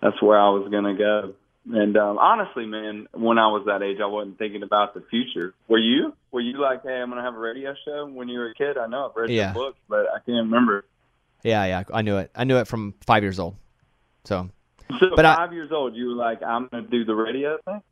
that's 0.00 0.20
where 0.22 0.38
I 0.40 0.48
was 0.50 0.68
gonna 0.70 0.94
go. 0.96 1.34
And 1.70 1.96
um, 1.96 2.18
honestly, 2.18 2.66
man, 2.66 3.06
when 3.12 3.38
I 3.38 3.46
was 3.48 3.66
that 3.66 3.82
age, 3.82 3.98
I 4.02 4.06
wasn't 4.06 4.38
thinking 4.38 4.62
about 4.64 4.94
the 4.94 5.00
future. 5.02 5.54
Were 5.68 5.78
you? 5.78 6.12
Were 6.32 6.40
you 6.40 6.58
like, 6.58 6.82
hey, 6.82 6.94
I'm 7.00 7.10
gonna 7.10 7.22
have 7.22 7.34
a 7.34 7.38
radio 7.38 7.74
show 7.84 8.06
when 8.06 8.28
you 8.28 8.38
were 8.38 8.48
a 8.48 8.54
kid? 8.54 8.78
I 8.78 8.86
know 8.86 9.08
I've 9.10 9.16
read 9.16 9.30
Yeah. 9.30 9.52
your 9.52 9.54
books, 9.54 9.78
but 9.88 10.06
I 10.08 10.16
can't 10.24 10.46
remember. 10.46 10.84
Yeah, 11.44 11.64
yeah, 11.66 11.82
I 11.92 12.02
knew 12.02 12.16
it. 12.16 12.30
I 12.34 12.44
knew 12.44 12.56
it 12.56 12.66
from 12.66 12.94
five 13.06 13.22
years 13.22 13.38
old. 13.38 13.54
So 14.24 14.48
So 14.98 15.14
But 15.14 15.24
I- 15.26 15.36
five 15.36 15.52
years 15.52 15.70
old, 15.72 15.94
you 15.94 16.08
were 16.08 16.14
like, 16.14 16.42
I'm 16.42 16.68
gonna 16.68 16.82
do 16.84 17.04
the 17.04 17.14
radio 17.14 17.58
thing. 17.66 17.82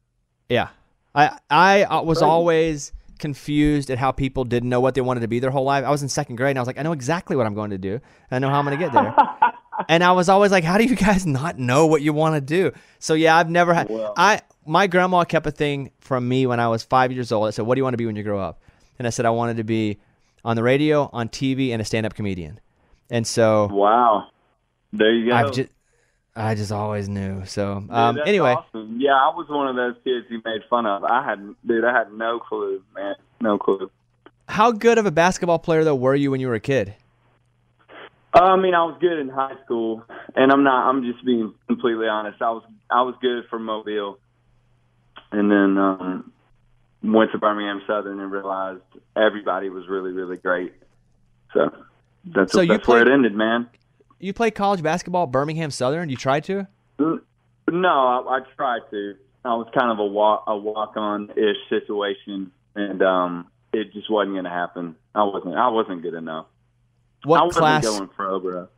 yeah, 0.48 0.68
I 1.14 1.38
I 1.50 1.82
uh, 1.84 2.02
was 2.02 2.18
Crazy. 2.18 2.28
always 2.30 2.92
confused 3.20 3.90
at 3.90 3.98
how 3.98 4.10
people 4.10 4.44
didn't 4.44 4.68
know 4.68 4.80
what 4.80 4.94
they 4.94 5.00
wanted 5.00 5.20
to 5.20 5.28
be 5.28 5.38
their 5.38 5.50
whole 5.50 5.64
life. 5.64 5.84
I 5.84 5.90
was 5.90 6.02
in 6.02 6.08
second 6.08 6.36
grade 6.36 6.50
and 6.50 6.58
I 6.58 6.62
was 6.62 6.66
like, 6.66 6.78
I 6.78 6.82
know 6.82 6.92
exactly 6.92 7.36
what 7.36 7.46
I'm 7.46 7.54
going 7.54 7.70
to 7.70 7.78
do. 7.78 8.00
I 8.30 8.38
know 8.38 8.48
how 8.48 8.58
I'm 8.58 8.64
going 8.64 8.78
to 8.78 8.84
get 8.84 8.92
there. 8.92 9.14
and 9.88 10.02
I 10.02 10.12
was 10.12 10.28
always 10.28 10.50
like, 10.50 10.64
how 10.64 10.78
do 10.78 10.84
you 10.84 10.96
guys 10.96 11.26
not 11.26 11.58
know 11.58 11.86
what 11.86 12.02
you 12.02 12.12
want 12.12 12.34
to 12.34 12.40
do? 12.40 12.72
So 12.98 13.14
yeah, 13.14 13.36
I've 13.36 13.50
never 13.50 13.72
had. 13.74 13.88
Well- 13.88 14.14
I 14.16 14.40
my 14.66 14.86
grandma 14.86 15.24
kept 15.24 15.46
a 15.46 15.50
thing 15.50 15.90
from 16.00 16.28
me 16.28 16.46
when 16.46 16.60
I 16.60 16.68
was 16.68 16.82
five 16.82 17.12
years 17.12 17.32
old. 17.32 17.48
I 17.48 17.50
said, 17.50 17.66
"What 17.66 17.74
do 17.74 17.78
you 17.80 17.84
want 17.84 17.94
to 17.94 17.98
be 17.98 18.06
when 18.06 18.16
you 18.16 18.22
grow 18.22 18.38
up?" 18.38 18.62
And 18.98 19.06
I 19.06 19.10
said, 19.10 19.26
"I 19.26 19.30
wanted 19.30 19.56
to 19.56 19.64
be 19.64 19.98
on 20.44 20.54
the 20.56 20.62
radio, 20.62 21.08
on 21.12 21.28
TV, 21.28 21.70
and 21.72 21.80
a 21.80 21.84
stand-up 21.84 22.14
comedian." 22.14 22.60
And 23.10 23.26
so 23.26 23.68
Wow, 23.72 24.28
there 24.92 25.12
you 25.12 25.30
go. 25.30 25.34
I've 25.34 25.52
just 25.52 25.70
I 26.36 26.54
just 26.54 26.72
always 26.72 27.08
knew. 27.08 27.44
So 27.44 27.84
um, 27.90 28.20
anyway, 28.24 28.54
awesome. 28.54 28.98
yeah, 29.00 29.14
I 29.14 29.34
was 29.34 29.46
one 29.48 29.66
of 29.68 29.76
those 29.76 29.94
kids 30.04 30.26
you 30.30 30.40
made 30.44 30.62
fun 30.70 30.86
of. 30.86 31.04
I 31.04 31.24
had, 31.24 31.54
dude, 31.66 31.84
I 31.84 31.92
had 31.96 32.12
no 32.12 32.38
clue, 32.38 32.82
man, 32.94 33.14
no 33.40 33.58
clue. 33.58 33.90
how 34.48 34.70
good 34.72 34.98
of 34.98 35.06
a 35.06 35.10
basketball 35.10 35.58
player 35.58 35.84
though 35.84 35.94
were 35.94 36.14
you 36.14 36.30
when 36.30 36.40
you 36.40 36.48
were 36.48 36.54
a 36.54 36.60
kid? 36.60 36.94
Uh, 38.32 38.38
I 38.42 38.56
mean, 38.56 38.74
I 38.74 38.84
was 38.84 38.96
good 39.00 39.18
in 39.18 39.28
high 39.28 39.56
school, 39.64 40.04
and 40.36 40.52
I'm 40.52 40.62
not. 40.62 40.88
I'm 40.88 41.02
just 41.02 41.24
being 41.24 41.52
completely 41.66 42.06
honest. 42.06 42.40
I 42.40 42.50
was 42.50 42.62
I 42.88 43.02
was 43.02 43.16
good 43.20 43.44
for 43.50 43.58
Mobile, 43.58 44.18
and 45.32 45.50
then 45.50 45.76
um, 45.78 46.32
went 47.02 47.32
to 47.32 47.38
Birmingham 47.38 47.82
Southern 47.88 48.20
and 48.20 48.30
realized 48.30 48.82
everybody 49.16 49.68
was 49.68 49.88
really 49.88 50.12
really 50.12 50.36
great. 50.36 50.74
So 51.52 51.74
that's 52.24 52.52
So 52.52 52.64
that's 52.64 52.86
where 52.86 53.02
it 53.02 53.08
ended, 53.08 53.34
man. 53.34 53.68
You 54.20 54.32
played 54.34 54.54
college 54.54 54.82
basketball 54.82 55.24
at 55.24 55.30
Birmingham 55.32 55.70
Southern. 55.70 56.10
You 56.10 56.16
tried 56.16 56.44
to. 56.44 56.66
No, 56.98 57.88
I, 57.88 58.36
I 58.36 58.40
tried 58.56 58.82
to. 58.90 59.14
I 59.44 59.54
was 59.54 59.66
kind 59.76 59.90
of 59.90 59.98
a 59.98 60.04
walk 60.04 60.44
a 60.46 60.56
walk 60.56 60.92
on 60.96 61.30
ish 61.30 61.56
situation, 61.70 62.52
and 62.74 63.02
um, 63.02 63.46
it 63.72 63.92
just 63.94 64.10
wasn't 64.10 64.34
going 64.34 64.44
to 64.44 64.50
happen. 64.50 64.94
I 65.14 65.24
wasn't 65.24 65.54
I 65.54 65.68
wasn't 65.68 66.02
good 66.02 66.12
enough. 66.14 66.46
I 67.24 67.28
What 67.28 67.46
wasn't 67.46 67.60
class? 67.60 67.84
going 67.84 68.08
pro, 68.08 68.40
bro. 68.40 68.68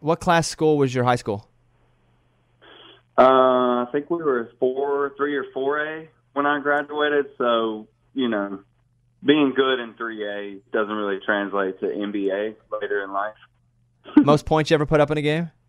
What 0.00 0.20
class 0.20 0.46
school 0.46 0.78
was 0.78 0.94
your 0.94 1.02
high 1.02 1.16
school? 1.16 1.48
Uh, 3.18 3.22
I 3.82 3.86
think 3.92 4.10
we 4.10 4.22
were 4.22 4.50
four, 4.60 5.12
three 5.16 5.36
or 5.36 5.46
four 5.52 5.80
A 5.84 6.08
when 6.34 6.46
I 6.46 6.60
graduated. 6.60 7.26
So 7.38 7.88
you 8.14 8.28
know, 8.28 8.60
being 9.24 9.52
good 9.56 9.80
in 9.80 9.94
three 9.94 10.24
A 10.28 10.58
doesn't 10.72 10.94
really 10.94 11.18
translate 11.24 11.80
to 11.80 11.86
NBA 11.86 12.54
later 12.80 13.02
in 13.02 13.12
life. 13.12 13.34
Most 14.16 14.46
points 14.46 14.70
you 14.70 14.74
ever 14.74 14.86
put 14.86 15.00
up 15.00 15.10
in 15.10 15.18
a 15.18 15.22
game? 15.22 15.50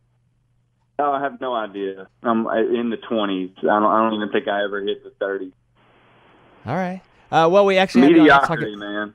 Oh, 0.99 1.11
I 1.11 1.21
have 1.21 1.39
no 1.39 1.53
idea. 1.53 2.07
I'm 2.23 2.47
in 2.47 2.89
the 2.89 2.97
twenties. 2.97 3.51
I 3.59 3.65
don't. 3.67 3.83
I 3.85 4.01
don't 4.01 4.15
even 4.15 4.31
think 4.31 4.47
I 4.47 4.63
ever 4.63 4.81
hit 4.81 5.03
the 5.03 5.11
thirty. 5.19 5.53
All 6.65 6.73
right. 6.73 7.01
Uh, 7.31 7.47
well, 7.51 7.67
we 7.67 7.77
actually 7.77 8.01
have 8.01 8.11
you 8.13 8.23
to 8.23 8.27
talk, 8.29 8.49
Mediocrity, 8.49 8.75
man. 8.77 9.13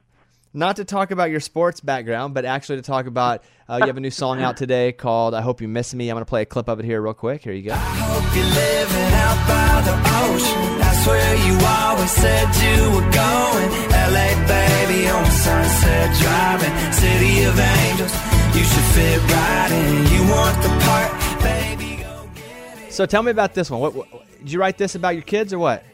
not 0.54 0.76
to 0.76 0.84
talk 0.84 1.10
about 1.10 1.30
your 1.30 1.40
sports 1.40 1.80
background, 1.80 2.34
but 2.34 2.44
actually 2.44 2.76
to 2.76 2.82
talk 2.82 3.06
about 3.06 3.42
uh, 3.68 3.78
you 3.80 3.86
have 3.88 3.96
a 3.96 4.00
new 4.00 4.12
song 4.12 4.40
out 4.40 4.56
today 4.56 4.92
called 4.92 5.34
"I 5.34 5.40
Hope 5.40 5.60
You 5.60 5.66
Miss 5.66 5.92
Me." 5.92 6.08
I'm 6.08 6.14
going 6.14 6.24
to 6.24 6.28
play 6.28 6.42
a 6.42 6.46
clip 6.46 6.68
of 6.68 6.78
it 6.78 6.84
here 6.84 7.02
real 7.02 7.14
quick. 7.14 7.42
Here 7.42 7.52
you 7.52 7.62
go. 7.64 7.74
Hope 7.74 8.36
you're 8.36 8.44
living 8.44 9.12
out 9.18 9.48
by 9.50 9.82
the 9.82 9.96
ocean. 10.30 10.78
That's 10.78 11.04
where 11.04 11.34
you 11.34 11.58
always 11.66 12.12
said 12.12 12.46
you 12.62 12.94
were 12.94 13.10
going. 13.10 13.70
LA, 13.90 14.46
baby, 14.46 15.08
on 15.10 15.26
Sunset 15.26 16.14
Driving. 16.22 16.92
City 16.92 17.42
of 17.42 17.58
angels. 17.58 18.14
You 18.54 18.64
should 18.64 18.84
fit 18.94 19.20
right 19.32 19.70
in. 19.70 20.06
You 20.12 20.30
want 20.30 20.62
the 20.62 20.68
part, 20.84 21.42
baby, 21.42 22.02
go 22.02 22.28
get 22.34 22.86
it. 22.86 22.92
So 22.92 23.06
tell 23.06 23.22
me 23.22 23.30
about 23.30 23.54
this 23.54 23.70
one. 23.70 23.80
What, 23.80 23.94
what 23.94 24.08
did 24.38 24.52
you 24.52 24.60
write 24.60 24.76
this 24.76 24.94
about 24.94 25.14
your 25.14 25.22
kids 25.22 25.52
or 25.52 25.58
what? 25.58 25.84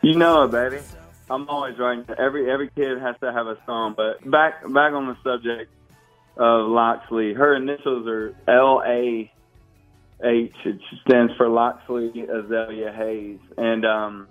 You 0.00 0.16
know 0.16 0.44
it, 0.44 0.50
baby. 0.50 0.78
I'm 1.30 1.48
always 1.48 1.78
writing. 1.78 2.06
Every 2.18 2.50
every 2.50 2.70
kid 2.70 2.98
has 3.00 3.16
to 3.20 3.32
have 3.32 3.46
a 3.46 3.58
song. 3.66 3.94
But 3.96 4.28
back 4.30 4.62
back 4.62 4.94
on 4.94 5.08
the 5.08 5.16
subject 5.22 5.70
of 6.36 6.68
Loxley, 6.68 7.34
her 7.34 7.54
initials 7.56 8.06
are 8.06 8.34
L 8.48 8.82
A 8.86 9.30
H. 10.24 10.54
It 10.64 10.80
stands 11.06 11.34
for 11.36 11.48
Loxley 11.48 12.22
Azalea 12.22 12.92
Hayes. 12.92 13.40
And 13.58 13.84
um, 13.84 14.28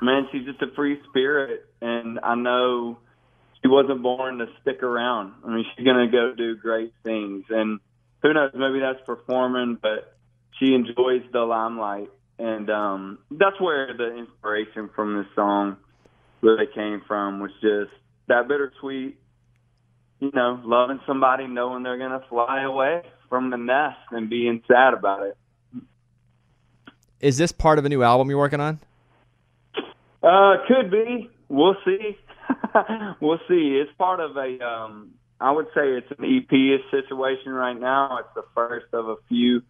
man, 0.00 0.26
she's 0.32 0.46
just 0.46 0.62
a 0.62 0.74
free 0.74 0.98
spirit, 1.10 1.66
and 1.82 2.18
I 2.22 2.34
know 2.36 2.98
she 3.62 3.68
wasn't 3.68 4.02
born 4.02 4.38
to 4.38 4.46
stick 4.60 4.82
around. 4.82 5.32
I 5.44 5.50
mean, 5.50 5.64
she's 5.74 5.86
gonna 5.86 6.10
go 6.10 6.34
do 6.36 6.56
great 6.56 6.92
things, 7.04 7.44
and 7.48 7.80
who 8.22 8.32
knows? 8.32 8.50
Maybe 8.54 8.80
that's 8.80 9.04
performing, 9.06 9.78
but 9.80 10.16
she 10.58 10.74
enjoys 10.74 11.22
the 11.32 11.40
limelight, 11.40 12.10
and 12.38 12.68
um, 12.70 13.18
that's 13.30 13.60
where 13.60 13.96
the 13.96 14.16
inspiration 14.16 14.90
from 14.94 15.16
this 15.16 15.26
song 15.34 15.76
really 16.40 16.66
came 16.74 17.02
from. 17.06 17.40
Was 17.40 17.52
just 17.60 17.92
that 18.28 18.48
bittersweet, 18.48 19.16
you 20.20 20.30
know, 20.34 20.60
loving 20.64 21.00
somebody, 21.06 21.46
knowing 21.46 21.82
they're 21.84 21.98
gonna 21.98 22.24
fly 22.28 22.62
away 22.62 23.02
from 23.28 23.50
the 23.50 23.56
nest 23.56 23.98
and 24.10 24.28
being 24.28 24.62
sad 24.66 24.92
about 24.94 25.22
it. 25.22 25.36
Is 27.20 27.38
this 27.38 27.52
part 27.52 27.78
of 27.78 27.84
a 27.84 27.88
new 27.88 28.02
album 28.02 28.28
you're 28.28 28.38
working 28.38 28.60
on? 28.60 28.80
Uh, 30.22 30.56
could 30.66 30.90
be. 30.90 31.30
We'll 31.48 31.76
see. 31.84 32.16
we'll 33.20 33.40
see. 33.48 33.80
It's 33.80 33.92
part 33.98 34.20
of 34.20 34.36
a. 34.36 34.64
Um, 34.64 35.12
I 35.40 35.50
would 35.50 35.66
say 35.74 35.90
it's 35.96 36.10
an 36.18 36.24
EP 36.24 36.80
situation 36.90 37.52
right 37.52 37.78
now. 37.78 38.18
It's 38.18 38.34
the 38.34 38.44
first 38.54 38.86
of 38.92 39.08
a 39.08 39.16
few 39.28 39.62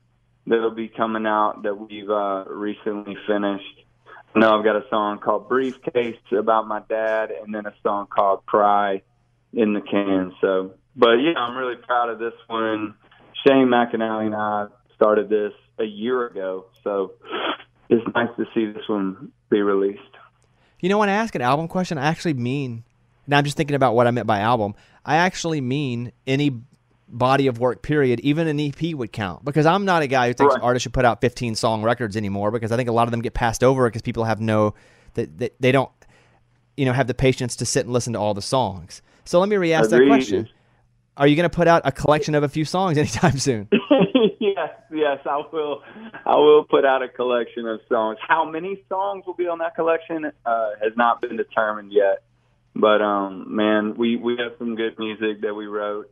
that'll 0.46 0.74
be 0.74 0.88
coming 0.88 1.26
out 1.26 1.62
that 1.62 1.74
we've 1.74 2.10
uh, 2.10 2.44
recently 2.46 3.16
finished. 3.26 3.64
Know 4.34 4.58
I've 4.58 4.64
got 4.64 4.76
a 4.76 4.84
song 4.88 5.18
called 5.18 5.48
Briefcase 5.48 6.16
about 6.36 6.66
my 6.66 6.80
dad, 6.88 7.30
and 7.30 7.54
then 7.54 7.66
a 7.66 7.74
song 7.82 8.06
called 8.06 8.44
Cry 8.46 9.02
in 9.52 9.74
the 9.74 9.82
can. 9.82 10.32
So, 10.40 10.72
but 10.96 11.16
yeah, 11.16 11.38
I'm 11.38 11.56
really 11.56 11.76
proud 11.76 12.08
of 12.08 12.18
this 12.18 12.32
one. 12.46 12.94
Shane 13.46 13.66
McAnally 13.66 14.26
and 14.26 14.34
I 14.34 14.66
started 14.94 15.28
this 15.28 15.52
a 15.78 15.84
year 15.84 16.26
ago, 16.26 16.66
so 16.82 17.12
it's 17.90 18.04
nice 18.14 18.28
to 18.38 18.44
see 18.54 18.72
this 18.72 18.88
one 18.88 19.32
be 19.50 19.60
released. 19.60 20.00
You 20.82 20.88
know, 20.90 20.98
when 20.98 21.08
I 21.08 21.12
ask 21.12 21.34
an 21.34 21.40
album 21.40 21.68
question, 21.68 21.96
I 21.96 22.06
actually 22.08 22.34
mean. 22.34 22.84
Now 23.26 23.38
I'm 23.38 23.44
just 23.44 23.56
thinking 23.56 23.76
about 23.76 23.94
what 23.94 24.06
I 24.06 24.10
meant 24.10 24.26
by 24.26 24.40
album. 24.40 24.74
I 25.06 25.16
actually 25.16 25.60
mean 25.60 26.12
any 26.26 26.60
body 27.08 27.46
of 27.46 27.58
work. 27.60 27.82
Period. 27.82 28.18
Even 28.20 28.48
an 28.48 28.58
EP 28.58 28.94
would 28.94 29.12
count 29.12 29.44
because 29.44 29.64
I'm 29.64 29.84
not 29.84 30.02
a 30.02 30.08
guy 30.08 30.26
who 30.28 30.34
thinks 30.34 30.54
Right. 30.54 30.62
artists 30.62 30.82
should 30.82 30.92
put 30.92 31.04
out 31.04 31.20
15 31.20 31.54
song 31.54 31.82
records 31.82 32.16
anymore 32.16 32.50
because 32.50 32.72
I 32.72 32.76
think 32.76 32.88
a 32.88 32.92
lot 32.92 33.06
of 33.06 33.12
them 33.12 33.22
get 33.22 33.32
passed 33.32 33.62
over 33.62 33.88
because 33.88 34.02
people 34.02 34.24
have 34.24 34.40
no 34.40 34.74
that 35.14 35.38
they, 35.38 35.50
they 35.60 35.72
don't 35.72 35.90
you 36.76 36.84
know 36.84 36.92
have 36.92 37.06
the 37.06 37.14
patience 37.14 37.54
to 37.56 37.64
sit 37.66 37.84
and 37.84 37.92
listen 37.92 38.14
to 38.14 38.18
all 38.18 38.34
the 38.34 38.42
songs. 38.42 39.02
So 39.24 39.38
let 39.38 39.48
me 39.48 39.56
re-ask 39.56 39.90
that 39.90 40.06
question: 40.08 40.48
Are 41.16 41.26
you 41.26 41.36
going 41.36 41.48
to 41.48 41.54
put 41.54 41.68
out 41.68 41.82
a 41.84 41.92
collection 41.92 42.34
of 42.34 42.42
a 42.42 42.48
few 42.48 42.64
songs 42.64 42.96
anytime 42.98 43.38
soon? 43.38 43.68
yes, 44.40 44.70
yes, 44.92 45.18
I 45.26 45.42
will. 45.52 45.82
I 46.24 46.36
will 46.36 46.64
put 46.64 46.84
out 46.84 47.02
a 47.02 47.08
collection 47.08 47.66
of 47.66 47.80
songs. 47.88 48.18
How 48.26 48.48
many 48.48 48.82
songs 48.88 49.24
will 49.26 49.34
be 49.34 49.46
on 49.46 49.58
that 49.58 49.74
collection 49.74 50.30
uh, 50.46 50.70
has 50.82 50.92
not 50.96 51.20
been 51.20 51.36
determined 51.36 51.92
yet. 51.92 52.22
But 52.74 53.02
um, 53.02 53.54
man, 53.54 53.96
we 53.96 54.16
we 54.16 54.36
have 54.38 54.52
some 54.58 54.76
good 54.76 54.98
music 54.98 55.42
that 55.42 55.54
we 55.54 55.66
wrote 55.66 56.10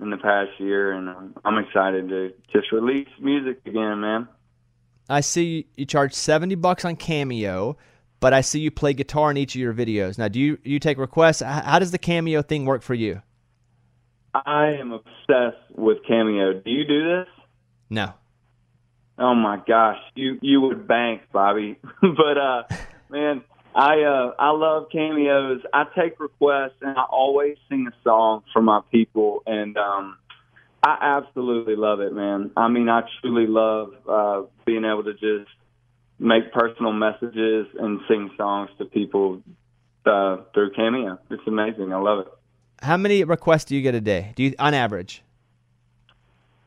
in 0.00 0.08
the 0.08 0.16
past 0.16 0.58
year, 0.58 0.92
and 0.92 1.10
um, 1.10 1.34
I'm 1.44 1.58
excited 1.58 2.08
to 2.08 2.32
just 2.50 2.72
release 2.72 3.08
music 3.20 3.60
again, 3.66 4.00
man. 4.00 4.26
I 5.10 5.20
see 5.20 5.66
you 5.76 5.84
charge 5.84 6.14
70 6.14 6.54
bucks 6.54 6.86
on 6.86 6.96
Cameo, 6.96 7.76
but 8.20 8.32
I 8.32 8.40
see 8.40 8.60
you 8.60 8.70
play 8.70 8.94
guitar 8.94 9.30
in 9.30 9.36
each 9.36 9.54
of 9.54 9.60
your 9.60 9.74
videos. 9.74 10.16
Now, 10.16 10.28
do 10.28 10.40
you 10.40 10.56
you 10.62 10.78
take 10.78 10.96
requests? 10.96 11.42
How 11.42 11.78
does 11.78 11.90
the 11.90 11.98
Cameo 11.98 12.40
thing 12.40 12.64
work 12.64 12.80
for 12.82 12.94
you? 12.94 13.20
I 14.34 14.76
am 14.80 14.92
obsessed 14.92 15.76
with 15.76 15.98
Cameo. 16.06 16.52
Do 16.54 16.70
you 16.70 16.84
do 16.84 17.04
this? 17.04 17.28
No. 17.88 18.14
Oh 19.18 19.34
my 19.34 19.60
gosh, 19.66 19.98
you 20.14 20.38
you 20.40 20.60
would 20.62 20.86
bank, 20.86 21.22
Bobby. 21.32 21.78
but 22.00 22.38
uh 22.38 22.62
man, 23.10 23.42
I 23.74 24.02
uh 24.02 24.32
I 24.38 24.50
love 24.52 24.86
cameos. 24.90 25.60
I 25.74 25.84
take 25.98 26.18
requests 26.20 26.80
and 26.80 26.96
I 26.96 27.02
always 27.02 27.56
sing 27.68 27.86
a 27.88 27.94
song 28.02 28.44
for 28.52 28.62
my 28.62 28.80
people 28.90 29.42
and 29.46 29.76
um 29.76 30.16
I 30.82 31.18
absolutely 31.18 31.76
love 31.76 32.00
it, 32.00 32.14
man. 32.14 32.52
I 32.56 32.68
mean, 32.68 32.88
I 32.88 33.02
truly 33.20 33.46
love 33.46 33.92
uh 34.08 34.42
being 34.64 34.84
able 34.84 35.04
to 35.04 35.12
just 35.12 35.50
make 36.18 36.52
personal 36.52 36.92
messages 36.92 37.66
and 37.78 38.00
sing 38.08 38.30
songs 38.38 38.70
to 38.78 38.86
people 38.86 39.42
uh 40.06 40.38
through 40.54 40.70
Cameo. 40.70 41.18
It's 41.30 41.46
amazing. 41.46 41.92
I 41.92 41.98
love 41.98 42.20
it. 42.20 42.28
How 42.82 42.96
many 42.96 43.24
requests 43.24 43.66
do 43.66 43.76
you 43.76 43.82
get 43.82 43.94
a 43.94 44.00
day? 44.00 44.32
Do 44.36 44.42
you 44.42 44.54
on 44.58 44.74
average? 44.74 45.22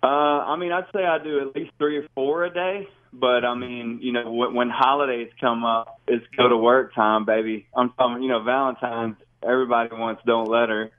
Uh, 0.01 0.07
I 0.07 0.57
mean, 0.57 0.71
I'd 0.71 0.85
say 0.93 1.05
I 1.05 1.17
do 1.23 1.39
at 1.39 1.55
least 1.55 1.71
three 1.77 1.97
or 1.97 2.07
four 2.13 2.43
a 2.43 2.53
day. 2.53 2.87
But 3.13 3.45
I 3.45 3.53
mean, 3.53 3.99
you 4.01 4.11
know, 4.11 4.31
when, 4.31 4.55
when 4.55 4.69
holidays 4.69 5.29
come 5.39 5.63
up, 5.63 5.99
it's 6.07 6.25
go 6.35 6.49
to 6.49 6.57
work 6.57 6.95
time, 6.95 7.25
baby. 7.25 7.67
I'm 7.75 7.91
talking, 7.91 8.23
you 8.23 8.29
know, 8.29 8.41
Valentine's. 8.41 9.17
Everybody 9.43 9.89
wants 9.95 10.21
"Don't 10.25 10.49
Let 10.49 10.69
Her," 10.69 10.89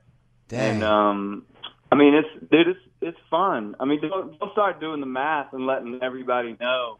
and 0.51 0.81
um, 0.83 1.45
I 1.91 1.95
mean, 1.95 2.13
it's 2.13 2.51
dude, 2.51 2.69
it's 2.69 2.79
it's 3.01 3.17
fun. 3.29 3.75
I 3.79 3.85
mean, 3.85 3.99
don't, 4.01 4.39
don't 4.39 4.51
start 4.53 4.79
doing 4.79 5.01
the 5.01 5.05
math 5.05 5.51
and 5.51 5.65
letting 5.65 5.99
everybody 6.01 6.55
know 6.59 6.97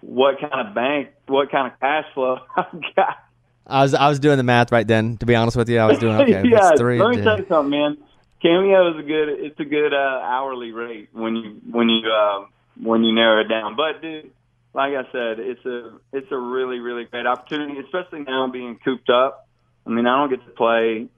what 0.00 0.36
kind 0.40 0.68
of 0.68 0.74
bank, 0.74 1.08
what 1.26 1.50
kind 1.50 1.72
of 1.72 1.80
cash 1.80 2.04
flow 2.14 2.38
I've 2.56 2.94
got. 2.94 3.18
I 3.66 3.82
was 3.82 3.94
I 3.94 4.08
was 4.08 4.20
doing 4.20 4.36
the 4.36 4.44
math 4.44 4.70
right 4.70 4.86
then. 4.86 5.16
To 5.18 5.26
be 5.26 5.34
honest 5.34 5.56
with 5.56 5.68
you, 5.68 5.78
I 5.78 5.86
was 5.86 5.98
doing 5.98 6.16
okay. 6.20 6.42
yeah, 6.48 6.72
three. 6.76 7.00
let 7.00 7.16
me 7.16 7.22
tell 7.22 7.38
you 7.38 7.46
something, 7.48 7.70
man. 7.70 7.98
Cameo 8.40 8.92
is 8.92 9.00
a 9.00 9.02
good. 9.02 9.28
It's 9.28 9.58
a 9.58 9.64
good 9.64 9.92
uh, 9.92 10.20
hourly 10.22 10.72
rate 10.72 11.08
when 11.12 11.36
you 11.36 11.60
when 11.70 11.88
you 11.88 12.08
uh, 12.08 12.46
when 12.80 13.02
you 13.02 13.14
narrow 13.14 13.40
it 13.40 13.48
down. 13.48 13.76
But 13.76 14.00
dude, 14.00 14.30
like 14.72 14.92
I 14.92 15.02
said, 15.10 15.40
it's 15.40 15.64
a 15.64 15.98
it's 16.12 16.30
a 16.30 16.36
really 16.36 16.78
really 16.78 17.04
great 17.04 17.26
opportunity, 17.26 17.80
especially 17.80 18.20
now 18.20 18.48
being 18.48 18.78
cooped 18.84 19.10
up. 19.10 19.48
I 19.86 19.90
mean, 19.90 20.06
I 20.06 20.16
don't 20.16 20.30
get 20.30 20.44
to 20.46 20.52
play 20.52 21.08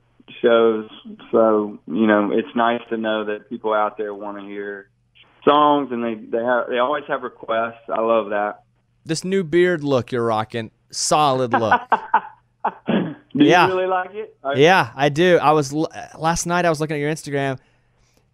shows, 0.40 0.88
so 1.30 1.78
you 1.86 2.06
know 2.06 2.30
it's 2.32 2.54
nice 2.54 2.80
to 2.88 2.96
know 2.96 3.26
that 3.26 3.50
people 3.50 3.74
out 3.74 3.98
there 3.98 4.14
want 4.14 4.38
to 4.38 4.44
hear 4.44 4.88
songs, 5.44 5.90
and 5.92 6.02
they 6.02 6.14
they 6.14 6.42
have 6.42 6.68
they 6.70 6.78
always 6.78 7.04
have 7.08 7.22
requests. 7.22 7.82
I 7.92 8.00
love 8.00 8.30
that. 8.30 8.62
This 9.04 9.24
new 9.24 9.44
beard 9.44 9.84
look 9.84 10.12
you're 10.12 10.24
rocking, 10.24 10.70
solid 10.90 11.52
look. 11.52 11.80
Do 12.88 13.44
Yeah. 13.44 13.66
you 13.68 13.74
really 13.74 13.86
like 13.88 14.14
it? 14.14 14.36
Yeah, 14.56 14.90
I 14.96 15.08
do. 15.08 15.38
I 15.40 15.52
was 15.52 15.72
last 15.72 16.46
night. 16.46 16.64
I 16.64 16.70
was 16.70 16.80
looking 16.80 16.94
at 16.96 17.00
your 17.00 17.10
Instagram, 17.12 17.58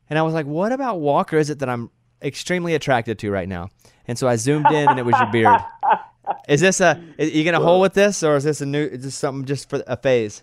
and 0.08 0.18
I 0.18 0.22
was 0.22 0.34
like, 0.34 0.46
"What 0.46 0.72
about 0.72 1.00
Walker? 1.00 1.36
Is 1.36 1.50
it 1.50 1.58
that 1.58 1.68
I'm 1.68 1.90
extremely 2.22 2.74
attracted 2.74 3.18
to 3.20 3.30
right 3.30 3.48
now?" 3.48 3.68
And 4.06 4.18
so 4.18 4.28
I 4.28 4.36
zoomed 4.36 4.70
in, 4.70 4.88
and 4.88 4.98
it 4.98 5.04
was 5.04 5.14
your 5.18 5.30
beard. 5.30 5.60
Is 6.48 6.60
this 6.62 6.80
a? 6.80 6.98
Are 7.18 7.24
you 7.24 7.44
gonna 7.44 7.60
hold 7.60 7.82
with 7.82 7.92
this, 7.92 8.22
or 8.22 8.36
is 8.36 8.44
this 8.44 8.62
a 8.62 8.66
new? 8.66 8.82
Is 8.84 9.04
this 9.04 9.14
something 9.14 9.44
just 9.44 9.68
for 9.68 9.82
a 9.86 9.96
phase? 9.96 10.42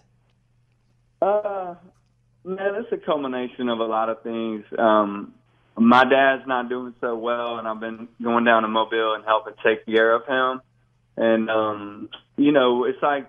Uh, 1.21 1.73
man, 2.43 2.75
it's 2.75 2.91
a 2.91 2.97
culmination 2.97 3.67
of 3.69 3.79
a 3.79 3.85
lot 3.85 4.09
of 4.09 4.21
things. 4.21 4.63
Um, 4.77 5.33
my 5.75 6.03
dad's 6.03 6.45
not 6.47 6.69
doing 6.69 6.93
so 7.01 7.15
well, 7.15 7.57
and 7.57 7.67
I've 7.67 7.79
been 7.79 8.07
going 8.21 8.43
down 8.43 8.61
to 8.61 8.67
Mobile 8.67 9.15
and 9.15 9.23
helping 9.25 9.53
take 9.63 9.85
care 9.87 10.13
of 10.13 10.25
him. 10.27 10.61
And 11.17 11.49
um, 11.49 12.09
you 12.37 12.51
know, 12.51 12.85
it's 12.85 13.01
like 13.01 13.27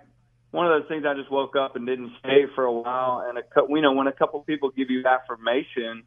one 0.52 0.70
of 0.70 0.80
those 0.80 0.88
things. 0.88 1.04
I 1.06 1.14
just 1.14 1.30
woke 1.30 1.56
up 1.56 1.76
and 1.76 1.86
didn't 1.86 2.12
shave 2.24 2.48
for 2.54 2.64
a 2.64 2.72
while, 2.72 3.24
and 3.28 3.36
a 3.38 3.42
cou- 3.42 3.74
you 3.74 3.82
know, 3.82 3.92
when 3.92 4.06
a 4.06 4.12
couple 4.12 4.40
people 4.40 4.70
give 4.70 4.90
you 4.90 5.04
affirmation 5.04 6.04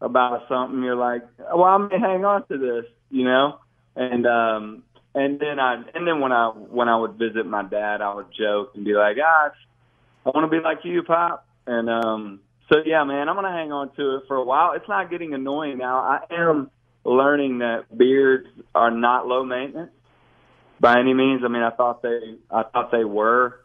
about 0.00 0.42
something, 0.48 0.82
you're 0.82 0.94
like, 0.94 1.22
well, 1.38 1.64
I 1.64 1.78
may 1.78 1.98
hang 1.98 2.24
on 2.24 2.46
to 2.48 2.58
this, 2.58 2.84
you 3.10 3.24
know. 3.24 3.58
And 3.96 4.26
um, 4.26 4.82
and 5.14 5.40
then 5.40 5.58
I 5.58 5.82
and 5.94 6.06
then 6.06 6.20
when 6.20 6.30
I 6.30 6.48
when 6.48 6.88
I 6.88 6.96
would 6.96 7.14
visit 7.14 7.44
my 7.46 7.64
dad, 7.64 8.00
I 8.00 8.14
would 8.14 8.28
joke 8.38 8.72
and 8.76 8.84
be 8.84 8.94
like, 8.94 9.16
ah, 9.22 9.50
I 10.24 10.30
want 10.30 10.50
to 10.50 10.56
be 10.56 10.62
like 10.62 10.78
you, 10.84 11.02
Pop. 11.02 11.46
And 11.66 11.90
um, 11.90 12.40
so, 12.70 12.78
yeah, 12.84 13.04
man, 13.04 13.28
I'm 13.28 13.36
to 13.36 13.50
hang 13.50 13.72
on 13.72 13.94
to 13.96 14.16
it 14.16 14.22
for 14.28 14.36
a 14.36 14.44
while. 14.44 14.72
It's 14.72 14.88
not 14.88 15.10
getting 15.10 15.32
annoying 15.32 15.78
now. 15.78 15.98
I 15.98 16.20
am 16.30 16.70
learning 17.04 17.58
that 17.58 17.96
beards 17.96 18.46
are 18.74 18.90
not 18.90 19.26
low 19.26 19.44
maintenance 19.44 19.92
by 20.80 20.98
any 21.00 21.14
means. 21.14 21.42
I 21.44 21.48
mean, 21.48 21.62
I 21.62 21.70
thought 21.70 22.02
they, 22.02 22.36
I 22.50 22.64
thought 22.64 22.90
they 22.92 23.04
were, 23.04 23.60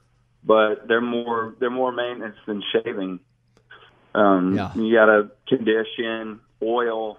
but 0.45 0.87
they're 0.87 1.01
more, 1.01 1.55
they're 1.59 1.69
more 1.69 1.91
maintenance 1.91 2.37
than 2.45 2.61
shaving. 2.71 3.19
Um, 4.15 4.55
Yeah. 4.55 4.73
You 4.75 4.93
got 4.93 5.05
to 5.05 5.29
condition, 5.47 6.39
oil, 6.61 7.17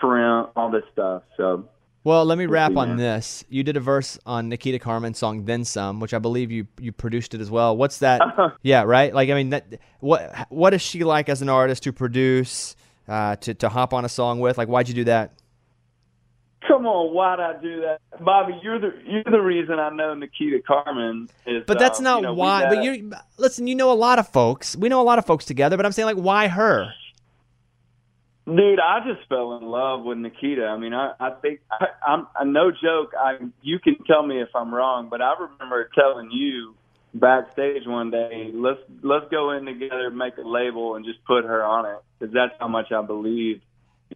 trim, 0.00 0.46
all 0.56 0.70
this 0.70 0.84
stuff. 0.92 1.22
So, 1.36 1.68
Well, 2.02 2.24
let 2.24 2.36
me 2.36 2.46
wrap 2.46 2.76
on 2.76 2.96
this. 2.96 3.44
You 3.48 3.62
did 3.62 3.76
a 3.76 3.80
verse 3.80 4.18
on 4.26 4.48
Nikita 4.48 4.78
Karmen's 4.78 5.18
song 5.18 5.44
"Then 5.44 5.64
Some," 5.64 6.00
which 6.00 6.12
I 6.12 6.18
believe 6.18 6.50
you 6.50 6.66
you 6.78 6.92
produced 6.92 7.34
it 7.34 7.40
as 7.40 7.50
well. 7.50 7.76
What's 7.76 7.98
that? 8.00 8.20
yeah, 8.62 8.82
right. 8.82 9.14
Like, 9.14 9.30
I 9.30 9.34
mean, 9.34 9.50
that 9.50 9.78
what 10.00 10.46
what 10.50 10.74
is 10.74 10.82
she 10.82 11.02
like 11.04 11.28
as 11.30 11.40
an 11.40 11.48
artist 11.48 11.84
to 11.84 11.92
produce, 11.92 12.76
uh, 13.08 13.36
to 13.36 13.54
to 13.54 13.68
hop 13.70 13.94
on 13.94 14.04
a 14.04 14.08
song 14.10 14.40
with? 14.40 14.58
Like, 14.58 14.68
why'd 14.68 14.88
you 14.88 14.94
do 14.94 15.04
that? 15.04 15.32
Come 16.74 16.86
on, 16.86 17.14
why'd 17.14 17.38
I 17.38 17.60
do 17.60 17.82
that, 17.82 18.00
Bobby? 18.24 18.58
You're 18.62 18.80
the 18.80 18.92
you're 19.06 19.22
the 19.22 19.40
reason 19.40 19.78
I 19.78 19.90
know 19.90 20.14
Nikita 20.14 20.58
Karmen 20.68 21.28
is. 21.46 21.62
But 21.66 21.78
that's 21.78 21.98
um, 21.98 22.04
not 22.04 22.16
you 22.16 22.22
know, 22.22 22.34
why. 22.34 22.62
got- 22.62 22.74
But 22.74 22.84
you 22.84 23.12
listen. 23.36 23.66
You 23.68 23.76
know 23.76 23.92
a 23.92 23.94
lot 23.94 24.18
of 24.18 24.28
folks. 24.28 24.74
We 24.76 24.88
know 24.88 25.00
a 25.00 25.04
lot 25.04 25.18
of 25.18 25.26
folks 25.26 25.44
together. 25.44 25.76
But 25.76 25.86
I'm 25.86 25.92
saying, 25.92 26.06
like, 26.06 26.16
why 26.16 26.48
her? 26.48 26.92
Dude, 28.46 28.80
I 28.80 28.98
just 29.06 29.26
fell 29.28 29.56
in 29.56 29.64
love 29.64 30.02
with 30.02 30.18
Nikita. 30.18 30.66
I 30.66 30.76
mean, 30.76 30.92
I, 30.92 31.12
I 31.18 31.30
think 31.30 31.60
I, 31.70 31.86
I'm 32.06 32.26
I, 32.38 32.44
no 32.44 32.70
joke. 32.70 33.12
I 33.18 33.38
you 33.62 33.78
can 33.78 33.96
tell 34.04 34.26
me 34.26 34.42
if 34.42 34.48
I'm 34.54 34.74
wrong, 34.74 35.08
but 35.08 35.22
I 35.22 35.34
remember 35.38 35.88
telling 35.94 36.30
you 36.32 36.74
backstage 37.14 37.86
one 37.86 38.10
day, 38.10 38.50
let's 38.52 38.80
let's 39.02 39.26
go 39.30 39.52
in 39.52 39.64
together, 39.64 40.10
make 40.10 40.36
a 40.36 40.42
label, 40.46 40.96
and 40.96 41.04
just 41.04 41.24
put 41.24 41.44
her 41.44 41.64
on 41.64 41.86
it 41.86 42.02
because 42.18 42.34
that's 42.34 42.52
how 42.58 42.68
much 42.68 42.90
I 42.90 43.00
believe 43.02 43.56
in 43.56 43.62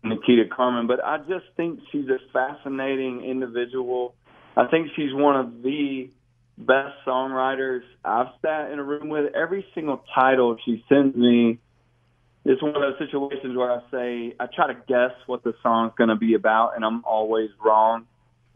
Nikita 0.02 0.44
Karmen. 0.46 0.86
But 0.86 1.04
I 1.04 1.18
just 1.18 1.46
think 1.56 1.80
she's 1.90 2.08
a 2.08 2.18
fascinating 2.32 3.24
individual. 3.24 4.14
I 4.56 4.66
think 4.66 4.88
she's 4.96 5.12
one 5.12 5.36
of 5.36 5.62
the 5.62 6.10
best 6.56 6.94
songwriters 7.06 7.82
I've 8.04 8.28
sat 8.42 8.70
in 8.72 8.78
a 8.78 8.84
room 8.84 9.08
with. 9.08 9.34
Every 9.34 9.64
single 9.74 10.02
title 10.14 10.56
she 10.64 10.84
sends 10.88 11.16
me 11.16 11.58
it's 12.48 12.62
one 12.62 12.74
of 12.74 12.80
those 12.80 12.98
situations 12.98 13.56
where 13.56 13.70
I 13.70 13.80
say 13.90 14.34
I 14.40 14.46
try 14.46 14.68
to 14.68 14.80
guess 14.88 15.12
what 15.26 15.44
the 15.44 15.52
song's 15.62 15.92
going 15.98 16.08
to 16.08 16.16
be 16.16 16.32
about, 16.32 16.76
and 16.76 16.84
I'm 16.84 17.04
always 17.04 17.50
wrong, 17.62 18.06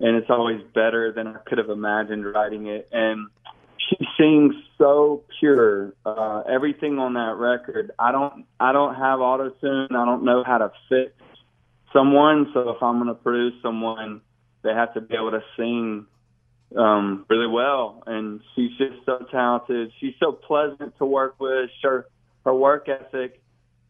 and 0.01 0.17
it's 0.17 0.31
always 0.31 0.63
better 0.75 1.13
than 1.13 1.27
I 1.27 1.37
could 1.47 1.59
have 1.59 1.69
imagined 1.69 2.25
writing 2.25 2.69
it. 2.69 2.89
And 2.91 3.29
she 3.77 3.97
sings 4.19 4.55
so 4.79 5.25
pure. 5.39 5.93
Uh, 6.07 6.43
everything 6.49 6.99
on 6.99 7.15
that 7.15 7.37
record, 7.37 7.91
I 7.99 8.13
don't, 8.13 8.47
I 8.59 8.73
don't 8.73 8.95
have 8.95 9.21
auto 9.21 9.51
tune. 9.61 9.89
I 9.91 10.07
don't 10.07 10.25
know 10.25 10.43
how 10.43 10.57
to 10.57 10.73
fix 10.89 11.13
someone. 11.93 12.51
So 12.55 12.71
if 12.71 12.83
I'm 12.83 12.97
going 12.97 13.09
to 13.09 13.15
produce 13.15 13.55
someone, 13.63 14.21
they 14.63 14.71
have 14.71 14.95
to 14.95 15.01
be 15.01 15.15
able 15.15 15.33
to 15.33 15.43
sing 15.57 16.07
um, 16.77 17.27
really 17.29 17.49
well. 17.49 18.03
And 18.07 18.41
she's 18.55 18.71
just 18.79 19.05
so 19.05 19.25
talented. 19.31 19.93
She's 20.01 20.15
so 20.21 20.33
pleasant 20.33 20.97
to 20.99 21.05
work 21.05 21.35
with. 21.39 21.71
Her 21.83 22.07
her 22.45 22.55
work 22.55 22.89
ethic 22.89 23.41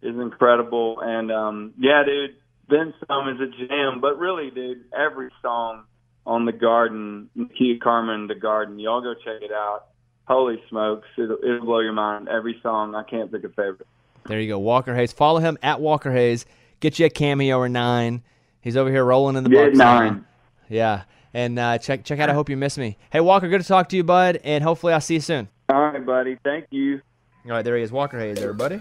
is 0.03 0.17
incredible. 0.17 0.99
And 1.01 1.31
um, 1.31 1.75
yeah, 1.79 2.03
dude, 2.05 2.37
Then 2.69 2.95
Some 3.07 3.29
is 3.29 3.41
a 3.41 3.67
jam. 3.67 4.01
But 4.01 4.19
really, 4.19 4.51
dude, 4.51 4.85
every 4.99 5.31
song 5.43 5.85
on 6.27 6.45
the 6.45 6.53
Garden, 6.53 7.29
Kia 7.59 7.79
Carmen, 7.83 8.27
the 8.29 8.35
Garden, 8.35 8.79
y'all 8.79 9.01
go 9.01 9.15
check 9.15 9.43
it 9.43 9.53
out. 9.53 9.87
Holy 10.25 10.63
smokes, 10.69 11.07
it'll, 11.19 11.39
it'll 11.43 11.67
blow 11.67 11.81
your 11.81 11.93
mind. 11.93 12.29
Every 12.29 12.59
song, 12.63 12.95
I 12.95 13.03
can't 13.03 13.31
pick 13.31 13.43
a 13.45 13.49
favorite. 13.49 13.89
There 14.27 14.41
you 14.41 14.49
go, 14.49 14.59
Walker 14.59 14.95
Hayes. 14.95 15.13
Follow 15.13 15.41
him 15.41 15.59
at 15.63 15.81
Walker 15.81 16.13
Hayes. 16.13 16.47
Get 16.83 16.99
you 16.99 17.07
a 17.07 17.11
cameo 17.11 17.59
or 17.59 17.69
nine. 17.69 18.25
He's 18.61 18.77
over 18.77 18.91
here 18.91 19.05
rolling 19.05 19.37
in 19.37 19.45
the 19.45 19.51
Yeah, 19.51 19.67
bucks. 19.67 19.79
nine. 19.79 20.25
Yeah, 20.69 21.05
and 21.33 21.57
uh, 21.57 21.79
check 21.79 22.03
check 22.05 22.19
out. 22.19 22.29
I 22.29 22.35
hope 22.35 22.49
you 22.51 22.57
miss 22.57 22.77
me. 22.77 22.99
Hey 23.13 23.21
Walker, 23.21 23.49
good 23.49 23.61
to 23.63 23.67
talk 23.69 23.89
to 23.91 23.97
you, 23.97 24.03
bud, 24.03 24.41
and 24.43 24.65
hopefully 24.65 24.93
I'll 24.93 25.01
see 25.01 25.15
you 25.15 25.21
soon. 25.21 25.49
All 25.69 25.81
right, 25.81 26.05
buddy. 26.05 26.39
Thank 26.43 26.67
you. 26.71 27.01
All 27.45 27.53
right, 27.53 27.63
there 27.65 27.77
he 27.77 27.85
is, 27.85 27.93
Walker 27.93 28.19
Hayes, 28.19 28.41
everybody. 28.41 28.81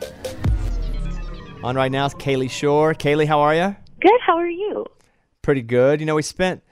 On 1.64 1.76
right 1.76 1.92
now 1.92 2.08
is 2.08 2.16
Kalie 2.16 2.48
Shorr. 2.48 2.96
Kalie, 2.98 3.28
how 3.28 3.40
are 3.42 3.54
you? 3.54 3.76
Good. 4.00 4.20
How 4.26 4.36
are 4.36 4.50
you? 4.50 4.88
Pretty 5.44 5.62
good. 5.62 6.00
You 6.00 6.08
know, 6.08 6.16
we 6.16 6.24
spent, 6.24 6.64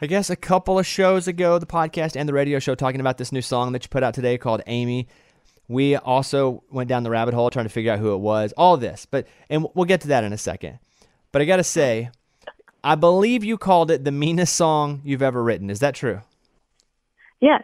I 0.00 0.06
guess, 0.06 0.30
a 0.30 0.36
couple 0.36 0.78
of 0.78 0.86
shows 0.86 1.26
ago, 1.26 1.58
the 1.58 1.66
podcast 1.66 2.14
and 2.16 2.28
the 2.28 2.32
radio 2.32 2.60
show, 2.60 2.76
talking 2.76 3.00
about 3.00 3.18
this 3.18 3.32
new 3.32 3.42
song 3.42 3.72
that 3.72 3.82
you 3.82 3.88
put 3.88 4.04
out 4.04 4.14
today 4.14 4.38
called 4.38 4.62
Amy. 4.68 5.08
We 5.68 5.96
also 5.96 6.62
went 6.70 6.88
down 6.88 7.02
the 7.02 7.10
rabbit 7.10 7.34
hole 7.34 7.50
trying 7.50 7.66
to 7.66 7.70
figure 7.70 7.92
out 7.92 7.98
who 7.98 8.14
it 8.14 8.18
was. 8.18 8.52
All 8.56 8.76
this, 8.76 9.06
but 9.06 9.26
and 9.50 9.66
we'll 9.74 9.84
get 9.84 10.00
to 10.02 10.08
that 10.08 10.24
in 10.24 10.32
a 10.32 10.38
second. 10.38 10.78
But 11.30 11.42
I 11.42 11.44
gotta 11.44 11.64
say, 11.64 12.10
I 12.82 12.94
believe 12.94 13.44
you 13.44 13.58
called 13.58 13.90
it 13.90 14.04
the 14.04 14.12
meanest 14.12 14.56
song 14.56 15.02
you've 15.04 15.22
ever 15.22 15.42
written. 15.42 15.68
Is 15.68 15.80
that 15.80 15.94
true? 15.94 16.22
Yes. 17.40 17.62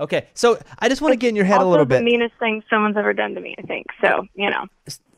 Okay, 0.00 0.26
so 0.34 0.58
I 0.80 0.88
just 0.88 1.00
want 1.00 1.12
to 1.12 1.16
get 1.16 1.28
in 1.28 1.36
your 1.36 1.44
head 1.44 1.58
also 1.58 1.68
a 1.68 1.70
little 1.70 1.86
bit. 1.86 1.98
the 1.98 2.04
meanest 2.04 2.34
thing 2.38 2.62
someone's 2.68 2.96
ever 2.96 3.12
done 3.12 3.34
to 3.34 3.40
me. 3.40 3.54
I 3.58 3.62
think 3.62 3.86
so. 4.00 4.26
You 4.34 4.50
know. 4.50 4.66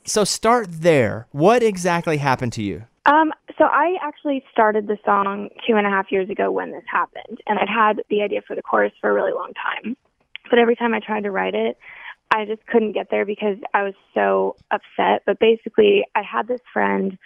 so 0.04 0.24
start 0.24 0.66
there. 0.70 1.26
What 1.30 1.62
exactly 1.62 2.18
happened 2.18 2.52
to 2.54 2.62
you? 2.62 2.84
Um, 3.06 3.32
so 3.58 3.64
I 3.64 3.96
actually 4.02 4.44
started 4.50 4.86
the 4.86 4.98
song 5.04 5.48
two 5.66 5.76
and 5.76 5.86
a 5.86 5.90
half 5.90 6.10
years 6.10 6.28
ago 6.30 6.50
when 6.50 6.72
this 6.72 6.84
happened, 6.90 7.38
and 7.46 7.58
I'd 7.58 7.68
had 7.68 8.02
the 8.10 8.22
idea 8.22 8.42
for 8.46 8.56
the 8.56 8.62
chorus 8.62 8.92
for 9.00 9.10
a 9.10 9.14
really 9.14 9.32
long 9.32 9.52
time. 9.54 9.96
But 10.54 10.60
every 10.60 10.76
time 10.76 10.94
I 10.94 11.00
tried 11.00 11.24
to 11.24 11.32
write 11.32 11.56
it, 11.56 11.76
I 12.32 12.44
just 12.44 12.64
couldn't 12.68 12.92
get 12.92 13.08
there 13.10 13.24
because 13.24 13.56
I 13.74 13.82
was 13.82 13.94
so 14.14 14.54
upset. 14.70 15.22
But 15.26 15.40
basically, 15.40 16.04
I 16.14 16.22
had 16.22 16.46
this 16.46 16.60
friend 16.72 17.18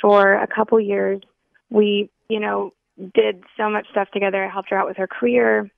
for 0.00 0.34
a 0.34 0.46
couple 0.46 0.78
years. 0.78 1.20
We, 1.68 2.10
you 2.28 2.38
know, 2.38 2.74
did 3.12 3.42
so 3.56 3.68
much 3.68 3.88
stuff 3.90 4.06
together. 4.12 4.44
I 4.44 4.48
helped 4.48 4.70
her 4.70 4.78
out 4.78 4.86
with 4.86 4.98
her 4.98 5.08
career. 5.08 5.68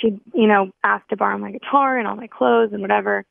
She, 0.00 0.18
you 0.32 0.46
know, 0.46 0.70
asked 0.82 1.10
to 1.10 1.16
borrow 1.18 1.36
my 1.36 1.52
guitar 1.52 1.98
and 1.98 2.08
all 2.08 2.16
my 2.16 2.26
clothes 2.26 2.70
and 2.72 2.80
whatever. 2.80 3.26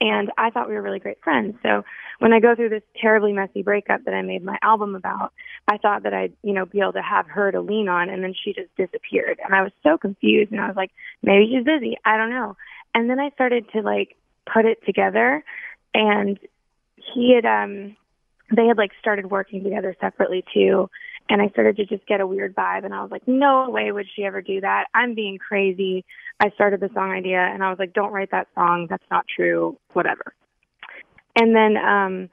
And 0.00 0.30
I 0.36 0.50
thought 0.50 0.68
we 0.68 0.74
were 0.74 0.82
really 0.82 0.98
great 0.98 1.22
friends. 1.22 1.56
So 1.62 1.82
when 2.18 2.32
I 2.32 2.40
go 2.40 2.54
through 2.54 2.68
this 2.68 2.82
terribly 3.00 3.32
messy 3.32 3.62
breakup 3.62 4.04
that 4.04 4.14
I 4.14 4.22
made 4.22 4.44
my 4.44 4.58
album 4.62 4.94
about, 4.94 5.32
I 5.68 5.78
thought 5.78 6.02
that 6.02 6.12
I'd, 6.12 6.34
you 6.42 6.52
know, 6.52 6.66
be 6.66 6.80
able 6.80 6.92
to 6.94 7.02
have 7.02 7.26
her 7.28 7.50
to 7.50 7.60
lean 7.60 7.88
on 7.88 8.10
and 8.10 8.22
then 8.22 8.34
she 8.34 8.52
just 8.52 8.74
disappeared. 8.76 9.38
And 9.44 9.54
I 9.54 9.62
was 9.62 9.72
so 9.82 9.96
confused 9.96 10.52
and 10.52 10.60
I 10.60 10.66
was 10.66 10.76
like, 10.76 10.90
maybe 11.22 11.50
she's 11.50 11.64
busy. 11.64 11.96
I 12.04 12.16
don't 12.16 12.30
know. 12.30 12.56
And 12.94 13.08
then 13.08 13.18
I 13.18 13.30
started 13.30 13.66
to 13.72 13.80
like 13.80 14.16
put 14.52 14.64
it 14.64 14.84
together 14.84 15.42
and 15.94 16.38
he 17.14 17.34
had 17.34 17.46
um 17.46 17.96
they 18.54 18.66
had 18.66 18.78
like 18.78 18.92
started 19.00 19.30
working 19.30 19.64
together 19.64 19.96
separately 20.00 20.44
too 20.54 20.88
and 21.28 21.42
I 21.42 21.48
started 21.48 21.76
to 21.76 21.86
just 21.86 22.06
get 22.06 22.20
a 22.20 22.26
weird 22.26 22.54
vibe 22.54 22.84
and 22.84 22.94
I 22.94 23.02
was 23.02 23.10
like, 23.10 23.26
No 23.26 23.68
way 23.70 23.90
would 23.90 24.06
she 24.14 24.24
ever 24.24 24.40
do 24.40 24.60
that. 24.60 24.86
I'm 24.94 25.14
being 25.14 25.38
crazy. 25.38 26.04
I 26.40 26.50
started 26.50 26.80
the 26.80 26.90
song 26.94 27.10
idea 27.12 27.40
and 27.40 27.62
I 27.62 27.70
was 27.70 27.78
like, 27.78 27.92
Don't 27.92 28.12
write 28.12 28.30
that 28.30 28.48
song, 28.54 28.86
that's 28.88 29.04
not 29.10 29.26
true, 29.34 29.78
whatever. 29.92 30.34
And 31.34 31.54
then 31.54 31.76
um 31.76 32.28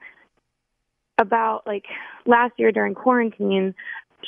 about 1.18 1.66
like 1.66 1.84
last 2.26 2.54
year 2.56 2.72
during 2.72 2.94
quarantine, 2.94 3.74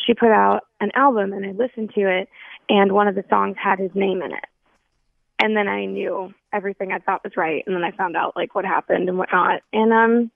she 0.06 0.14
put 0.14 0.30
out 0.30 0.64
an 0.80 0.90
album 0.94 1.32
and 1.32 1.44
I 1.44 1.50
listened 1.50 1.92
to 1.94 2.08
it 2.08 2.28
and 2.68 2.92
one 2.92 3.08
of 3.08 3.14
the 3.14 3.24
songs 3.30 3.56
had 3.62 3.78
his 3.78 3.90
name 3.94 4.22
in 4.22 4.32
it. 4.32 4.44
And 5.38 5.56
then 5.56 5.68
I 5.68 5.84
knew 5.84 6.32
everything 6.52 6.92
I 6.92 6.98
thought 6.98 7.22
was 7.22 7.36
right 7.36 7.62
and 7.66 7.76
then 7.76 7.84
I 7.84 7.92
found 7.92 8.16
out 8.16 8.34
like 8.36 8.54
what 8.54 8.64
happened 8.64 9.08
and 9.08 9.18
whatnot. 9.18 9.62
And 9.72 9.92
um 9.92 10.30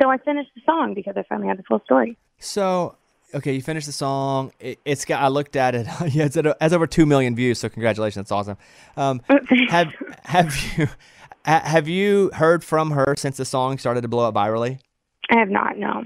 so 0.00 0.10
I 0.10 0.18
finished 0.18 0.50
the 0.54 0.62
song 0.66 0.94
because 0.94 1.14
I 1.16 1.22
finally 1.28 1.48
had 1.48 1.58
the 1.58 1.62
full 1.62 1.80
story. 1.84 2.16
So, 2.38 2.96
okay, 3.34 3.52
you 3.52 3.62
finished 3.62 3.86
the 3.86 3.92
song. 3.92 4.52
It, 4.60 4.78
it's 4.84 5.04
got. 5.04 5.22
I 5.22 5.28
looked 5.28 5.56
at 5.56 5.74
it. 5.74 5.86
yeah, 6.14 6.24
it's 6.24 6.36
at 6.36 6.56
has 6.60 6.72
over 6.72 6.86
two 6.86 7.06
million 7.06 7.34
views. 7.36 7.58
So 7.58 7.68
congratulations, 7.68 8.28
that's 8.28 8.32
awesome. 8.32 8.56
Um, 8.96 9.20
have 9.68 9.92
have 10.24 10.56
you 10.76 10.88
have 11.44 11.88
you 11.88 12.30
heard 12.34 12.64
from 12.64 12.90
her 12.92 13.14
since 13.16 13.36
the 13.36 13.44
song 13.44 13.78
started 13.78 14.02
to 14.02 14.08
blow 14.08 14.28
up 14.28 14.34
virally? 14.34 14.78
I 15.30 15.38
have 15.38 15.50
not, 15.50 15.76
no. 15.76 16.04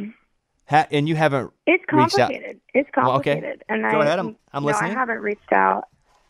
Ha- 0.67 0.87
and 0.91 1.09
you 1.09 1.17
haven't. 1.17 1.53
It's 1.67 1.85
complicated. 1.91 2.61
It's 2.75 2.89
Well, 2.97 3.13
okay. 3.19 3.33
complicated. 3.35 3.65
And 3.69 3.83
Go 3.83 4.01
I, 4.01 4.05
ahead, 4.05 4.19
I'm- 4.19 4.37
I'm 4.53 4.63
know, 4.63 4.69
listening. 4.69 4.93
I 4.93 4.95
haven't 4.95 5.19
reached 5.19 5.53
out. 5.53 5.85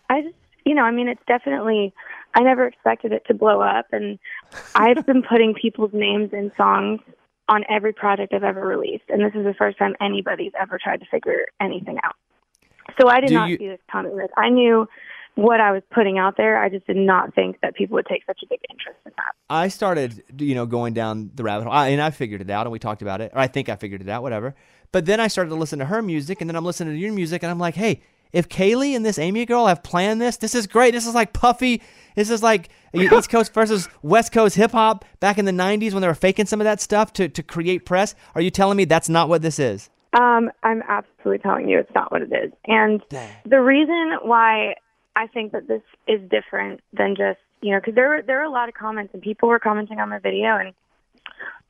I 0.08 0.22
just, 0.22 0.34
you 0.64 0.74
know, 0.74 0.82
I 0.82 0.90
mean, 0.90 1.08
it's 1.08 1.22
definitely. 1.28 1.92
I 2.34 2.42
never 2.42 2.66
expected 2.66 3.12
it 3.12 3.24
to 3.26 3.34
blow 3.34 3.60
up, 3.60 3.86
and 3.92 4.18
I've 4.76 5.04
been 5.04 5.22
putting 5.22 5.52
people's 5.54 5.90
names 5.92 6.32
in 6.32 6.52
songs 6.56 7.00
on 7.50 7.64
every 7.68 7.92
project 7.92 8.32
I've 8.32 8.44
ever 8.44 8.66
released, 8.66 9.04
and 9.10 9.20
this 9.20 9.34
is 9.34 9.44
the 9.44 9.52
first 9.54 9.76
time 9.76 9.94
anybody's 10.00 10.52
ever 10.58 10.78
tried 10.82 11.00
to 11.00 11.06
figure 11.10 11.40
anything 11.60 11.98
out. 12.02 12.14
So 12.98 13.08
I 13.08 13.20
did 13.20 13.28
Do 13.28 13.34
not 13.34 13.50
you- 13.50 13.58
see 13.58 13.68
this 13.68 13.80
coming. 13.92 14.16
Like, 14.16 14.30
I 14.38 14.48
knew 14.48 14.88
what 15.34 15.60
I 15.60 15.70
was 15.72 15.82
putting 15.92 16.18
out 16.18 16.36
there. 16.36 16.62
I 16.62 16.68
just 16.68 16.86
did 16.86 16.96
not 16.96 17.34
think 17.34 17.60
that 17.60 17.74
people 17.74 17.94
would 17.94 18.06
take 18.06 18.24
such 18.26 18.40
a 18.42 18.46
big 18.46 18.60
interest 18.70 18.98
in 19.04 19.12
that. 19.16 19.32
I 19.48 19.68
started, 19.68 20.22
you 20.38 20.54
know, 20.54 20.64
going 20.66 20.94
down 20.94 21.30
the 21.34 21.42
rabbit 21.42 21.64
hole, 21.64 21.72
I, 21.72 21.88
and 21.88 22.00
I 22.00 22.10
figured 22.10 22.40
it 22.40 22.50
out, 22.50 22.66
and 22.66 22.72
we 22.72 22.78
talked 22.78 23.02
about 23.02 23.20
it, 23.20 23.32
or 23.34 23.38
I 23.40 23.46
think 23.46 23.68
I 23.68 23.76
figured 23.76 24.00
it 24.00 24.08
out, 24.08 24.22
whatever. 24.22 24.54
But 24.92 25.06
then 25.06 25.20
I 25.20 25.28
started 25.28 25.50
to 25.50 25.56
listen 25.56 25.78
to 25.80 25.84
her 25.86 26.02
music, 26.02 26.40
and 26.40 26.48
then 26.48 26.56
I'm 26.56 26.64
listening 26.64 26.94
to 26.94 26.98
your 26.98 27.12
music, 27.12 27.42
and 27.42 27.50
I'm 27.50 27.58
like, 27.60 27.74
hey, 27.74 28.00
if 28.32 28.48
Kalie 28.48 28.94
and 28.94 29.04
this 29.04 29.18
Amy 29.18 29.44
girl 29.46 29.66
have 29.66 29.82
planned 29.82 30.20
this, 30.20 30.36
this 30.36 30.54
is 30.54 30.66
great. 30.66 30.92
This 30.92 31.06
is 31.06 31.14
like 31.14 31.32
Puffy. 31.32 31.82
This 32.14 32.30
is 32.30 32.42
like 32.42 32.68
East 32.94 33.30
Coast 33.30 33.54
versus 33.54 33.88
West 34.02 34.32
Coast 34.32 34.56
hip 34.56 34.72
hop 34.72 35.04
back 35.20 35.38
in 35.38 35.44
the 35.44 35.52
'90s 35.52 35.92
when 35.92 36.02
they 36.02 36.08
were 36.08 36.14
faking 36.14 36.46
some 36.46 36.60
of 36.60 36.64
that 36.64 36.80
stuff 36.80 37.12
to 37.14 37.28
to 37.28 37.42
create 37.42 37.84
press. 37.84 38.14
Are 38.34 38.40
you 38.40 38.50
telling 38.50 38.76
me 38.76 38.84
that's 38.84 39.08
not 39.08 39.28
what 39.28 39.42
this 39.42 39.58
is? 39.58 39.90
Um, 40.12 40.50
I'm 40.62 40.82
absolutely 40.88 41.38
telling 41.38 41.68
you 41.68 41.78
it's 41.78 41.94
not 41.94 42.10
what 42.10 42.22
it 42.22 42.32
is. 42.32 42.52
And 42.66 43.00
the 43.44 43.60
reason 43.60 44.18
why 44.22 44.74
I 45.14 45.26
think 45.28 45.52
that 45.52 45.68
this 45.68 45.82
is 46.08 46.20
different 46.28 46.80
than 46.92 47.14
just, 47.16 47.38
you 47.60 47.72
know, 47.72 47.78
because 47.78 47.94
there 47.94 48.08
were, 48.08 48.22
there 48.22 48.38
were 48.38 48.44
a 48.44 48.50
lot 48.50 48.68
of 48.68 48.74
comments 48.74 49.14
and 49.14 49.22
people 49.22 49.48
were 49.48 49.60
commenting 49.60 50.00
on 50.00 50.08
my 50.08 50.18
video 50.18 50.56
and 50.56 50.74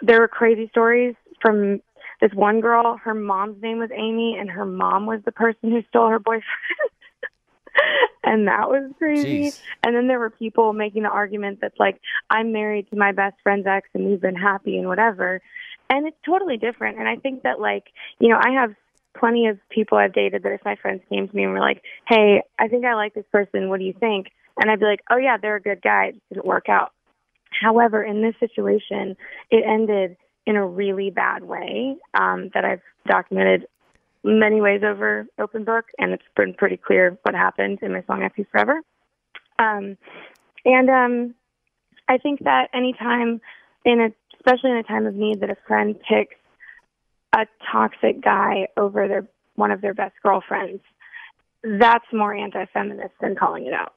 there 0.01 0.21
were 0.21 0.29
crazy 0.29 0.69
stories 0.71 1.15
from 1.43 1.83
this 2.21 2.33
one 2.35 2.61
girl. 2.61 2.97
Her 2.97 3.15
mom's 3.15 3.63
name 3.63 3.79
was 3.79 3.91
Amy 3.95 4.37
and 4.39 4.51
her 4.51 4.65
mom 4.65 5.07
was 5.07 5.21
the 5.25 5.33
person 5.33 5.71
who 5.71 5.83
stole 5.89 6.09
her 6.09 6.19
boyfriend. 6.19 6.45
and 8.25 8.49
that 8.49 8.69
was 8.69 8.91
crazy. 8.99 9.45
Jeez. 9.45 9.61
And 9.83 9.95
then 9.95 10.07
there 10.07 10.19
were 10.19 10.31
people 10.31 10.73
making 10.73 11.03
the 11.05 11.09
argument 11.09 11.61
that 11.63 11.73
like, 11.79 12.01
I'm 12.29 12.53
married 12.53 12.89
to 12.91 12.97
my 12.97 13.13
best 13.13 13.37
friend's 13.43 13.67
ex 13.67 13.89
and 13.95 14.07
we've 14.07 14.21
been 14.21 14.37
happy 14.37 14.77
and 14.79 14.89
whatever. 14.89 15.41
And 15.89 16.07
it's 16.07 16.17
totally 16.25 16.57
different. 16.57 16.99
And 16.99 17.09
I 17.09 17.17
think 17.17 17.43
that, 17.43 17.61
like, 17.61 17.85
you 18.21 18.29
know, 18.29 18.39
I 18.41 18.51
have 18.51 18.75
plenty 19.19 19.49
of 19.49 19.59
people 19.71 19.99
I've 19.99 20.13
dated 20.13 20.45
that 20.45 20.53
if 20.53 20.65
my 20.65 20.77
friends 20.77 21.03
came 21.09 21.29
to 21.29 21.37
me 21.37 21.43
and 21.43 21.53
were 21.53 21.59
like, 21.59 21.83
hey, 22.07 22.43
I 22.59 22.69
think 22.69 22.85
I 22.85 22.95
like 22.95 23.15
this 23.15 23.25
person, 23.33 23.69
what 23.69 23.81
do 23.81 23.85
you 23.85 23.93
think? 23.93 24.29
And 24.57 24.71
I'd 24.71 24.79
be 24.79 24.87
like, 24.87 25.01
oh, 25.11 25.17
yeah, 25.17 25.37
they're 25.37 25.57
a 25.57 25.61
good 25.61 25.83
guy. 25.83 26.07
It 26.07 26.23
didn't 26.33 26.47
work 26.47 26.69
out. 26.69 26.93
However, 27.51 28.05
in 28.05 28.23
this 28.23 28.35
situation, 28.39 29.17
it 29.51 29.65
ended 29.67 30.17
in 30.51 30.57
a 30.57 30.67
really 30.67 31.11
bad 31.11 31.45
way 31.45 31.97
um, 32.15 32.51
that 32.55 32.65
I've 32.65 32.83
documented 33.07 33.67
many 34.25 34.61
ways 34.61 34.83
over 34.85 35.27
open 35.39 35.65
book, 35.65 35.87
and 35.99 36.13
it's 36.13 36.25
been 36.37 36.55
pretty 36.55 36.77
clear 36.77 37.17
what 37.23 37.35
happened 37.35 37.79
in 37.83 37.93
my 37.93 38.03
song 38.07 38.21
"Happy 38.21 38.45
Forever." 38.51 38.83
Um, 39.59 39.97
and 40.65 40.91
um, 40.91 41.35
I 42.09 42.19
think 42.19 42.41
that 42.41 42.69
anytime, 42.75 43.41
in 43.85 44.01
a, 44.01 44.09
especially 44.37 44.73
in 44.73 44.77
a 44.77 44.83
time 44.83 45.07
of 45.07 45.15
need, 45.15 45.41
that 45.41 45.51
a 45.51 45.57
friend 45.67 45.95
picks 46.01 46.35
a 47.33 47.47
toxic 47.71 48.21
guy 48.21 48.67
over 48.77 49.07
their 49.07 49.27
one 49.55 49.71
of 49.71 49.81
their 49.81 49.95
best 49.95 50.15
girlfriends, 50.23 50.83
that's 51.63 52.05
more 52.13 52.35
anti-feminist 52.35 53.15
than 53.21 53.37
calling 53.37 53.67
it 53.67 53.73
out. 53.73 53.95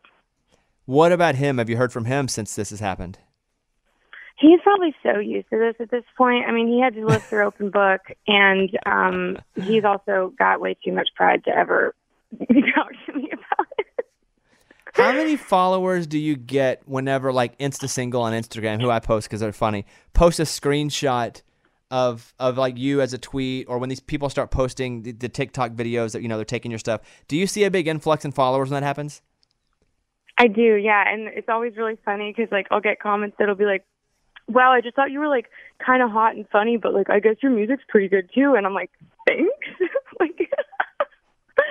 What 0.86 1.12
about 1.12 1.36
him? 1.36 1.58
Have 1.58 1.70
you 1.70 1.78
heard 1.78 1.94
from 1.94 2.06
him 2.06 2.28
since 2.28 2.56
this 2.56 2.70
has 2.70 2.80
happened? 2.80 3.18
He's 4.36 4.60
probably 4.62 4.96
so 5.04 5.20
used 5.20 5.50
to 5.52 5.60
this 5.60 5.76
at 5.80 5.92
this 5.92 6.04
point. 6.18 6.46
I 6.48 6.52
mean, 6.52 6.68
he 6.68 6.82
had 6.82 6.96
to 6.96 7.06
live 7.06 7.24
through 7.24 7.46
open 7.46 7.70
book, 7.70 8.02
and 8.28 8.70
um, 8.86 9.38
he's 9.56 9.84
also 9.84 10.34
got 10.38 10.60
way 10.60 10.76
too 10.84 10.92
much 10.92 11.10
pride 11.16 11.44
to 11.46 11.52
ever 11.52 11.94
talk 12.40 12.92
to 13.06 13.14
me 13.14 13.30
about 13.32 13.68
it. 13.78 14.06
How 14.94 15.12
many 15.12 15.38
followers 15.38 16.08
do 16.08 16.20
you 16.20 16.36
get 16.36 16.82
whenever 16.88 17.34
like 17.34 17.58
Insta 17.58 17.90
Single 17.90 18.22
on 18.22 18.34
Instagram, 18.34 18.82
who 18.82 18.90
I 18.90 19.00
post 19.00 19.28
because 19.28 19.40
they're 19.40 19.52
funny, 19.52 19.86
post 20.14 20.40
a 20.40 20.44
screenshot 20.44 21.42
of 21.90 22.34
of 22.40 22.58
like 22.58 22.78
you 22.78 23.02
as 23.02 23.14
a 23.14 23.18
tweet, 23.20 23.68
or 23.70 23.78
when 23.78 23.90
these 23.90 24.00
people 24.00 24.30
start 24.30 24.50
posting 24.52 25.04
the, 25.04 25.12
the 25.12 25.30
TikTok 25.30 25.74
videos 25.74 26.14
that 26.14 26.22
you 26.22 26.28
know 26.28 26.38
they're 26.38 26.46
taking 26.46 26.72
your 26.72 26.80
stuff? 26.80 27.02
Do 27.28 27.38
you 27.38 27.48
see 27.48 27.64
a 27.64 27.72
big 27.72 27.88
influx 27.88 28.26
in 28.26 28.32
followers 28.32 28.70
when 28.70 28.82
that 28.82 28.86
happens? 28.86 29.22
I 30.38 30.48
do, 30.48 30.76
yeah, 30.76 31.04
and 31.08 31.28
it's 31.28 31.50
always 31.50 31.78
really 31.78 31.98
funny 32.04 32.34
because 32.36 32.52
like 32.52 32.68
I'll 32.72 32.82
get 32.82 33.00
comments 33.00 33.36
that'll 33.38 33.56
be 33.56 33.66
like, 33.66 33.86
"Wow, 34.48 34.72
I 34.72 34.82
just 34.82 34.96
thought 34.96 35.12
you 35.12 35.20
were 35.20 35.28
like 35.28 35.50
kind 35.86 36.02
of 36.02 36.10
hot 36.10 36.36
and 36.36 36.48
funny, 36.50 36.78
but 36.78 36.94
like 36.94 37.10
I 37.10 37.20
guess 37.20 37.36
your 37.42 37.52
music's 37.52 37.84
pretty 37.88 38.08
good 38.08 38.30
too." 38.34 38.56
And 38.56 38.66
I'm 38.66 38.74
like, 38.74 38.92
"Thanks." 39.28 39.68
like, 40.20 40.50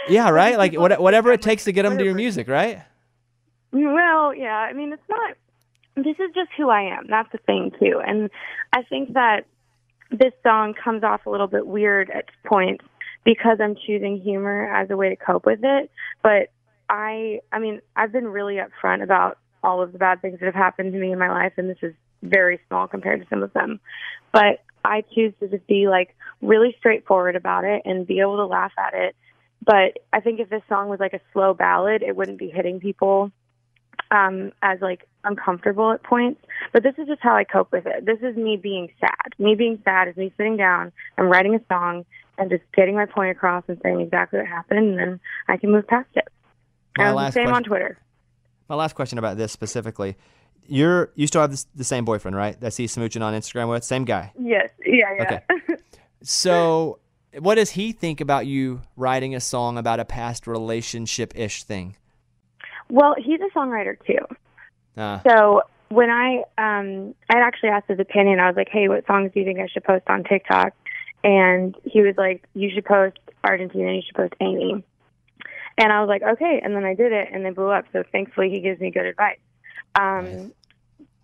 Yeah, 0.08 0.28
right. 0.30 0.56
Like 0.58 0.74
what, 0.74 1.00
whatever 1.00 1.32
it 1.32 1.42
takes 1.42 1.64
to 1.64 1.72
get 1.72 1.82
them 1.82 1.98
to 1.98 2.04
your 2.04 2.14
music, 2.14 2.48
right? 2.48 2.82
Well, 3.72 4.34
yeah. 4.34 4.56
I 4.56 4.72
mean, 4.72 4.92
it's 4.92 5.02
not. 5.08 5.36
This 5.94 6.16
is 6.18 6.34
just 6.34 6.50
who 6.56 6.70
I 6.70 6.96
am. 6.96 7.06
That's 7.08 7.30
the 7.32 7.38
thing 7.38 7.72
too, 7.78 8.00
and 8.04 8.30
I 8.72 8.82
think 8.82 9.12
that 9.14 9.44
this 10.10 10.32
song 10.42 10.74
comes 10.74 11.02
off 11.02 11.26
a 11.26 11.30
little 11.30 11.46
bit 11.46 11.66
weird 11.66 12.10
at 12.10 12.26
points 12.44 12.84
because 13.24 13.58
I'm 13.60 13.76
choosing 13.86 14.20
humor 14.20 14.72
as 14.74 14.90
a 14.90 14.96
way 14.96 15.08
to 15.08 15.16
cope 15.16 15.46
with 15.46 15.60
it. 15.62 15.90
But 16.22 16.50
I, 16.88 17.40
I 17.52 17.58
mean, 17.58 17.80
I've 17.96 18.12
been 18.12 18.28
really 18.28 18.56
upfront 18.56 19.02
about 19.02 19.38
all 19.62 19.82
of 19.82 19.92
the 19.92 19.98
bad 19.98 20.20
things 20.20 20.40
that 20.40 20.46
have 20.46 20.54
happened 20.54 20.92
to 20.92 20.98
me 20.98 21.12
in 21.12 21.18
my 21.18 21.30
life, 21.30 21.52
and 21.56 21.70
this 21.70 21.78
is 21.82 21.94
very 22.22 22.60
small 22.68 22.86
compared 22.88 23.20
to 23.20 23.26
some 23.28 23.42
of 23.42 23.52
them. 23.52 23.80
But 24.32 24.62
I 24.84 25.04
choose 25.14 25.32
to 25.40 25.48
just 25.48 25.66
be 25.66 25.88
like 25.88 26.14
really 26.40 26.74
straightforward 26.78 27.36
about 27.36 27.64
it 27.64 27.82
and 27.84 28.06
be 28.06 28.20
able 28.20 28.36
to 28.38 28.46
laugh 28.46 28.72
at 28.78 28.94
it. 28.94 29.16
But 29.64 29.98
I 30.12 30.20
think 30.20 30.40
if 30.40 30.48
this 30.48 30.62
song 30.68 30.88
was 30.88 30.98
like 30.98 31.12
a 31.12 31.20
slow 31.32 31.54
ballad, 31.54 32.02
it 32.02 32.16
wouldn't 32.16 32.38
be 32.38 32.48
hitting 32.48 32.80
people 32.80 33.30
um, 34.10 34.52
as 34.60 34.80
like 34.80 35.06
uncomfortable 35.24 35.92
at 35.92 36.02
points. 36.02 36.40
But 36.72 36.82
this 36.82 36.94
is 36.98 37.06
just 37.06 37.22
how 37.22 37.36
I 37.36 37.44
cope 37.44 37.70
with 37.70 37.86
it. 37.86 38.04
This 38.04 38.18
is 38.22 38.36
me 38.36 38.56
being 38.56 38.88
sad. 39.00 39.38
Me 39.38 39.54
being 39.54 39.80
sad 39.84 40.08
is 40.08 40.16
me 40.16 40.32
sitting 40.36 40.56
down 40.56 40.92
and 41.16 41.30
writing 41.30 41.54
a 41.54 41.60
song 41.72 42.04
and 42.38 42.50
just 42.50 42.62
getting 42.74 42.94
my 42.96 43.06
point 43.06 43.30
across 43.30 43.64
and 43.68 43.78
saying 43.82 44.00
exactly 44.00 44.38
what 44.38 44.48
happened, 44.48 44.90
and 44.90 44.98
then 44.98 45.20
I 45.48 45.56
can 45.58 45.70
move 45.70 45.86
past 45.86 46.08
it. 46.14 46.28
My 46.96 47.08
And 47.08 47.16
last 47.16 47.34
same 47.34 47.52
on 47.52 47.62
Twitter. 47.62 47.98
My 48.68 48.74
last 48.74 48.94
question 48.94 49.18
about 49.18 49.36
this 49.36 49.52
specifically. 49.52 50.16
You're 50.66 51.10
you 51.14 51.26
still 51.26 51.40
have 51.40 51.50
this, 51.50 51.66
the 51.74 51.84
same 51.84 52.04
boyfriend, 52.04 52.36
right? 52.36 52.58
That 52.60 52.74
he's 52.74 52.94
smooching 52.94 53.22
on 53.22 53.34
Instagram 53.34 53.68
with, 53.68 53.84
same 53.84 54.04
guy. 54.04 54.32
Yes. 54.38 54.70
Yeah. 54.84 55.06
Yeah. 55.16 55.22
Okay. 55.22 55.76
So, 56.24 57.00
what 57.40 57.56
does 57.56 57.70
he 57.70 57.90
think 57.90 58.20
about 58.20 58.46
you 58.46 58.82
writing 58.96 59.34
a 59.34 59.40
song 59.40 59.76
about 59.76 59.98
a 59.98 60.04
past 60.04 60.46
relationship 60.46 61.32
ish 61.36 61.64
thing? 61.64 61.96
well, 62.88 63.14
he's 63.18 63.40
a 63.40 63.58
songwriter 63.58 63.96
too. 64.06 64.24
Uh, 64.96 65.20
So 65.26 65.62
when 65.88 66.10
I 66.10 66.44
um 66.58 67.14
I 67.30 67.38
actually 67.38 67.70
asked 67.70 67.88
his 67.88 67.98
opinion, 67.98 68.38
I 68.38 68.46
was 68.46 68.56
like, 68.56 68.68
Hey, 68.70 68.88
what 68.88 69.06
songs 69.06 69.30
do 69.32 69.40
you 69.40 69.46
think 69.46 69.58
I 69.58 69.66
should 69.66 69.84
post 69.84 70.04
on 70.08 70.24
TikTok? 70.24 70.74
And 71.24 71.74
he 71.84 72.02
was 72.02 72.14
like, 72.16 72.44
You 72.54 72.70
should 72.72 72.84
post 72.84 73.18
Argentina, 73.42 73.92
you 73.94 74.02
should 74.06 74.14
post 74.14 74.34
Amy. 74.40 74.84
And 75.78 75.92
I 75.92 76.00
was 76.00 76.08
like, 76.08 76.22
Okay 76.22 76.60
and 76.62 76.76
then 76.76 76.84
I 76.84 76.94
did 76.94 77.12
it 77.12 77.28
and 77.32 77.44
they 77.44 77.50
blew 77.50 77.70
up. 77.70 77.86
So 77.92 78.04
thankfully 78.12 78.50
he 78.50 78.60
gives 78.60 78.80
me 78.80 78.90
good 78.90 79.06
advice. 79.06 79.38
Um 79.94 80.52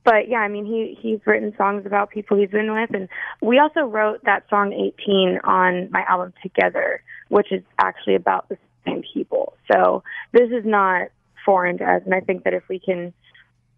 but 0.04 0.28
yeah, 0.28 0.38
I 0.38 0.48
mean 0.48 0.64
he 0.64 0.96
he's 1.00 1.20
written 1.26 1.54
songs 1.56 1.84
about 1.84 2.10
people 2.10 2.38
he's 2.38 2.50
been 2.50 2.72
with. 2.72 2.90
And 2.94 3.08
we 3.42 3.58
also 3.58 3.80
wrote 3.80 4.24
that 4.24 4.44
song 4.48 4.72
eighteen 4.72 5.38
on 5.44 5.90
my 5.90 6.04
album 6.08 6.32
Together, 6.42 7.02
which 7.28 7.52
is 7.52 7.62
actually 7.78 8.14
about 8.14 8.48
the 8.48 8.56
same 8.86 9.02
people. 9.12 9.54
So 9.70 10.02
this 10.32 10.50
is 10.50 10.64
not 10.64 11.08
foreign 11.44 11.78
to 11.78 11.84
us. 11.84 12.02
And 12.04 12.14
I 12.14 12.20
think 12.20 12.44
that 12.44 12.54
if 12.54 12.68
we 12.68 12.78
can 12.78 13.12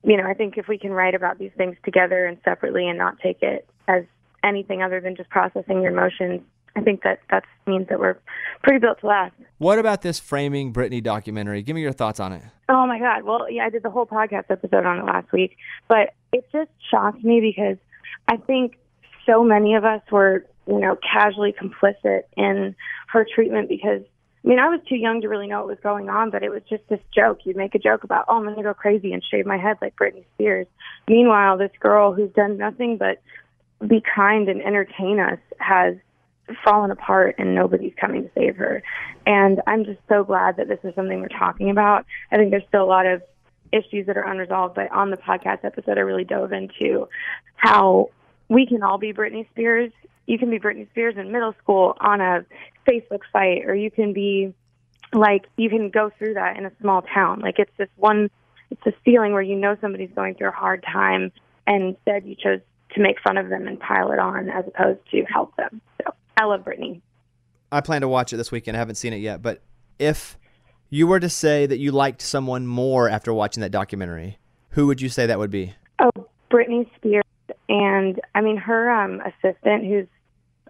you 0.02 0.16
know, 0.16 0.24
I 0.24 0.34
think 0.34 0.56
if 0.56 0.66
we 0.66 0.78
can 0.78 0.92
write 0.92 1.14
about 1.14 1.38
these 1.38 1.50
things 1.56 1.76
together 1.84 2.24
and 2.26 2.38
separately 2.44 2.88
and 2.88 2.96
not 2.96 3.18
take 3.20 3.42
it 3.42 3.68
as 3.86 4.04
anything 4.42 4.82
other 4.82 5.00
than 5.00 5.16
just 5.16 5.28
processing 5.28 5.82
your 5.82 5.92
emotions, 5.92 6.40
I 6.76 6.82
think 6.82 7.02
that 7.02 7.20
that 7.30 7.44
means 7.66 7.88
that 7.88 7.98
we're 7.98 8.18
pretty 8.62 8.78
built 8.78 9.00
to 9.00 9.06
last. 9.06 9.34
what 9.58 9.78
about 9.78 10.02
this 10.02 10.20
framing 10.20 10.72
Britney 10.72 11.02
documentary? 11.02 11.62
Give 11.62 11.74
me 11.74 11.82
your 11.82 11.92
thoughts 11.92 12.20
on 12.20 12.32
it. 12.32 12.42
Oh 12.68 12.86
my 12.86 12.98
God. 12.98 13.24
Well, 13.24 13.50
yeah, 13.50 13.64
I 13.64 13.70
did 13.70 13.82
the 13.82 13.90
whole 13.90 14.06
podcast 14.06 14.44
episode 14.50 14.86
on 14.86 14.98
it 14.98 15.04
last 15.04 15.32
week, 15.32 15.56
but 15.88 16.14
it 16.32 16.46
just 16.52 16.70
shocked 16.90 17.24
me 17.24 17.40
because 17.40 17.76
I 18.28 18.36
think 18.36 18.78
so 19.26 19.42
many 19.42 19.74
of 19.74 19.84
us 19.84 20.02
were, 20.10 20.46
you 20.66 20.78
know, 20.78 20.96
casually 20.96 21.52
complicit 21.52 22.22
in 22.36 22.76
her 23.08 23.26
treatment 23.34 23.68
because 23.68 24.02
I 24.44 24.48
mean, 24.48 24.58
I 24.58 24.68
was 24.70 24.80
too 24.88 24.96
young 24.96 25.20
to 25.20 25.28
really 25.28 25.46
know 25.46 25.58
what 25.58 25.68
was 25.68 25.78
going 25.82 26.08
on, 26.08 26.30
but 26.30 26.42
it 26.42 26.48
was 26.48 26.62
just 26.68 26.82
this 26.88 27.00
joke. 27.14 27.40
You'd 27.44 27.56
make 27.56 27.74
a 27.74 27.78
joke 27.78 28.04
about, 28.04 28.24
oh, 28.26 28.36
I'm 28.36 28.44
going 28.44 28.56
to 28.56 28.62
go 28.62 28.72
crazy 28.72 29.12
and 29.12 29.22
shave 29.22 29.44
my 29.44 29.58
head 29.58 29.76
like 29.82 29.96
Britney 29.96 30.24
Spears. 30.34 30.66
Meanwhile, 31.06 31.58
this 31.58 31.72
girl 31.78 32.14
who's 32.14 32.30
done 32.32 32.56
nothing 32.56 32.96
but 32.96 33.20
be 33.86 34.02
kind 34.14 34.48
and 34.48 34.62
entertain 34.62 35.20
us 35.20 35.38
has 35.58 35.96
fallen 36.64 36.90
apart 36.90 37.36
and 37.38 37.54
nobody's 37.54 37.94
coming 38.00 38.24
to 38.24 38.30
save 38.34 38.56
her. 38.56 38.82
And 39.26 39.60
I'm 39.66 39.84
just 39.84 40.00
so 40.08 40.24
glad 40.24 40.56
that 40.56 40.68
this 40.68 40.78
is 40.84 40.94
something 40.94 41.20
we're 41.20 41.28
talking 41.28 41.70
about. 41.70 42.06
I 42.30 42.36
think 42.36 42.50
there's 42.50 42.66
still 42.68 42.84
a 42.84 42.86
lot 42.86 43.06
of 43.06 43.22
issues 43.72 44.06
that 44.06 44.16
are 44.16 44.24
unresolved, 44.24 44.74
but 44.74 44.90
on 44.92 45.10
the 45.10 45.16
podcast 45.16 45.64
episode, 45.64 45.98
I 45.98 46.02
really 46.02 46.24
dove 46.24 46.52
into 46.52 47.08
how 47.56 48.10
we 48.48 48.66
can 48.66 48.82
all 48.82 48.98
be 48.98 49.12
Britney 49.12 49.48
Spears. 49.50 49.92
You 50.26 50.38
can 50.38 50.50
be 50.50 50.58
Britney 50.58 50.88
Spears 50.90 51.16
in 51.16 51.30
middle 51.30 51.54
school 51.62 51.96
on 52.00 52.20
a 52.20 52.44
Facebook 52.88 53.20
site, 53.32 53.64
or 53.66 53.74
you 53.74 53.90
can 53.90 54.12
be 54.12 54.52
like, 55.12 55.46
you 55.56 55.68
can 55.68 55.90
go 55.90 56.10
through 56.18 56.34
that 56.34 56.56
in 56.56 56.66
a 56.66 56.72
small 56.80 57.02
town. 57.02 57.40
Like, 57.40 57.58
it's 57.58 57.72
this 57.76 57.88
one, 57.96 58.30
it's 58.70 58.82
this 58.84 58.94
feeling 59.04 59.32
where 59.32 59.42
you 59.42 59.56
know 59.56 59.76
somebody's 59.80 60.10
going 60.14 60.34
through 60.34 60.48
a 60.48 60.52
hard 60.52 60.84
time, 60.84 61.32
and 61.66 61.96
instead 61.96 62.26
you 62.26 62.34
chose 62.34 62.60
to 62.94 63.00
make 63.00 63.20
fun 63.20 63.36
of 63.36 63.48
them 63.48 63.68
and 63.68 63.78
pile 63.78 64.10
it 64.12 64.18
on 64.18 64.48
as 64.48 64.64
opposed 64.66 65.00
to 65.10 65.24
help 65.24 65.54
them. 65.56 65.80
So 66.02 66.12
I 66.40 66.44
love 66.44 66.64
Britney. 66.64 67.02
I 67.70 67.82
plan 67.82 68.00
to 68.00 68.08
watch 68.08 68.32
it 68.32 68.38
this 68.38 68.50
weekend. 68.50 68.74
I 68.74 68.80
haven't 68.80 68.94
seen 68.94 69.12
it 69.12 69.18
yet, 69.18 69.42
but 69.42 69.62
if 69.98 70.38
you 70.88 71.06
were 71.06 71.20
to 71.20 71.28
say 71.28 71.66
that 71.66 71.78
you 71.78 71.92
liked 71.92 72.22
someone 72.22 72.66
more 72.66 73.10
after 73.10 73.34
watching 73.34 73.60
that 73.60 73.70
documentary, 73.70 74.38
who 74.70 74.86
would 74.86 75.02
you 75.02 75.10
say 75.10 75.26
that 75.26 75.38
would 75.38 75.50
be? 75.50 75.74
Oh, 75.98 76.10
Britney 76.50 76.88
Spears, 76.96 77.24
and 77.68 78.18
I 78.34 78.40
mean 78.40 78.56
her 78.56 78.90
um 78.90 79.20
assistant, 79.20 79.84
who's 79.84 80.06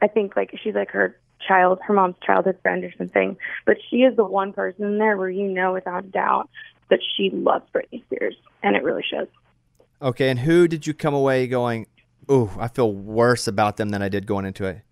I 0.02 0.08
think 0.08 0.34
like 0.34 0.52
she's 0.60 0.74
like 0.74 0.90
her 0.90 1.16
child, 1.46 1.78
her 1.86 1.94
mom's 1.94 2.16
childhood 2.20 2.58
friend 2.62 2.82
or 2.82 2.92
something. 2.98 3.36
But 3.64 3.76
she 3.88 3.98
is 3.98 4.16
the 4.16 4.24
one 4.24 4.52
person 4.52 4.84
in 4.84 4.98
there 4.98 5.16
where 5.16 5.30
you 5.30 5.46
know 5.46 5.72
without 5.72 6.04
a 6.04 6.08
doubt 6.08 6.50
that 6.88 6.98
she 7.16 7.30
loves 7.30 7.64
Britney 7.72 8.04
Spears, 8.06 8.34
and 8.64 8.74
it 8.74 8.82
really 8.82 9.04
shows. 9.08 9.28
Okay, 10.02 10.30
and 10.30 10.40
who 10.40 10.66
did 10.66 10.88
you 10.88 10.94
come 10.94 11.14
away 11.14 11.46
going, 11.46 11.86
"Ooh, 12.28 12.50
I 12.58 12.66
feel 12.66 12.92
worse 12.92 13.46
about 13.46 13.76
them 13.76 13.90
than 13.90 14.02
I 14.02 14.08
did 14.08 14.26
going 14.26 14.46
into 14.46 14.64
it"? 14.64 14.82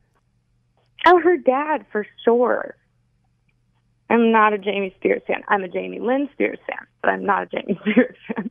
Oh, 1.11 1.19
her 1.21 1.39
dad 1.39 1.87
for 1.91 2.07
sure. 2.25 2.77
I'm 4.11 4.31
not 4.31 4.53
a 4.53 4.59
Jamie 4.59 4.95
Spears 4.99 5.23
fan. 5.27 5.43
I'm 5.49 5.65
a 5.65 5.69
Jamie 5.69 6.01
Lynn 6.01 6.29
Spears 6.33 6.59
fan, 6.67 6.87
but 7.03 7.09
I'm 7.09 7.25
not 7.25 7.45
a 7.45 7.47
Jamie 7.47 7.79
Spears 7.83 8.17
fan. 8.29 8.51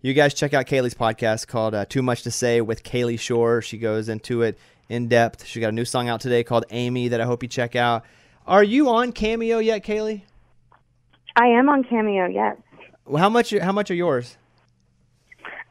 You 0.00 0.14
guys 0.14 0.32
check 0.32 0.54
out 0.54 0.66
Kalie's 0.66 0.94
podcast 0.94 1.48
called 1.48 1.74
uh, 1.74 1.84
"Too 1.86 2.02
Much 2.02 2.22
to 2.22 2.30
Say" 2.30 2.60
with 2.60 2.84
Kalie 2.84 3.16
Shorr. 3.16 3.62
She 3.62 3.78
goes 3.78 4.08
into 4.08 4.42
it 4.42 4.58
in 4.88 5.08
depth. 5.08 5.44
She 5.44 5.60
got 5.60 5.68
a 5.68 5.72
new 5.72 5.84
song 5.84 6.08
out 6.08 6.20
today 6.20 6.44
called 6.44 6.64
"Amy" 6.70 7.08
that 7.08 7.20
I 7.20 7.24
hope 7.24 7.42
you 7.42 7.48
check 7.48 7.74
out. 7.74 8.04
Are 8.46 8.62
you 8.62 8.88
on 8.88 9.12
Cameo 9.12 9.58
yet, 9.58 9.82
Kalie? 9.82 10.24
I 11.36 11.46
am 11.46 11.68
on 11.68 11.84
Cameo, 11.84 12.26
yes. 12.26 12.56
How 13.16 13.28
much? 13.28 13.50
How 13.50 13.72
much 13.72 13.90
are 13.90 13.94
yours? 13.94 14.36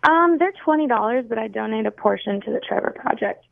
Um, 0.04 0.38
they're 0.40 0.54
twenty 0.64 0.88
dollars, 0.88 1.26
but 1.28 1.38
I 1.38 1.48
donate 1.48 1.86
a 1.86 1.92
portion 1.92 2.42
to 2.42 2.52
the 2.52 2.60
Trevor 2.60 2.96
Project. 2.96 3.46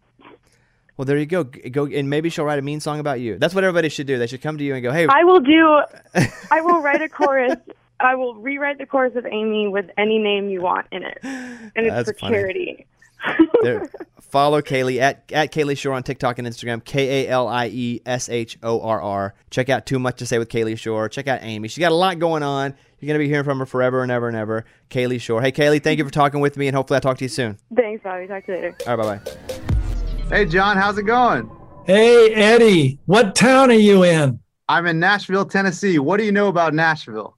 Well, 0.97 1.05
there 1.05 1.17
you 1.17 1.27
go. 1.27 1.43
Go 1.43 1.85
and 1.85 2.09
maybe 2.09 2.29
she'll 2.29 2.45
write 2.45 2.59
a 2.59 2.63
mean 2.63 2.79
song 2.79 2.99
about 2.99 3.19
you. 3.19 3.37
That's 3.37 3.53
what 3.53 3.63
everybody 3.63 3.87
should 3.89 4.07
do. 4.07 4.17
They 4.17 4.27
should 4.27 4.41
come 4.41 4.57
to 4.57 4.63
you 4.63 4.73
and 4.73 4.81
go, 4.83 4.91
"Hey, 4.91 5.05
I 5.07 5.23
will 5.23 5.39
do. 5.39 5.81
I 6.51 6.61
will 6.61 6.81
write 6.81 7.01
a 7.01 7.07
chorus. 7.09 7.55
I 7.99 8.15
will 8.15 8.35
rewrite 8.35 8.77
the 8.79 8.85
chorus 8.85 9.15
of 9.15 9.25
Amy 9.25 9.67
with 9.67 9.89
any 9.97 10.17
name 10.17 10.49
you 10.49 10.61
want 10.61 10.87
in 10.91 11.03
it, 11.03 11.19
and 11.23 11.71
it's 11.75 11.89
That's 11.95 12.11
for 12.11 12.17
funny. 12.17 12.35
charity. 12.35 12.85
there, 13.63 13.89
follow 14.21 14.61
Kalie 14.61 14.99
at 14.99 15.31
at 15.31 15.51
Kalie 15.51 15.75
Shorr 15.75 15.93
on 15.93 16.03
TikTok 16.03 16.39
and 16.39 16.47
Instagram. 16.47 16.83
K 16.83 17.25
A 17.25 17.29
L 17.29 17.47
I 17.47 17.67
E 17.67 18.01
S 18.05 18.29
H 18.29 18.57
O 18.63 18.81
R 18.81 19.01
R. 19.01 19.33
Check 19.51 19.69
out 19.69 19.85
Too 19.85 19.99
Much 19.99 20.17
to 20.17 20.25
Say 20.25 20.39
with 20.39 20.49
Kalie 20.49 20.75
Shorr. 20.75 21.09
Check 21.09 21.27
out 21.27 21.39
Amy. 21.43 21.67
She's 21.67 21.79
got 21.81 21.91
a 21.91 21.95
lot 21.95 22.17
going 22.19 22.43
on. 22.43 22.73
You're 22.99 23.07
gonna 23.07 23.19
be 23.19 23.27
hearing 23.27 23.43
from 23.45 23.59
her 23.59 23.65
forever 23.67 24.01
and 24.01 24.11
ever 24.11 24.27
and 24.27 24.35
ever. 24.37 24.65
Kalie 24.89 25.19
Shorr. 25.19 25.41
Hey, 25.41 25.51
Kalie, 25.51 25.79
thank 25.79 25.99
you 25.99 26.05
for 26.05 26.11
talking 26.11 26.39
with 26.39 26.57
me, 26.57 26.67
and 26.67 26.75
hopefully 26.75 26.95
I'll 26.95 27.01
talk 27.01 27.17
to 27.19 27.25
you 27.25 27.29
soon. 27.29 27.57
Thanks, 27.75 28.03
Bobby. 28.03 28.25
Talk 28.27 28.45
to 28.47 28.51
you 28.51 28.57
later. 28.57 28.77
All 28.87 28.97
right, 28.97 29.21
bye 29.23 29.31
bye. 29.31 29.86
Hey, 30.29 30.45
John, 30.45 30.75
how's 30.75 30.97
it 30.97 31.03
going? 31.03 31.49
Hey, 31.85 32.33
Eddie, 32.33 32.99
what 33.05 33.33
town 33.33 33.71
are 33.71 33.75
you 33.75 34.03
in? 34.03 34.39
I'm 34.67 34.85
in 34.85 34.99
Nashville, 34.99 35.45
Tennessee. 35.45 35.99
What 35.99 36.17
do 36.17 36.25
you 36.25 36.31
know 36.33 36.49
about 36.49 36.73
Nashville? 36.73 37.35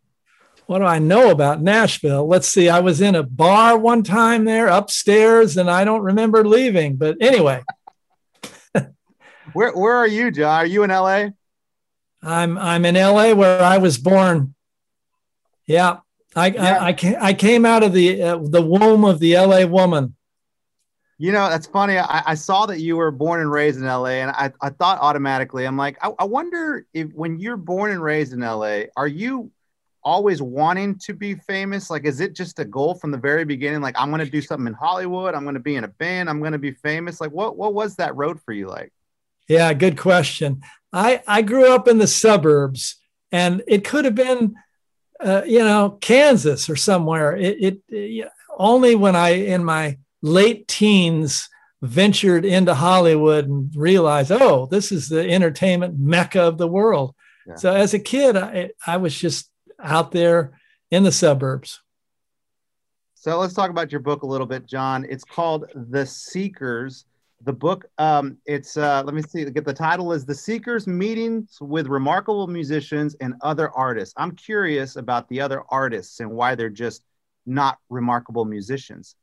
what 0.65 0.79
do 0.79 0.85
I 0.85 0.99
know 0.99 1.31
about 1.31 1.61
Nashville? 1.63 2.27
Let's 2.27 2.47
see. 2.47 2.69
I 2.69 2.79
was 2.79 3.01
in 3.01 3.15
a 3.15 3.23
bar 3.23 3.75
one 3.77 4.03
time 4.03 4.45
there 4.45 4.67
upstairs, 4.67 5.57
and 5.57 5.69
I 5.69 5.83
don't 5.83 6.01
remember 6.03 6.45
leaving. 6.45 6.95
But 6.95 7.17
anyway, 7.21 7.63
Where 9.53 9.71
where 9.75 9.95
are 9.95 10.07
you, 10.07 10.29
John? 10.29 10.59
Are 10.59 10.65
you 10.65 10.83
in 10.83 10.91
LA? 10.91 11.29
I'm 12.21 12.57
I'm 12.57 12.85
in 12.85 12.93
LA 12.95 13.33
where 13.33 13.63
I 13.63 13.77
was 13.79 13.97
born. 13.97 14.53
Yeah, 15.65 15.97
I 16.35 16.47
Yeah. 16.49 16.63
I, 16.63 16.85
I, 16.87 16.93
ca- 16.93 17.17
I 17.19 17.33
came 17.33 17.65
out 17.65 17.81
of 17.81 17.93
the 17.93 18.21
uh, 18.21 18.37
the 18.39 18.61
womb 18.61 19.05
of 19.05 19.19
the 19.19 19.37
LA 19.37 19.65
woman. 19.65 20.15
You 21.21 21.33
know, 21.33 21.49
that's 21.49 21.67
funny. 21.67 21.97
I, 21.97 22.23
I 22.27 22.35
saw 22.35 22.65
that 22.67 22.79
you 22.79 22.95
were 22.95 23.11
born 23.11 23.41
and 23.41 23.51
raised 23.51 23.77
in 23.77 23.85
LA, 23.85 24.21
and 24.23 24.31
I, 24.31 24.53
I 24.61 24.69
thought 24.69 24.99
automatically, 25.01 25.65
I'm 25.65 25.75
like, 25.75 25.97
I, 26.01 26.11
I 26.17 26.23
wonder 26.23 26.85
if 26.93 27.11
when 27.11 27.39
you're 27.39 27.57
born 27.57 27.91
and 27.91 28.01
raised 28.01 28.31
in 28.31 28.39
LA, 28.39 28.83
are 28.95 29.07
you 29.07 29.51
always 30.01 30.41
wanting 30.41 30.97
to 30.99 31.13
be 31.13 31.35
famous? 31.35 31.89
Like, 31.89 32.05
is 32.05 32.21
it 32.21 32.35
just 32.35 32.57
a 32.59 32.65
goal 32.65 32.95
from 32.95 33.11
the 33.11 33.17
very 33.17 33.43
beginning? 33.43 33.81
Like, 33.81 33.99
I'm 33.99 34.11
going 34.11 34.23
to 34.23 34.31
do 34.31 34.41
something 34.41 34.67
in 34.67 34.73
Hollywood. 34.73 35.35
I'm 35.35 35.43
going 35.43 35.55
to 35.55 35.59
be 35.59 35.75
in 35.75 35.83
a 35.83 35.89
band. 35.89 36.29
I'm 36.29 36.39
going 36.39 36.53
to 36.53 36.57
be 36.57 36.71
famous. 36.71 37.19
Like, 37.19 37.31
what 37.31 37.57
what 37.57 37.73
was 37.73 37.97
that 37.97 38.15
road 38.15 38.39
for 38.41 38.53
you 38.53 38.69
like? 38.69 38.93
Yeah, 39.49 39.73
good 39.73 39.97
question. 39.97 40.61
I 40.93 41.21
I 41.27 41.41
grew 41.41 41.73
up 41.73 41.89
in 41.89 41.97
the 41.97 42.07
suburbs, 42.07 42.95
and 43.29 43.61
it 43.67 43.83
could 43.83 44.05
have 44.05 44.15
been, 44.15 44.55
uh, 45.19 45.41
you 45.45 45.59
know, 45.59 45.97
Kansas 45.99 46.69
or 46.69 46.77
somewhere. 46.77 47.35
It, 47.35 47.57
it, 47.61 47.79
it 47.89 48.29
only 48.57 48.95
when 48.95 49.17
I 49.17 49.31
in 49.31 49.65
my 49.65 49.97
late 50.21 50.67
teens 50.67 51.49
ventured 51.81 52.45
into 52.45 52.73
Hollywood 52.73 53.47
and 53.47 53.73
realized, 53.75 54.31
oh, 54.31 54.65
this 54.65 54.91
is 54.91 55.09
the 55.09 55.29
entertainment 55.29 55.97
mecca 55.97 56.41
of 56.41 56.57
the 56.57 56.67
world. 56.67 57.15
Yeah. 57.47 57.55
So 57.55 57.73
as 57.73 57.93
a 57.93 57.99
kid, 57.99 58.35
I 58.35 58.71
I 58.85 58.97
was 58.97 59.17
just 59.17 59.49
out 59.81 60.11
there 60.11 60.59
in 60.91 61.03
the 61.03 61.11
suburbs. 61.11 61.81
So 63.15 63.37
let's 63.37 63.53
talk 63.53 63.69
about 63.69 63.91
your 63.91 64.01
book 64.01 64.23
a 64.23 64.25
little 64.25 64.47
bit, 64.47 64.65
John. 64.65 65.05
It's 65.09 65.23
called 65.23 65.65
The 65.73 66.05
Seekers. 66.05 67.05
The 67.41 67.53
book, 67.53 67.85
um, 67.97 68.37
it's 68.45 68.75
uh, 68.75 69.01
let 69.05 69.13
me 69.13 69.21
see. 69.21 69.45
Get 69.45 69.63
the 69.63 69.73
title 69.73 70.11
is 70.11 70.25
The 70.25 70.35
Seekers: 70.35 70.87
Meetings 70.87 71.57
with 71.61 71.87
Remarkable 71.87 72.47
Musicians 72.47 73.15
and 73.21 73.33
Other 73.41 73.71
Artists. 73.71 74.13
I'm 74.17 74.35
curious 74.35 74.97
about 74.97 75.27
the 75.29 75.39
other 75.39 75.63
artists 75.69 76.19
and 76.19 76.29
why 76.29 76.55
they're 76.55 76.69
just 76.69 77.03
not 77.45 77.77
remarkable 77.89 78.43
musicians. 78.43 79.15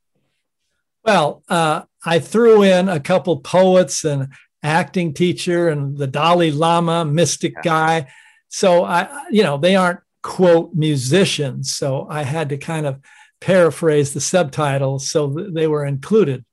Well, 1.07 1.45
uh, 1.49 1.83
I 2.05 2.19
threw 2.19 2.63
in 2.63 2.89
a 2.89 2.99
couple 2.99 3.39
poets 3.39 4.05
and 4.05 4.29
acting 4.63 5.15
teacher 5.15 5.69
and 5.69 5.97
the 5.97 6.09
Dalai 6.09 6.51
Lama 6.51 7.05
mystic 7.05 7.55
Yeah. 7.55 7.63
guy. 7.63 8.13
So 8.49 8.85
I, 8.85 9.09
you 9.31 9.45
know, 9.45 9.57
they 9.57 9.77
aren't 9.77 10.01
quote 10.23 10.75
musicians. 10.75 11.73
So 11.73 12.09
I 12.11 12.23
had 12.23 12.49
to 12.49 12.59
kind 12.59 12.87
of 12.87 13.01
paraphrase 13.41 14.13
the 14.13 14.21
subtitles 14.21 15.09
so 15.09 15.33
th- 15.33 15.53
they 15.53 15.69
were 15.69 15.85
included. 15.85 16.45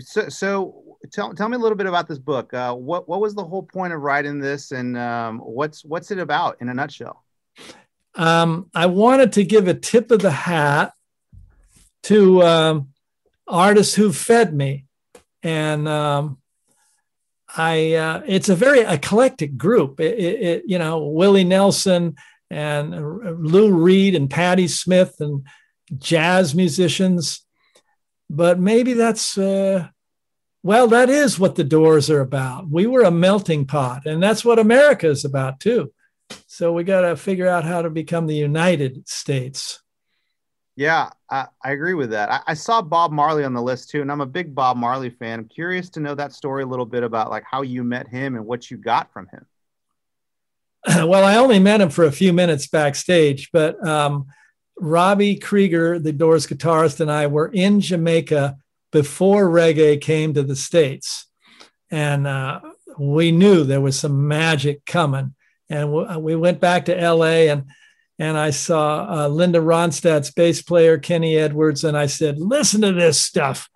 So, 0.00 0.28
so 0.28 0.96
tell, 1.12 1.32
tell 1.34 1.48
me 1.48 1.54
a 1.54 1.58
little 1.60 1.76
bit 1.76 1.86
about 1.86 2.08
this 2.08 2.18
book. 2.18 2.52
Uh, 2.52 2.74
what 2.74 3.08
what 3.08 3.20
was 3.20 3.34
the 3.34 3.44
whole 3.44 3.62
point 3.62 3.92
of 3.92 4.00
writing 4.00 4.40
this, 4.40 4.72
and 4.72 4.98
um, 4.98 5.38
what's 5.38 5.84
what's 5.84 6.10
it 6.10 6.18
about 6.18 6.56
in 6.60 6.68
a 6.68 6.74
nutshell? 6.74 7.22
Um, 8.16 8.70
I 8.74 8.86
wanted 8.86 9.32
to 9.34 9.44
give 9.44 9.68
a 9.68 9.74
tip 9.74 10.10
of 10.10 10.20
the 10.20 10.30
hat 10.32 10.94
to 12.04 12.42
um, 12.42 12.88
artists 13.46 13.94
who 13.94 14.12
fed 14.12 14.54
me, 14.54 14.86
and 15.42 15.86
um, 15.88 16.38
I 17.56 17.94
uh, 17.94 18.22
it's 18.26 18.48
a 18.48 18.56
very 18.56 18.80
eclectic 18.80 19.56
group. 19.56 20.00
It, 20.00 20.18
it, 20.18 20.42
it- 20.42 20.62
you 20.66 20.78
know 20.78 21.06
Willie 21.06 21.44
Nelson 21.44 22.16
and 22.50 22.90
Lou 23.44 23.72
Reed 23.72 24.14
and 24.14 24.30
Patti 24.30 24.68
Smith 24.68 25.16
and 25.20 25.46
jazz 25.98 26.54
musicians, 26.54 27.44
but 28.30 28.58
maybe 28.58 28.94
that's. 28.94 29.36
Uh, 29.38 29.88
well, 30.62 30.86
that 30.88 31.10
is 31.10 31.38
what 31.38 31.56
the 31.56 31.64
Doors 31.64 32.08
are 32.08 32.22
about. 32.22 32.70
We 32.70 32.86
were 32.86 33.02
a 33.02 33.10
melting 33.10 33.66
pot, 33.66 34.06
and 34.06 34.22
that's 34.22 34.46
what 34.46 34.58
America 34.58 35.06
is 35.10 35.22
about 35.26 35.60
too. 35.60 35.92
So 36.46 36.72
we 36.72 36.84
got 36.84 37.02
to 37.02 37.16
figure 37.16 37.46
out 37.46 37.64
how 37.64 37.82
to 37.82 37.90
become 37.90 38.26
the 38.26 38.34
United 38.34 39.06
States. 39.06 39.82
Yeah, 40.74 41.10
I, 41.34 41.46
I 41.64 41.72
agree 41.72 41.94
with 41.94 42.10
that. 42.10 42.30
I, 42.30 42.40
I 42.46 42.54
saw 42.54 42.80
Bob 42.80 43.10
Marley 43.10 43.42
on 43.42 43.54
the 43.54 43.62
list 43.62 43.90
too, 43.90 44.00
and 44.02 44.12
I'm 44.12 44.20
a 44.20 44.26
big 44.26 44.54
Bob 44.54 44.76
Marley 44.76 45.10
fan. 45.10 45.40
I'm 45.40 45.48
curious 45.48 45.90
to 45.90 46.00
know 46.00 46.14
that 46.14 46.32
story 46.32 46.62
a 46.62 46.66
little 46.66 46.86
bit 46.86 47.02
about 47.02 47.28
like 47.28 47.42
how 47.50 47.62
you 47.62 47.82
met 47.82 48.06
him 48.06 48.36
and 48.36 48.46
what 48.46 48.70
you 48.70 48.76
got 48.76 49.12
from 49.12 49.26
him. 49.26 49.46
well, 51.08 51.24
I 51.24 51.36
only 51.36 51.58
met 51.58 51.80
him 51.80 51.90
for 51.90 52.04
a 52.04 52.12
few 52.12 52.32
minutes 52.32 52.68
backstage, 52.68 53.50
but 53.52 53.84
um, 53.84 54.26
Robbie 54.78 55.34
Krieger, 55.34 55.98
the 55.98 56.12
Doors 56.12 56.46
guitarist, 56.46 57.00
and 57.00 57.10
I 57.10 57.26
were 57.26 57.50
in 57.52 57.80
Jamaica 57.80 58.56
before 58.92 59.48
reggae 59.48 60.00
came 60.00 60.34
to 60.34 60.44
the 60.44 60.54
States. 60.54 61.26
And 61.90 62.28
uh, 62.28 62.60
we 62.96 63.32
knew 63.32 63.64
there 63.64 63.80
was 63.80 63.98
some 63.98 64.28
magic 64.28 64.86
coming. 64.86 65.34
And 65.68 65.90
w- 65.92 66.18
we 66.20 66.36
went 66.36 66.60
back 66.60 66.84
to 66.84 67.12
LA 67.12 67.50
and 67.50 67.64
and 68.18 68.36
I 68.38 68.50
saw 68.50 69.24
uh, 69.24 69.28
Linda 69.28 69.58
Ronstadt's 69.58 70.30
bass 70.30 70.62
player, 70.62 70.98
Kenny 70.98 71.36
Edwards, 71.36 71.84
and 71.84 71.96
I 71.96 72.06
said, 72.06 72.38
listen 72.38 72.80
to 72.82 72.92
this 72.92 73.20
stuff. 73.20 73.68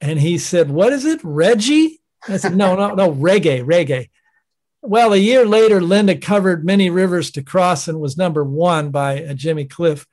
And 0.00 0.18
he 0.18 0.38
said, 0.38 0.70
what 0.70 0.92
is 0.92 1.04
it, 1.04 1.20
Reggie? 1.22 2.00
I 2.28 2.36
said, 2.36 2.56
no, 2.56 2.74
no, 2.74 2.94
no, 2.94 3.12
reggae, 3.12 3.64
reggae. 3.64 4.10
Well, 4.82 5.12
a 5.12 5.18
year 5.18 5.46
later, 5.46 5.80
Linda 5.80 6.16
covered 6.16 6.64
Many 6.64 6.90
Rivers 6.90 7.30
to 7.32 7.42
Cross 7.42 7.88
and 7.88 8.00
was 8.00 8.16
number 8.16 8.42
one 8.44 8.90
by 8.90 9.22
uh, 9.22 9.34
Jimmy 9.34 9.66
Cliff. 9.66 10.06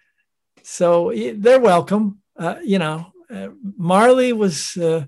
So 0.63 1.13
they're 1.35 1.59
welcome. 1.59 2.21
Uh, 2.37 2.57
you 2.63 2.77
know, 2.77 3.13
uh, 3.33 3.49
Marley 3.77 4.33
was 4.33 4.75
uh, 4.77 5.05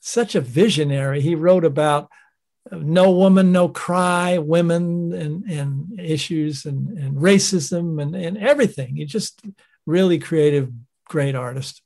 such 0.00 0.34
a 0.34 0.40
visionary. 0.40 1.20
He 1.20 1.34
wrote 1.34 1.64
about 1.64 2.10
no 2.72 3.10
woman, 3.12 3.52
no 3.52 3.68
cry, 3.68 4.38
women 4.38 5.12
and, 5.12 5.44
and 5.44 6.00
issues 6.00 6.66
and, 6.66 6.98
and 6.98 7.16
racism 7.16 8.00
and, 8.02 8.14
and 8.14 8.38
everything. 8.38 8.96
He's 8.96 9.10
just 9.10 9.40
really 9.86 10.18
creative, 10.18 10.72
great 11.04 11.34
artist. 11.34 11.82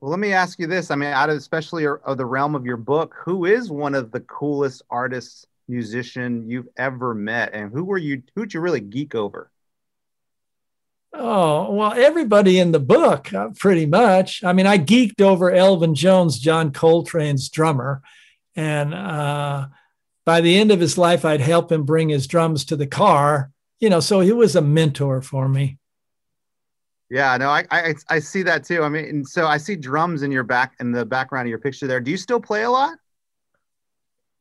Well, 0.00 0.10
let 0.10 0.20
me 0.20 0.32
ask 0.32 0.58
you 0.58 0.66
this. 0.66 0.90
I 0.90 0.96
mean, 0.96 1.10
out 1.10 1.30
of 1.30 1.36
especially 1.36 1.86
of 1.86 2.16
the 2.16 2.26
realm 2.26 2.54
of 2.54 2.66
your 2.66 2.76
book, 2.76 3.14
who 3.24 3.44
is 3.44 3.70
one 3.70 3.94
of 3.94 4.10
the 4.10 4.20
coolest 4.20 4.82
artists, 4.90 5.46
musician 5.68 6.50
you've 6.50 6.68
ever 6.76 7.14
met, 7.14 7.54
and 7.54 7.70
who 7.72 7.84
were 7.84 7.98
you? 7.98 8.22
Who'd 8.34 8.52
you 8.52 8.60
really 8.60 8.80
geek 8.80 9.14
over? 9.14 9.50
Oh, 11.14 11.72
well, 11.72 11.92
everybody 11.92 12.58
in 12.58 12.72
the 12.72 12.80
book, 12.80 13.32
uh, 13.32 13.50
pretty 13.56 13.86
much. 13.86 14.42
I 14.42 14.52
mean, 14.52 14.66
I 14.66 14.78
geeked 14.78 15.20
over 15.20 15.50
Elvin 15.50 15.94
Jones, 15.94 16.38
John 16.38 16.72
Coltrane's 16.72 17.48
drummer. 17.48 18.02
And 18.56 18.94
uh, 18.94 19.68
by 20.24 20.40
the 20.40 20.56
end 20.56 20.70
of 20.70 20.80
his 20.80 20.96
life, 20.98 21.24
I'd 21.24 21.40
help 21.40 21.70
him 21.72 21.84
bring 21.84 22.08
his 22.08 22.26
drums 22.26 22.64
to 22.66 22.76
the 22.76 22.86
car. 22.86 23.50
You 23.80 23.90
know, 23.90 24.00
so 24.00 24.20
he 24.20 24.32
was 24.32 24.54
a 24.54 24.62
mentor 24.62 25.22
for 25.22 25.48
me. 25.48 25.78
Yeah, 27.10 27.36
no, 27.36 27.50
I, 27.50 27.64
I 27.70 27.94
I 28.08 28.18
see 28.20 28.42
that 28.44 28.64
too. 28.64 28.82
I 28.82 28.88
mean, 28.88 29.04
and 29.04 29.28
so 29.28 29.46
I 29.46 29.58
see 29.58 29.76
drums 29.76 30.22
in 30.22 30.32
your 30.32 30.44
back 30.44 30.74
in 30.80 30.92
the 30.92 31.04
background 31.04 31.46
of 31.46 31.50
your 31.50 31.58
picture 31.58 31.86
there. 31.86 32.00
Do 32.00 32.10
you 32.10 32.16
still 32.16 32.40
play 32.40 32.62
a 32.62 32.70
lot? 32.70 32.96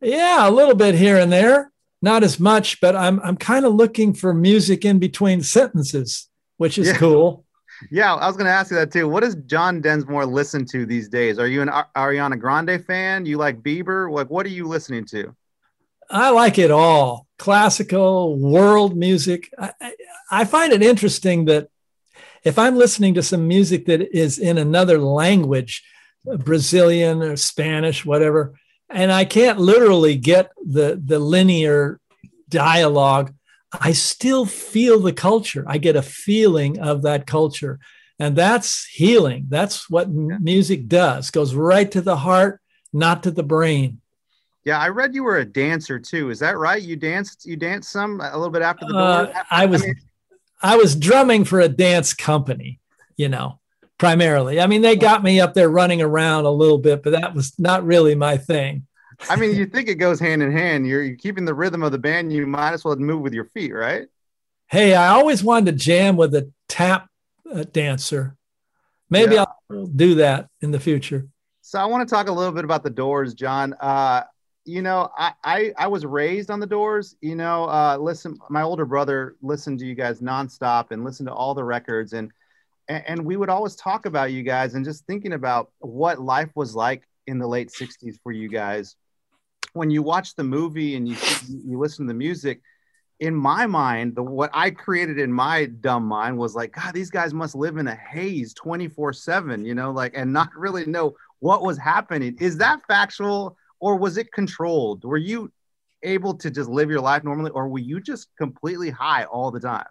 Yeah, 0.01 0.47
a 0.47 0.51
little 0.51 0.75
bit 0.75 0.95
here 0.95 1.17
and 1.17 1.31
there, 1.31 1.71
not 2.01 2.23
as 2.23 2.39
much, 2.39 2.79
but 2.81 2.95
I'm 2.95 3.19
I'm 3.21 3.37
kind 3.37 3.65
of 3.65 3.73
looking 3.73 4.13
for 4.13 4.33
music 4.33 4.85
in 4.85 4.99
between 4.99 5.43
sentences, 5.43 6.29
which 6.57 6.77
is 6.77 6.87
Yeah. 6.87 6.97
cool. 6.97 7.45
Yeah, 7.89 8.13
I 8.13 8.27
was 8.27 8.37
going 8.37 8.45
to 8.45 8.51
ask 8.51 8.69
you 8.69 8.77
that 8.77 8.91
too. 8.91 9.09
What 9.09 9.21
does 9.23 9.33
John 9.47 9.81
Densmore 9.81 10.27
listen 10.31 10.65
to 10.65 10.85
these 10.85 11.09
days? 11.09 11.39
Are 11.39 11.47
you 11.47 11.63
an 11.63 11.69
Ariana 11.97 12.39
Grande 12.39 12.85
fan? 12.85 13.25
You 13.25 13.37
like 13.39 13.63
Bieber? 13.63 14.11
Like, 14.11 14.29
what 14.29 14.45
are 14.45 14.49
you 14.49 14.67
listening 14.67 15.03
to? 15.05 15.35
I 16.11 16.29
like 16.29 16.59
it 16.59 16.71
all 16.71 17.27
classical, 17.39 18.37
world 18.37 18.95
music. 18.95 19.51
I, 19.57 19.71
I- 20.29 20.45
find 20.45 20.71
it 20.73 20.83
interesting 20.83 21.45
that 21.45 21.69
if 22.43 22.59
I'm 22.59 22.75
listening 22.75 23.15
to 23.15 23.23
some 23.23 23.47
music 23.47 23.85
that 23.85 24.15
is 24.15 24.37
in 24.37 24.57
another 24.57 24.99
language, 24.99 25.83
Brazilian 26.23 27.21
or 27.21 27.35
Spanish, 27.35 28.05
whatever, 28.05 28.53
and 28.89 29.11
I 29.11 29.25
can't 29.25 29.59
literally 29.59 30.15
get 30.15 30.51
the, 30.63 31.01
the 31.03 31.19
linear 31.19 31.99
dialogue, 32.49 33.33
I 33.71 33.93
still 33.93 34.45
feel 34.45 34.99
the 34.99 35.13
culture. 35.13 35.63
I 35.67 35.77
get 35.77 35.95
a 35.95 36.01
feeling 36.01 36.79
of 36.79 37.03
that 37.03 37.25
culture. 37.25 37.79
And 38.19 38.35
that's 38.35 38.85
healing. 38.85 39.45
That's 39.49 39.89
what 39.89 40.11
music 40.11 40.87
does, 40.87 41.31
goes 41.31 41.55
right 41.55 41.89
to 41.91 42.01
the 42.01 42.17
heart, 42.17 42.61
not 42.93 43.23
to 43.23 43.31
the 43.31 43.43
brain. 43.43 44.01
Yeah, 44.63 44.79
I 44.79 44.89
read 44.89 45.15
you 45.15 45.23
were 45.23 45.37
a 45.39 45.45
dancer 45.45 45.97
too. 45.99 46.29
Is 46.29 46.39
that 46.39 46.57
right? 46.57 46.81
You 46.81 46.95
danced. 46.95 47.45
You 47.45 47.55
danced 47.55 47.91
some 47.91 48.21
a 48.21 48.31
little 48.37 48.51
bit 48.51 48.61
after 48.61 48.85
the 48.85 48.95
Uh, 48.95 49.25
door. 49.25 49.33
I 49.49 49.65
was 49.65 49.83
mean- 49.83 49.95
I 50.61 50.77
was 50.77 50.95
drumming 50.95 51.45
for 51.45 51.59
a 51.59 51.67
dance 51.67 52.13
company, 52.13 52.79
you 53.17 53.27
know, 53.29 53.59
primarily. 53.97 54.59
I 54.61 54.67
mean, 54.67 54.83
they 54.83 54.95
got 54.95 55.23
me 55.23 55.39
up 55.39 55.55
there 55.55 55.69
running 55.69 56.01
around 56.03 56.45
a 56.45 56.51
little 56.51 56.77
bit, 56.77 57.01
but 57.01 57.11
that 57.13 57.33
was 57.33 57.57
not 57.57 57.83
really 57.83 58.13
my 58.13 58.37
thing. 58.37 58.85
I 59.29 59.35
mean, 59.35 59.55
you 59.55 59.65
think 59.65 59.87
it 59.89 59.95
goes 59.95 60.19
hand 60.19 60.43
in 60.43 60.51
hand. 60.51 60.85
You're, 60.85 61.01
you're 61.03 61.15
keeping 61.17 61.45
the 61.45 61.53
rhythm 61.55 61.81
of 61.81 61.91
the 61.91 61.97
band. 61.97 62.31
You 62.31 62.45
might 62.45 62.73
as 62.73 62.83
well 62.83 62.95
move 62.95 63.21
with 63.21 63.33
your 63.33 63.45
feet, 63.45 63.73
right? 63.73 64.07
Hey, 64.67 64.93
I 64.93 65.07
always 65.09 65.43
wanted 65.43 65.65
to 65.71 65.77
jam 65.83 66.15
with 66.15 66.33
a 66.35 66.51
tap 66.69 67.07
uh, 67.51 67.63
dancer. 67.71 68.35
Maybe 69.09 69.35
Yeah. 69.35 69.45
I'll 69.71 69.87
do 69.87 70.15
that 70.15 70.47
in 70.61 70.69
the 70.71 70.79
future. 70.79 71.27
So 71.61 71.79
I 71.79 71.85
want 71.85 72.07
to 72.07 72.13
talk 72.15 72.27
a 72.27 72.31
little 72.31 72.53
bit 72.53 72.63
about 72.65 72.83
the 72.83 72.89
Doors, 72.91 73.33
John. 73.33 73.73
Uh, 73.79 74.23
you 74.71 74.81
know, 74.81 75.09
I, 75.17 75.33
I 75.43 75.73
I 75.77 75.87
was 75.87 76.05
raised 76.05 76.49
on 76.49 76.61
the 76.61 76.65
Doors. 76.65 77.17
You 77.21 77.35
know, 77.35 77.65
uh, 77.65 77.97
listen, 77.99 78.37
my 78.49 78.61
older 78.61 78.85
brother 78.85 79.35
listened 79.41 79.79
to 79.79 79.85
you 79.85 79.95
guys 79.95 80.21
nonstop 80.21 80.91
and 80.91 81.03
listened 81.03 81.27
to 81.27 81.33
all 81.33 81.53
the 81.53 81.63
records, 81.63 82.13
and 82.13 82.31
and, 82.87 83.25
we 83.25 83.37
would 83.37 83.49
always 83.49 83.75
talk 83.75 84.05
about 84.05 84.31
you 84.31 84.43
guys 84.43 84.73
and 84.73 84.83
just 84.83 85.05
thinking 85.05 85.33
about 85.33 85.71
what 85.79 86.19
life 86.19 86.49
was 86.55 86.75
like 86.75 87.03
in 87.27 87.37
the 87.37 87.47
late 87.47 87.69
'60s 87.69 88.15
for 88.23 88.31
you 88.31 88.49
guys. 88.49 88.95
When 89.73 89.91
you 89.91 90.03
watch 90.03 90.35
the 90.35 90.43
movie 90.43 90.95
and 90.95 91.07
you 91.07 91.17
you 91.49 91.77
listen 91.77 92.05
to 92.05 92.13
the 92.13 92.17
music, 92.17 92.61
in 93.19 93.35
my 93.35 93.65
mind, 93.65 94.15
the 94.15 94.23
what 94.23 94.51
I 94.53 94.71
created 94.71 95.19
in 95.19 95.33
my 95.33 95.65
dumb 95.65 96.05
mind 96.05 96.37
was 96.37 96.55
like, 96.55 96.71
God, 96.71 96.93
these 96.93 97.09
guys 97.09 97.33
must 97.33 97.55
live 97.55 97.75
in 97.75 97.87
a 97.87 97.95
haze 97.95 98.53
24 98.53 99.11
7, 99.11 99.65
you 99.65 99.75
know, 99.75 99.91
like, 99.91 100.13
and 100.15 100.31
not 100.31 100.49
really 100.55 100.85
know 100.85 101.15
what 101.39 101.61
was 101.61 101.77
happening. 101.77 102.37
Is 102.39 102.57
that 102.57 102.79
factual 102.87 103.57
or 103.81 103.97
was 103.97 104.17
it 104.17 104.31
controlled? 104.31 105.03
Were 105.03 105.17
you 105.17 105.51
able 106.03 106.35
to 106.35 106.49
just 106.49 106.69
live 106.69 106.89
your 106.89 107.01
life 107.01 107.23
normally 107.23 107.51
or 107.51 107.67
were 107.67 107.79
you 107.79 107.99
just 107.99 108.29
completely 108.37 108.89
high 108.89 109.25
all 109.25 109.51
the 109.51 109.59
time? 109.59 109.87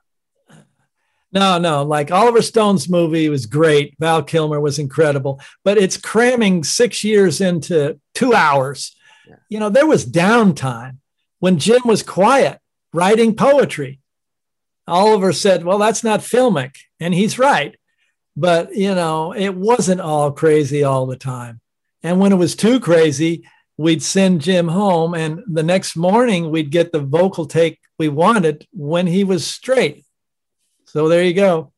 No, 1.33 1.59
no, 1.59 1.85
like 1.85 2.11
Oliver 2.11 2.43
Stone's 2.43 2.89
movie 2.89 3.29
was 3.29 3.47
great. 3.47 3.95
Val 4.01 4.23
Kilmer 4.23 4.61
was 4.61 4.81
incredible, 4.81 5.41
but 5.63 5.79
it's 5.79 5.97
cramming 5.97 6.65
six 6.65 7.05
years 7.05 7.41
into 7.41 8.01
two 8.15 8.35
hours. 8.35 8.97
Yeah. 9.29 9.37
You 9.49 9.61
know, 9.61 9.69
there 9.69 9.87
was 9.87 10.05
downtime 10.05 10.97
when 11.39 11.61
Jim 11.61 11.83
was 11.85 12.03
quiet 12.03 12.59
writing 12.93 13.37
poetry. 13.37 14.01
Oliver 14.89 15.33
said, 15.33 15.65
Well, 15.65 15.79
that's 15.79 16.03
not 16.03 16.19
filmic. 16.19 16.75
And 16.99 17.15
he's 17.15 17.39
right. 17.39 17.77
But, 18.37 18.75
you 18.75 18.95
know, 18.95 19.33
it 19.33 19.55
wasn't 19.55 20.01
all 20.01 20.33
crazy 20.33 20.83
all 20.83 21.07
the 21.07 21.17
time. 21.17 21.61
And 22.03 22.19
when 22.19 22.33
it 22.33 22.37
was 22.37 22.57
too 22.57 22.81
crazy, 22.81 23.45
we'd 23.81 24.03
send 24.03 24.43
Jim 24.43 24.69
home. 24.69 25.15
And 25.15 25.43
the 25.47 25.63
next 25.63 25.97
morning, 25.97 26.51
we'd 26.51 26.71
get 26.71 26.93
the 26.93 27.01
vocal 27.01 27.47
take 27.47 27.81
we 27.99 28.09
wanted 28.09 28.67
when 28.73 29.07
he 29.07 29.25
was 29.25 29.47
straight. 29.47 30.05
So 30.85 31.09
there 31.09 31.25
you 31.25 31.33
go. 31.33 31.73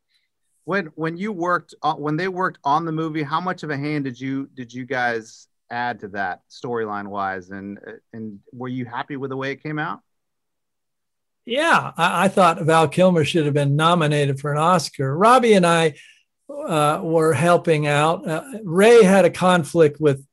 When 0.65 0.87
when 0.97 1.17
you 1.17 1.33
worked 1.33 1.75
on, 1.81 2.01
when 2.01 2.17
they 2.17 2.27
worked 2.27 2.59
on 2.65 2.85
the 2.85 2.93
movie, 2.93 3.23
how 3.23 3.41
much 3.41 3.63
of 3.63 3.71
a 3.71 3.77
hand 3.77 4.05
did 4.05 4.21
you 4.21 4.49
did 4.55 4.73
you 4.73 4.85
guys 4.85 5.47
add 5.71 6.01
to 6.01 6.09
that 6.09 6.41
storyline 6.51 7.07
wise 7.07 7.51
and 7.51 7.79
and 8.13 8.41
were 8.53 8.69
you 8.69 8.85
happy 8.85 9.17
with 9.17 9.31
the 9.31 9.37
way 9.37 9.53
it 9.53 9.63
came 9.63 9.79
out? 9.79 10.01
Yeah, 11.45 11.93
I, 11.97 12.25
I 12.25 12.29
thought 12.29 12.63
Val 12.63 12.89
Kilmer 12.89 13.25
should 13.25 13.45
have 13.45 13.55
been 13.55 13.77
nominated 13.77 14.41
for 14.41 14.51
an 14.51 14.59
Oscar. 14.59 15.17
Robbie 15.17 15.55
and 15.55 15.67
I 15.67 15.95
uh, 16.49 17.01
were 17.03 17.33
helping 17.33 17.87
out. 17.87 18.29
Uh, 18.29 18.43
Ray 18.65 19.05
had 19.05 19.25
a 19.25 19.31
conflict 19.31 20.01
with 20.01 20.25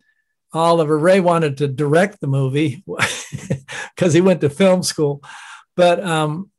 Oliver. 0.54 0.98
Ray 0.98 1.20
wanted 1.20 1.58
to 1.58 1.68
direct 1.68 2.20
the 2.22 2.28
movie 2.28 2.84
because 3.96 4.14
he 4.14 4.22
went 4.22 4.42
to 4.42 4.50
film 4.50 4.84
school, 4.84 5.24
but 5.76 6.04
um, 6.04 6.52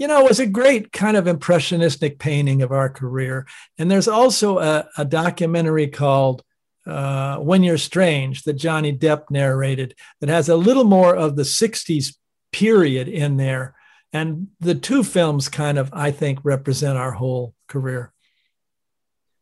you 0.00 0.08
know, 0.08 0.24
it 0.24 0.28
was 0.28 0.40
a 0.40 0.46
great 0.46 0.92
kind 0.92 1.14
of 1.14 1.26
impressionistic 1.26 2.18
painting 2.18 2.62
of 2.62 2.72
our 2.72 2.88
career. 2.88 3.46
And 3.76 3.90
there's 3.90 4.08
also 4.08 4.58
a, 4.58 4.88
a 4.96 5.04
documentary 5.04 5.88
called 5.88 6.42
uh, 6.86 7.36
When 7.36 7.62
You're 7.62 7.76
Strange 7.76 8.44
that 8.44 8.54
Johnny 8.54 8.96
Depp 8.96 9.30
narrated 9.30 9.94
that 10.20 10.30
has 10.30 10.48
a 10.48 10.56
little 10.56 10.84
more 10.84 11.14
of 11.14 11.36
the 11.36 11.42
60s 11.42 12.16
period 12.50 13.08
in 13.08 13.36
there. 13.36 13.74
And 14.10 14.48
the 14.58 14.74
two 14.74 15.04
films 15.04 15.50
kind 15.50 15.76
of, 15.76 15.90
I 15.92 16.12
think, 16.12 16.38
represent 16.44 16.96
our 16.96 17.12
whole 17.12 17.54
career. 17.68 18.10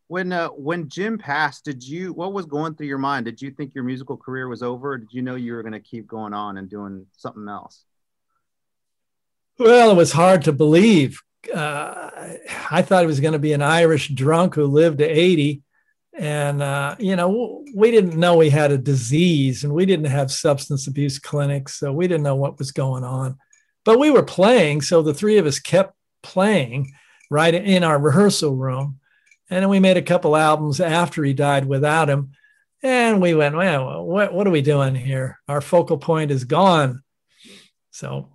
When 0.09 0.33
uh, 0.33 0.49
when 0.49 0.89
Jim 0.89 1.17
passed, 1.17 1.65
did 1.65 1.87
you 1.87 2.13
what 2.13 2.33
was 2.33 2.45
going 2.45 2.75
through 2.75 2.87
your 2.87 2.97
mind? 2.97 3.25
Did 3.25 3.41
you 3.41 3.51
think 3.51 3.75
your 3.75 3.83
musical 3.83 4.17
career 4.17 4.47
was 4.47 4.63
over? 4.63 4.97
Did 4.97 5.09
you 5.11 5.21
know 5.21 5.35
you 5.35 5.53
were 5.53 5.61
going 5.61 5.73
to 5.73 5.79
keep 5.79 6.07
going 6.07 6.33
on 6.33 6.57
and 6.57 6.67
doing 6.67 7.05
something 7.15 7.47
else? 7.47 7.85
Well, 9.59 9.91
it 9.91 9.95
was 9.95 10.11
hard 10.11 10.43
to 10.45 10.51
believe. 10.51 11.21
Uh, 11.53 12.09
I 12.71 12.81
thought 12.81 13.01
he 13.01 13.07
was 13.07 13.19
going 13.19 13.33
to 13.33 13.39
be 13.39 13.53
an 13.53 13.61
Irish 13.61 14.07
drunk 14.07 14.55
who 14.55 14.65
lived 14.65 14.99
to 14.99 15.05
80. 15.05 15.61
And, 16.17 16.61
uh, 16.63 16.95
you 16.97 17.15
know, 17.15 17.63
we 17.75 17.91
didn't 17.91 18.19
know 18.19 18.39
he 18.39 18.49
had 18.49 18.71
a 18.71 18.77
disease 18.77 19.63
and 19.63 19.73
we 19.73 19.85
didn't 19.85 20.05
have 20.05 20.31
substance 20.31 20.87
abuse 20.87 21.19
clinics. 21.19 21.75
So 21.75 21.93
we 21.93 22.07
didn't 22.07 22.23
know 22.23 22.35
what 22.35 22.57
was 22.57 22.71
going 22.71 23.03
on. 23.03 23.37
But 23.85 23.99
we 23.99 24.09
were 24.09 24.23
playing. 24.23 24.81
So 24.81 25.01
the 25.01 25.13
three 25.13 25.37
of 25.37 25.45
us 25.45 25.59
kept 25.59 25.93
playing 26.23 26.93
right 27.29 27.53
in 27.53 27.83
our 27.83 27.99
rehearsal 27.99 28.55
room. 28.55 28.98
And 29.49 29.63
then 29.63 29.69
we 29.69 29.79
made 29.79 29.97
a 29.97 30.01
couple 30.01 30.35
albums 30.35 30.79
after 30.79 31.23
he 31.23 31.33
died 31.33 31.65
without 31.65 32.09
him. 32.09 32.31
And 32.81 33.21
we 33.21 33.33
went, 33.33 33.55
well, 33.55 34.05
what, 34.05 34.33
what 34.33 34.47
are 34.47 34.51
we 34.51 34.61
doing 34.61 34.95
here? 34.95 35.39
Our 35.47 35.59
focal 35.59 35.97
point 35.97 36.31
is 36.31 36.45
gone. 36.45 37.03
So 37.91 38.29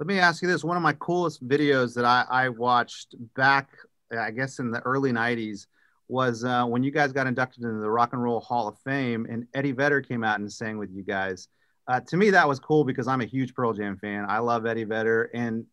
Let 0.00 0.06
me 0.08 0.18
ask 0.18 0.42
you 0.42 0.48
this: 0.48 0.64
one 0.64 0.76
of 0.76 0.82
my 0.82 0.94
coolest 0.94 1.46
videos 1.46 1.94
that 1.94 2.04
I, 2.04 2.24
I 2.28 2.48
watched 2.48 3.14
back, 3.36 3.68
I 4.10 4.32
guess, 4.32 4.58
in 4.58 4.72
the 4.72 4.80
early 4.80 5.12
'90s, 5.12 5.66
was 6.08 6.42
uh, 6.42 6.64
when 6.64 6.82
you 6.82 6.90
guys 6.90 7.12
got 7.12 7.28
inducted 7.28 7.62
into 7.62 7.78
the 7.78 7.90
Rock 7.90 8.12
and 8.12 8.22
Roll 8.22 8.40
Hall 8.40 8.66
of 8.66 8.76
Fame, 8.80 9.26
and 9.30 9.46
Eddie 9.54 9.70
Vedder 9.70 10.00
came 10.00 10.24
out 10.24 10.40
and 10.40 10.52
sang 10.52 10.78
with 10.78 10.90
you 10.90 11.04
guys. 11.04 11.46
Uh, 11.86 12.00
to 12.00 12.16
me, 12.16 12.30
that 12.30 12.48
was 12.48 12.58
cool 12.58 12.82
because 12.84 13.06
I'm 13.06 13.20
a 13.20 13.26
huge 13.26 13.54
Pearl 13.54 13.72
Jam 13.72 13.96
fan. 13.96 14.26
I 14.28 14.38
love 14.38 14.66
Eddie 14.66 14.84
Vedder, 14.84 15.30
and 15.32 15.66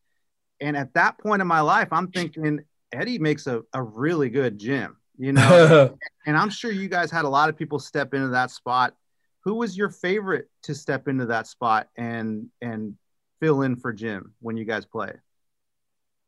and 0.61 0.77
at 0.77 0.93
that 0.93 1.17
point 1.17 1.41
in 1.41 1.47
my 1.47 1.61
life, 1.61 1.87
I'm 1.91 2.11
thinking 2.11 2.59
Eddie 2.91 3.19
makes 3.19 3.47
a, 3.47 3.61
a 3.73 3.81
really 3.81 4.29
good 4.29 4.57
Jim, 4.57 4.97
you 5.17 5.33
know. 5.33 5.97
and 6.25 6.37
I'm 6.37 6.49
sure 6.49 6.71
you 6.71 6.87
guys 6.87 7.11
had 7.11 7.25
a 7.25 7.29
lot 7.29 7.49
of 7.49 7.57
people 7.57 7.79
step 7.79 8.13
into 8.13 8.29
that 8.29 8.51
spot. 8.51 8.95
Who 9.45 9.55
was 9.55 9.77
your 9.77 9.89
favorite 9.89 10.49
to 10.63 10.75
step 10.75 11.07
into 11.07 11.27
that 11.27 11.47
spot 11.47 11.87
and 11.95 12.47
and 12.61 12.95
fill 13.39 13.61
in 13.61 13.75
for 13.75 13.93
Jim 13.93 14.33
when 14.41 14.57
you 14.57 14.65
guys 14.65 14.85
play? 14.85 15.13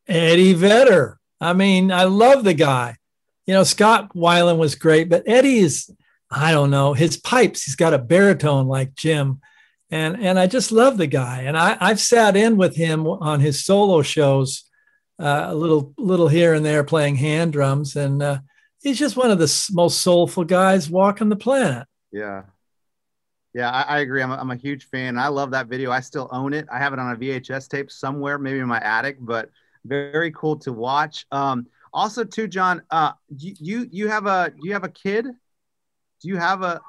Eddie 0.08 0.54
Vedder. 0.54 1.20
I 1.40 1.54
mean, 1.54 1.92
I 1.92 2.04
love 2.04 2.44
the 2.44 2.54
guy. 2.54 2.98
You 3.46 3.56
know, 3.56 3.64
Scott 3.64 4.14
Weiland 4.16 4.58
was 4.58 4.76
great, 4.76 5.10
but 5.10 5.24
Eddie 5.26 5.60
is, 5.60 5.92
I 6.30 6.52
don't 6.52 6.70
know, 6.70 6.94
his 6.94 7.18
pipes, 7.18 7.64
he's 7.64 7.76
got 7.76 7.94
a 7.94 8.00
baritone 8.00 8.68
like 8.68 8.96
Jim. 8.96 9.42
And, 9.90 10.24
and 10.24 10.40
I 10.40 10.48
just 10.48 10.72
love 10.72 10.98
the 10.98 11.08
guy. 11.08 11.42
And 11.42 11.58
I, 11.58 11.76
I've 11.82 12.00
sat 12.00 12.38
in 12.38 12.56
with 12.56 12.76
him 12.76 13.08
on 13.08 13.40
his 13.40 13.66
solo 13.66 14.04
shows, 14.04 14.64
uh, 15.22 15.48
a 15.50 15.56
little, 15.56 15.94
little 15.98 16.28
here 16.28 16.54
and 16.54 16.66
there 16.66 16.84
playing 16.84 17.16
hand 17.16 17.54
drums. 17.54 17.96
And 17.96 18.24
uh, 18.24 18.40
he's 18.82 19.00
just 19.00 19.16
one 19.16 19.32
of 19.32 19.40
the 19.40 19.70
most 19.72 20.02
soulful 20.02 20.44
guys 20.44 20.90
walking 20.90 21.30
the 21.30 21.36
planet. 21.36 21.88
Yeah. 22.12 22.44
Yeah, 23.54 23.70
I, 23.70 23.82
I 23.82 24.00
agree. 24.00 24.24
I'm 24.24 24.32
a, 24.32 24.36
I'm 24.36 24.52
a 24.52 24.56
huge 24.56 24.86
fan. 24.86 25.18
I 25.18 25.28
love 25.28 25.52
that 25.52 25.68
video. 25.68 25.92
I 25.92 26.00
still 26.00 26.30
own 26.32 26.54
it. 26.54 26.68
I 26.72 26.80
have 26.80 26.94
it 26.94 27.00
on 27.00 27.12
a 27.12 27.18
VHS 27.18 27.68
tape 27.68 27.92
somewhere, 27.92 28.38
maybe 28.38 28.60
in 28.60 28.68
my 28.68 28.80
attic, 28.80 29.18
but 29.20 29.50
very 29.86 30.32
cool 30.32 30.58
to 30.60 30.72
watch. 30.72 31.26
Um, 31.32 31.68
also, 31.94 32.24
too, 32.24 32.48
John, 32.48 32.82
uh, 32.90 33.12
you, 33.36 33.54
you 33.60 33.90
you 33.92 34.08
have 34.08 34.26
a 34.26 34.54
you 34.62 34.72
have 34.72 34.86
a 34.86 34.90
kid? 34.90 35.26
Do 35.26 36.28
you 36.28 36.38
have 36.38 36.62
a 36.62 36.80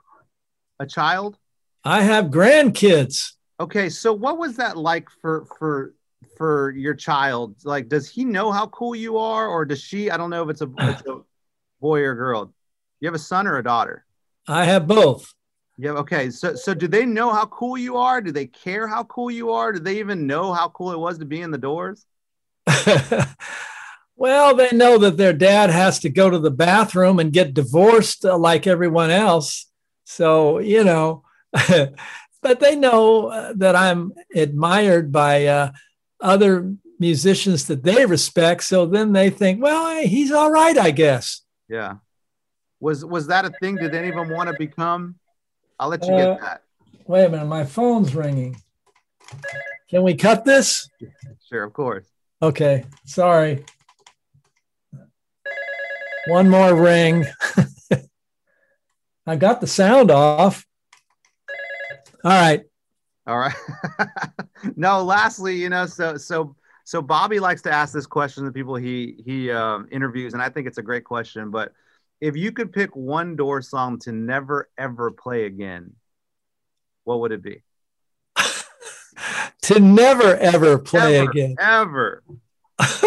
a 0.79 0.87
child? 0.87 1.37
I 1.85 2.03
have 2.03 2.27
grandkids. 2.27 3.33
Okay, 3.59 3.89
so 3.89 4.13
what 4.13 4.39
was 4.39 4.57
that 4.57 4.77
like 4.77 5.09
for 5.21 5.47
for 5.59 5.95
for 6.43 6.73
your 6.73 6.95
child? 6.95 7.55
Like, 7.63 7.89
does 7.89 8.09
he 8.09 8.25
know 8.25 8.51
how 8.51 8.67
cool 8.67 8.97
you 8.97 9.17
are, 9.17 9.47
or 9.47 9.65
does 9.65 9.81
she? 9.81 10.11
I 10.11 10.17
don't 10.17 10.29
know 10.29 10.43
if 10.43 10.51
it's 10.51 10.61
a, 10.61 10.69
it's 10.79 11.07
a 11.07 11.21
boy 11.81 12.01
or 12.01 12.17
girl. 12.17 12.53
You 12.99 13.07
have 13.07 13.15
a 13.15 13.19
son 13.21 13.47
or 13.47 13.59
a 13.59 13.63
daughter? 13.63 14.05
I 14.49 14.65
have 14.65 14.89
both. 14.89 15.33
Yeah. 15.79 15.93
Okay. 15.93 16.31
So, 16.31 16.57
so 16.57 16.75
do 16.75 16.89
they 16.89 17.07
know 17.07 17.33
how 17.33 17.47
cool 17.47 17.79
you 17.79 17.97
are? 17.97 18.21
Do 18.21 18.33
they 18.33 18.47
care 18.47 18.89
how 18.89 19.05
cool 19.05 19.31
you 19.31 19.53
are? 19.53 19.71
Do 19.71 19.79
they 19.79 20.01
even 20.01 20.27
know 20.27 20.53
how 20.53 20.69
cool 20.71 20.91
it 20.91 20.99
was 20.99 21.19
to 21.19 21.25
be 21.25 21.43
in 21.43 21.53
the 21.53 21.59
doors? 21.59 22.05
well, 24.17 24.57
they 24.57 24.73
know 24.73 24.99
that 24.99 25.17
their 25.17 25.33
dad 25.33 25.71
has 25.71 26.01
to 26.01 26.09
go 26.09 26.29
to 26.29 26.41
the 26.41 26.51
bathroom 26.51 27.21
and 27.21 27.33
get 27.33 27.55
divorced 27.55 28.25
uh, 28.25 28.37
like 28.37 28.67
everyone 28.67 29.13
else. 29.13 29.71
So, 30.03 30.59
you 30.59 30.83
know, 30.83 31.23
but 31.53 32.59
they 32.59 32.75
know 32.75 33.29
uh, 33.29 33.53
that 33.59 33.77
I'm 33.77 34.13
admired 34.35 35.13
by 35.13 35.47
uh, 35.47 35.73
other 36.23 36.73
musicians 36.99 37.67
that 37.67 37.83
they 37.83 38.07
respect. 38.07 38.63
So 38.65 38.87
then 38.87 39.13
they 39.13 39.29
think, 39.31 39.63
well, 39.63 40.03
he's 40.03 40.31
all 40.33 40.51
right, 40.51 40.79
I 40.79 40.91
guess. 40.93 41.43
Yeah. 41.69 41.97
Was 42.81 43.05
was 43.05 43.27
that 43.29 43.45
a 43.45 43.51
thing? 43.61 43.77
Did 43.77 43.95
any 43.95 44.09
of 44.09 44.15
them 44.15 44.31
want 44.31 44.49
to 44.51 44.57
become? 44.59 45.17
I'll 45.79 45.89
let 45.89 46.05
you 46.07 46.15
Uh, 46.15 46.35
get 46.35 46.41
that. 46.41 46.63
Wait 47.07 47.25
a 47.25 47.29
minute, 47.29 47.47
my 47.47 47.65
phone's 47.65 48.15
ringing. 48.15 48.57
Can 49.91 50.03
we 50.03 50.15
cut 50.15 50.45
this? 50.45 50.89
Sure, 51.49 51.65
of 51.65 51.73
course. 51.73 52.07
Okay, 52.41 52.85
sorry. 53.05 53.65
One 56.29 56.49
more 56.49 56.75
ring. 56.75 57.27
I 59.27 59.37
got 59.37 59.61
the 59.61 59.67
sound 59.67 60.11
off. 60.11 60.65
All 62.25 62.31
right. 62.31 62.63
All 63.33 63.39
right. 63.39 63.55
no, 64.77 65.03
lastly, 65.03 65.57
you 65.57 65.71
know, 65.71 65.87
so 65.87 66.19
so 66.19 66.55
So 66.85 67.01
Bobby 67.01 67.41
likes 67.41 67.63
to 67.63 67.73
ask 67.73 67.95
this 67.95 68.05
question 68.05 68.45
to 68.45 68.53
people 68.53 68.77
he 68.77 69.23
he 69.25 69.51
um, 69.51 69.89
interviews, 69.91 70.35
and 70.35 70.43
I 70.43 70.51
think 70.51 70.67
it's 70.67 70.77
a 70.77 70.83
great 70.83 71.05
question. 71.05 71.51
But 71.51 71.73
if 72.21 72.37
you 72.37 72.53
could 72.53 72.73
pick 72.73 72.95
one 72.95 73.35
Doors 73.35 73.71
song 73.71 73.99
to 74.01 74.13
never 74.13 74.69
ever 74.77 75.11
play 75.11 75.47
again, 75.47 75.95
what 77.05 77.21
would 77.21 77.33
it 77.33 77.43
be? 77.43 77.63
to 79.63 79.81
never 79.81 80.37
ever 80.37 80.79
play 80.79 81.19
Ever, 81.19 81.31
again. 81.31 81.57
Ever. 81.59 82.23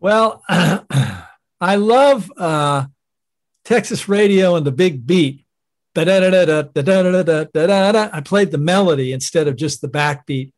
Well, 0.00 0.42
I 0.48 1.76
love 1.76 2.32
uh, 2.36 2.86
Texas 3.64 4.08
radio 4.08 4.56
and 4.56 4.66
the 4.66 4.72
big 4.72 5.06
beat. 5.06 5.41
I 5.96 6.04
played 8.24 8.50
the 8.50 8.58
melody 8.58 9.12
instead 9.12 9.48
of 9.48 9.56
just 9.56 9.80
the 9.80 9.88
backbeat. 9.88 10.52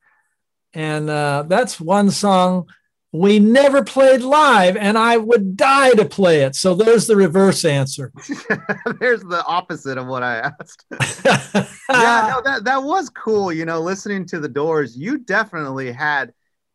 And 0.72 1.08
uh, 1.08 1.44
that's 1.46 1.80
one 1.80 2.10
song 2.10 2.66
we 3.14 3.38
never 3.38 3.84
played 3.84 4.22
live, 4.22 4.76
and 4.76 4.98
I 4.98 5.18
would 5.18 5.56
die 5.56 5.92
to 5.92 6.04
play 6.04 6.40
it. 6.40 6.56
So 6.56 6.74
there's 6.74 7.06
the 7.06 7.14
reverse 7.14 7.64
answer. 7.64 8.10
There's 8.98 9.20
the 9.20 9.44
opposite 9.46 9.98
of 9.98 10.08
what 10.08 10.24
I 10.24 10.38
asked. 10.38 10.84
yeah, 11.88 12.32
no, 12.34 12.42
that 12.42 12.62
that 12.64 12.82
was 12.82 13.08
cool. 13.10 13.52
You 13.52 13.66
know, 13.66 13.80
listening 13.80 14.26
to 14.26 14.40
the 14.40 14.48
Doors, 14.48 14.96
you 14.96 15.18
definitely 15.18 15.92
had. 15.92 16.32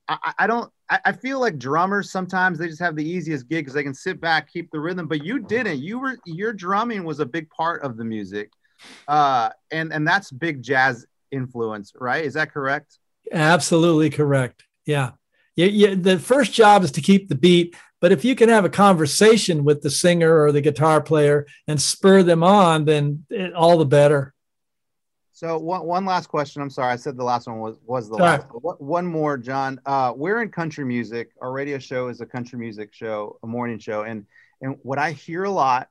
I- 0.07 0.33
I 0.39 0.47
don't. 0.47 0.71
I, 0.89 0.99
I 1.05 1.11
feel 1.11 1.39
like 1.39 1.57
drummers 1.57 2.11
sometimes 2.11 2.57
they 2.57 2.67
just 2.67 2.81
have 2.81 2.95
the 2.95 3.07
easiest 3.07 3.47
gig 3.47 3.65
because 3.65 3.73
they 3.73 3.83
can 3.83 3.93
sit 3.93 4.19
back, 4.19 4.51
keep 4.51 4.71
the 4.71 4.79
rhythm. 4.79 5.07
But 5.07 5.23
you 5.23 5.39
didn't. 5.39 5.79
You 5.79 5.99
were 5.99 6.17
your 6.25 6.53
drumming 6.53 7.03
was 7.03 7.19
a 7.19 7.25
big 7.25 7.49
part 7.49 7.81
of 7.83 7.97
the 7.97 8.05
music, 8.05 8.51
uh, 9.07 9.49
and 9.71 9.93
and 9.93 10.07
that's 10.07 10.31
big 10.31 10.61
jazz 10.61 11.05
influence, 11.31 11.93
right? 11.99 12.25
Is 12.25 12.33
that 12.33 12.51
correct? 12.51 12.97
Absolutely 13.31 14.09
correct. 14.09 14.63
Yeah. 14.85 15.11
You, 15.55 15.95
the 15.95 16.17
first 16.17 16.53
job 16.53 16.83
is 16.83 16.91
to 16.93 17.01
keep 17.01 17.27
the 17.27 17.35
beat, 17.35 17.75
but 17.99 18.13
if 18.13 18.23
you 18.23 18.33
can 18.33 18.47
have 18.47 18.63
a 18.63 18.69
conversation 18.69 19.65
with 19.65 19.81
the 19.81 19.89
singer 19.89 20.41
or 20.41 20.53
the 20.53 20.61
guitar 20.61 21.01
player 21.01 21.45
and 21.67 21.81
spur 21.81 22.23
them 22.23 22.43
on, 22.43 22.85
then 22.85 23.25
it, 23.29 23.53
all 23.53 23.77
the 23.77 23.85
better. 23.85 24.33
So 25.39 25.57
one, 25.57 25.85
one 25.85 26.03
last 26.03 26.27
question. 26.27 26.61
I'm 26.61 26.69
sorry, 26.69 26.91
I 26.91 26.97
said 26.97 27.15
the 27.15 27.23
last 27.23 27.47
one 27.47 27.59
was 27.59 27.77
was 27.85 28.09
the 28.09 28.15
last. 28.15 28.47
What- 28.51 28.81
One 28.81 29.05
more, 29.05 29.37
John. 29.37 29.79
Uh, 29.85 30.11
we're 30.13 30.41
in 30.41 30.49
country 30.49 30.83
music. 30.83 31.29
Our 31.41 31.53
radio 31.53 31.79
show 31.79 32.09
is 32.09 32.19
a 32.19 32.25
country 32.25 32.59
music 32.59 32.93
show, 32.93 33.39
a 33.41 33.47
morning 33.47 33.79
show, 33.79 34.01
and 34.01 34.25
and 34.61 34.75
what 34.83 34.99
I 34.99 35.11
hear 35.13 35.45
a 35.45 35.49
lot 35.49 35.87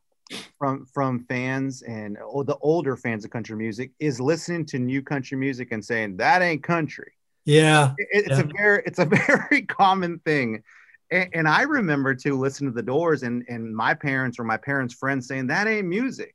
from 0.58 0.84
from 0.84 1.20
fans 1.30 1.80
and 1.80 2.18
oh, 2.22 2.42
the 2.42 2.58
older 2.58 2.94
fans 2.94 3.24
of 3.24 3.30
country 3.30 3.56
music 3.56 3.92
is 3.98 4.20
listening 4.20 4.66
to 4.66 4.78
new 4.78 5.00
country 5.00 5.38
music 5.38 5.72
and 5.72 5.82
saying 5.82 6.18
that 6.18 6.42
ain't 6.42 6.62
country. 6.62 7.12
Yeah. 7.46 7.94
It- 7.96 8.26
it's 8.26 8.38
a 8.38 8.48
very 8.54 8.82
it's 8.84 8.98
a 8.98 9.06
very 9.50 9.62
common 9.62 10.18
thing. 10.26 10.62
And, 11.10 11.30
and 11.32 11.48
I 11.48 11.62
remember 11.62 12.14
to 12.16 12.38
listen 12.38 12.66
to 12.66 12.72
the 12.74 12.82
Doors 12.82 13.22
and 13.22 13.46
and 13.48 13.74
my 13.74 13.94
parents 13.94 14.38
or 14.38 14.44
my 14.44 14.58
parents' 14.58 14.92
friends 14.92 15.26
saying 15.26 15.46
that 15.46 15.66
ain't 15.66 15.86
music. 15.88 16.34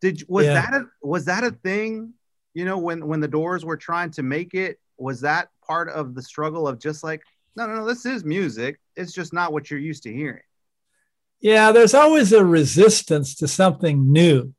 Did 0.00 0.22
was 0.28 0.46
Yeah. 0.46 0.54
that 0.54 0.74
a 0.74 0.84
was 1.02 1.24
that 1.24 1.42
a 1.42 1.50
thing? 1.50 2.14
You 2.54 2.64
know, 2.64 2.78
when 2.78 3.06
when 3.06 3.20
the 3.20 3.28
Doors 3.28 3.64
were 3.64 3.76
trying 3.76 4.10
to 4.12 4.22
make 4.22 4.54
it, 4.54 4.78
was 4.98 5.20
that 5.22 5.48
part 5.66 5.88
of 5.88 6.14
the 6.14 6.22
struggle 6.22 6.68
of 6.68 6.78
just 6.78 7.02
like, 7.02 7.22
no, 7.56 7.66
no, 7.66 7.76
no, 7.76 7.86
this 7.86 8.06
is 8.06 8.24
music. 8.24 8.78
It's 8.96 9.12
just 9.12 9.32
not 9.32 9.52
what 9.52 9.70
you're 9.70 9.80
used 9.80 10.02
to 10.04 10.12
hearing. 10.12 10.42
Yeah, 11.40 11.72
there's 11.72 11.94
always 11.94 12.32
a 12.32 12.44
resistance 12.44 13.34
to 13.36 13.48
something 13.48 14.12
new. 14.12 14.52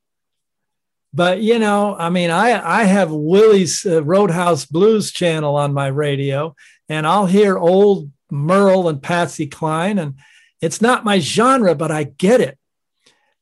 But 1.13 1.41
you 1.41 1.59
know, 1.59 1.95
I 1.95 2.09
mean, 2.09 2.29
I 2.29 2.81
I 2.81 2.83
have 2.85 3.11
Willie's 3.11 3.85
uh, 3.85 4.03
Roadhouse 4.03 4.65
Blues 4.65 5.11
channel 5.11 5.55
on 5.55 5.73
my 5.73 5.87
radio, 5.87 6.55
and 6.87 7.05
I'll 7.05 7.25
hear 7.25 7.57
old 7.57 8.11
Merle 8.31 8.87
and 8.87 9.03
Patsy 9.03 9.47
Cline, 9.47 9.99
and 9.99 10.15
it's 10.61 10.81
not 10.81 11.03
my 11.03 11.19
genre, 11.19 11.75
but 11.75 11.91
I 11.91 12.03
get 12.03 12.39
it. 12.39 12.57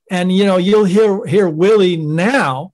And 0.10 0.36
you 0.36 0.45
know, 0.45 0.58
you'll 0.58 0.86
hear 0.86 1.24
hear 1.26 1.47
Willie 1.47 1.97
now 1.97 2.74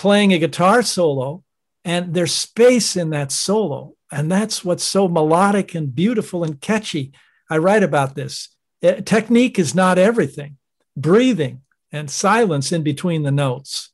playing 0.00 0.32
a 0.32 0.38
guitar 0.38 0.82
solo, 0.82 1.44
and 1.84 2.14
there's 2.14 2.34
space 2.34 2.96
in 2.96 3.10
that 3.10 3.30
solo, 3.30 3.94
and 4.10 4.32
that's 4.32 4.64
what's 4.64 4.84
so 4.84 5.06
melodic 5.06 5.74
and 5.74 5.94
beautiful 5.94 6.42
and 6.42 6.58
catchy. 6.60 7.12
I 7.50 7.58
write 7.58 7.82
about 7.82 8.14
this. 8.14 8.48
Uh, 8.82 8.94
technique 9.04 9.58
is 9.58 9.74
not 9.74 9.98
everything 9.98 10.56
breathing 10.96 11.60
and 11.92 12.10
silence 12.10 12.72
in 12.72 12.82
between 12.82 13.22
the 13.22 13.30
notes 13.30 13.90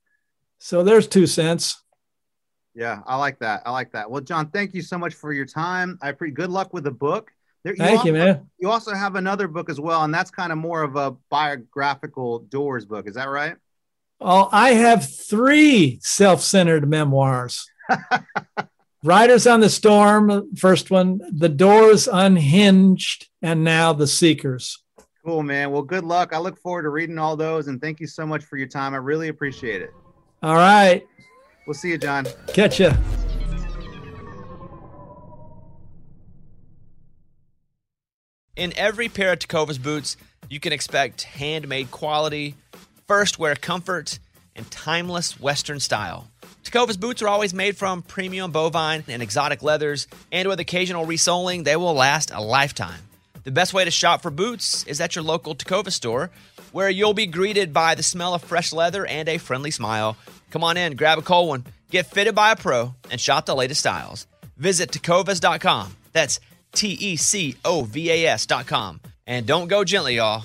so 0.58 0.84
there's 0.84 1.08
two 1.08 1.26
cents 1.26 1.82
Yeah, 2.74 3.00
I 3.06 3.16
like 3.16 3.38
that. 3.40 3.62
I 3.64 3.70
like 3.70 3.90
that. 3.92 4.10
Well, 4.10 4.20
John, 4.20 4.50
thank 4.50 4.74
you 4.74 4.82
so 4.82 4.98
much 4.98 5.14
for 5.14 5.32
your 5.32 5.46
time. 5.46 5.98
I 6.02 6.12
pre 6.12 6.30
good 6.30 6.50
luck 6.50 6.72
with 6.72 6.84
the 6.84 6.90
book. 6.90 7.32
There, 7.64 7.74
thank 7.74 8.04
you 8.04 8.12
man 8.12 8.48
You 8.58 8.70
also 8.70 8.94
have 8.94 9.16
another 9.16 9.48
book 9.48 9.70
as 9.70 9.80
well, 9.80 10.04
and 10.04 10.14
that's 10.14 10.30
kind 10.30 10.52
of 10.52 10.58
more 10.58 10.82
of 10.82 10.94
a 10.96 11.16
biographical 11.30 12.40
Doors 12.40 12.84
book. 12.84 13.08
Is 13.08 13.14
that 13.14 13.28
right? 13.28 13.56
Oh 14.20 14.48
i 14.52 14.70
have 14.70 15.08
three 15.28 15.98
self-centered 16.02 16.88
memoirs 16.88 17.66
riders 19.04 19.46
on 19.46 19.60
the 19.60 19.68
storm 19.70 20.54
first 20.56 20.90
one 20.90 21.20
the 21.32 21.48
doors 21.48 22.08
unhinged 22.10 23.28
and 23.42 23.62
now 23.64 23.92
the 23.92 24.06
seekers 24.06 24.82
Cool, 25.24 25.42
man. 25.42 25.72
Well, 25.72 25.82
good 25.82 26.04
luck. 26.04 26.32
I 26.32 26.38
look 26.38 26.56
forward 26.56 26.82
to 26.84 26.88
reading 26.90 27.18
all 27.18 27.34
those, 27.36 27.66
and 27.66 27.80
thank 27.80 27.98
you 27.98 28.06
so 28.06 28.24
much 28.24 28.44
for 28.44 28.56
your 28.58 28.68
time. 28.68 28.94
I 28.94 28.98
really 28.98 29.26
appreciate 29.26 29.82
it. 29.82 29.90
all 30.40 30.54
right 30.54 31.04
We'll 31.66 31.74
see 31.74 31.88
you, 31.90 31.98
John. 31.98 32.26
catch 32.46 32.78
ya 32.78 32.94
In 38.56 38.72
every 38.76 39.08
pair 39.08 39.32
of 39.32 39.38
Tecovas 39.38 39.82
boots, 39.82 40.16
you 40.48 40.60
can 40.60 40.72
expect 40.72 41.22
handmade 41.22 41.90
quality, 41.90 42.54
first 43.06 43.38
wear 43.38 43.54
comfort, 43.54 44.18
and 44.56 44.70
timeless 44.70 45.38
Western 45.38 45.78
style. 45.80 46.28
Tecovas 46.64 46.98
boots 46.98 47.22
are 47.22 47.28
always 47.28 47.54
made 47.54 47.76
from 47.76 48.02
premium 48.02 48.50
bovine 48.50 49.04
and 49.06 49.22
exotic 49.22 49.62
leathers, 49.62 50.08
and 50.32 50.48
with 50.48 50.58
occasional 50.58 51.04
resoling, 51.04 51.62
they 51.62 51.76
will 51.76 51.94
last 51.94 52.30
a 52.32 52.40
lifetime. 52.40 53.00
The 53.44 53.52
best 53.52 53.72
way 53.72 53.84
to 53.84 53.90
shop 53.90 54.22
for 54.22 54.30
boots 54.30 54.84
is 54.84 55.00
at 55.00 55.14
your 55.14 55.22
local 55.22 55.54
Tecovas 55.54 55.92
store, 55.92 56.30
where 56.72 56.90
you'll 56.90 57.14
be 57.14 57.26
greeted 57.26 57.72
by 57.72 57.94
the 57.94 58.02
smell 58.02 58.34
of 58.34 58.42
fresh 58.42 58.72
leather 58.72 59.06
and 59.06 59.28
a 59.28 59.38
friendly 59.38 59.70
smile. 59.70 60.16
Come 60.50 60.64
on 60.64 60.76
in, 60.76 60.96
grab 60.96 61.18
a 61.18 61.22
cold 61.22 61.48
one, 61.48 61.64
get 61.90 62.06
fitted 62.06 62.34
by 62.34 62.50
a 62.50 62.56
pro, 62.56 62.94
and 63.10 63.20
shop 63.20 63.46
the 63.46 63.54
latest 63.54 63.80
styles. 63.80 64.26
Visit 64.56 64.90
tecovas.com. 64.90 65.96
That's 66.12 66.40
T 66.72 66.88
E 66.88 67.16
C 67.16 67.54
O 67.64 67.82
V 67.82 68.10
A 68.10 68.26
S.com. 68.26 69.00
And 69.26 69.46
don't 69.46 69.68
go 69.68 69.84
gently, 69.84 70.16
y'all. 70.16 70.44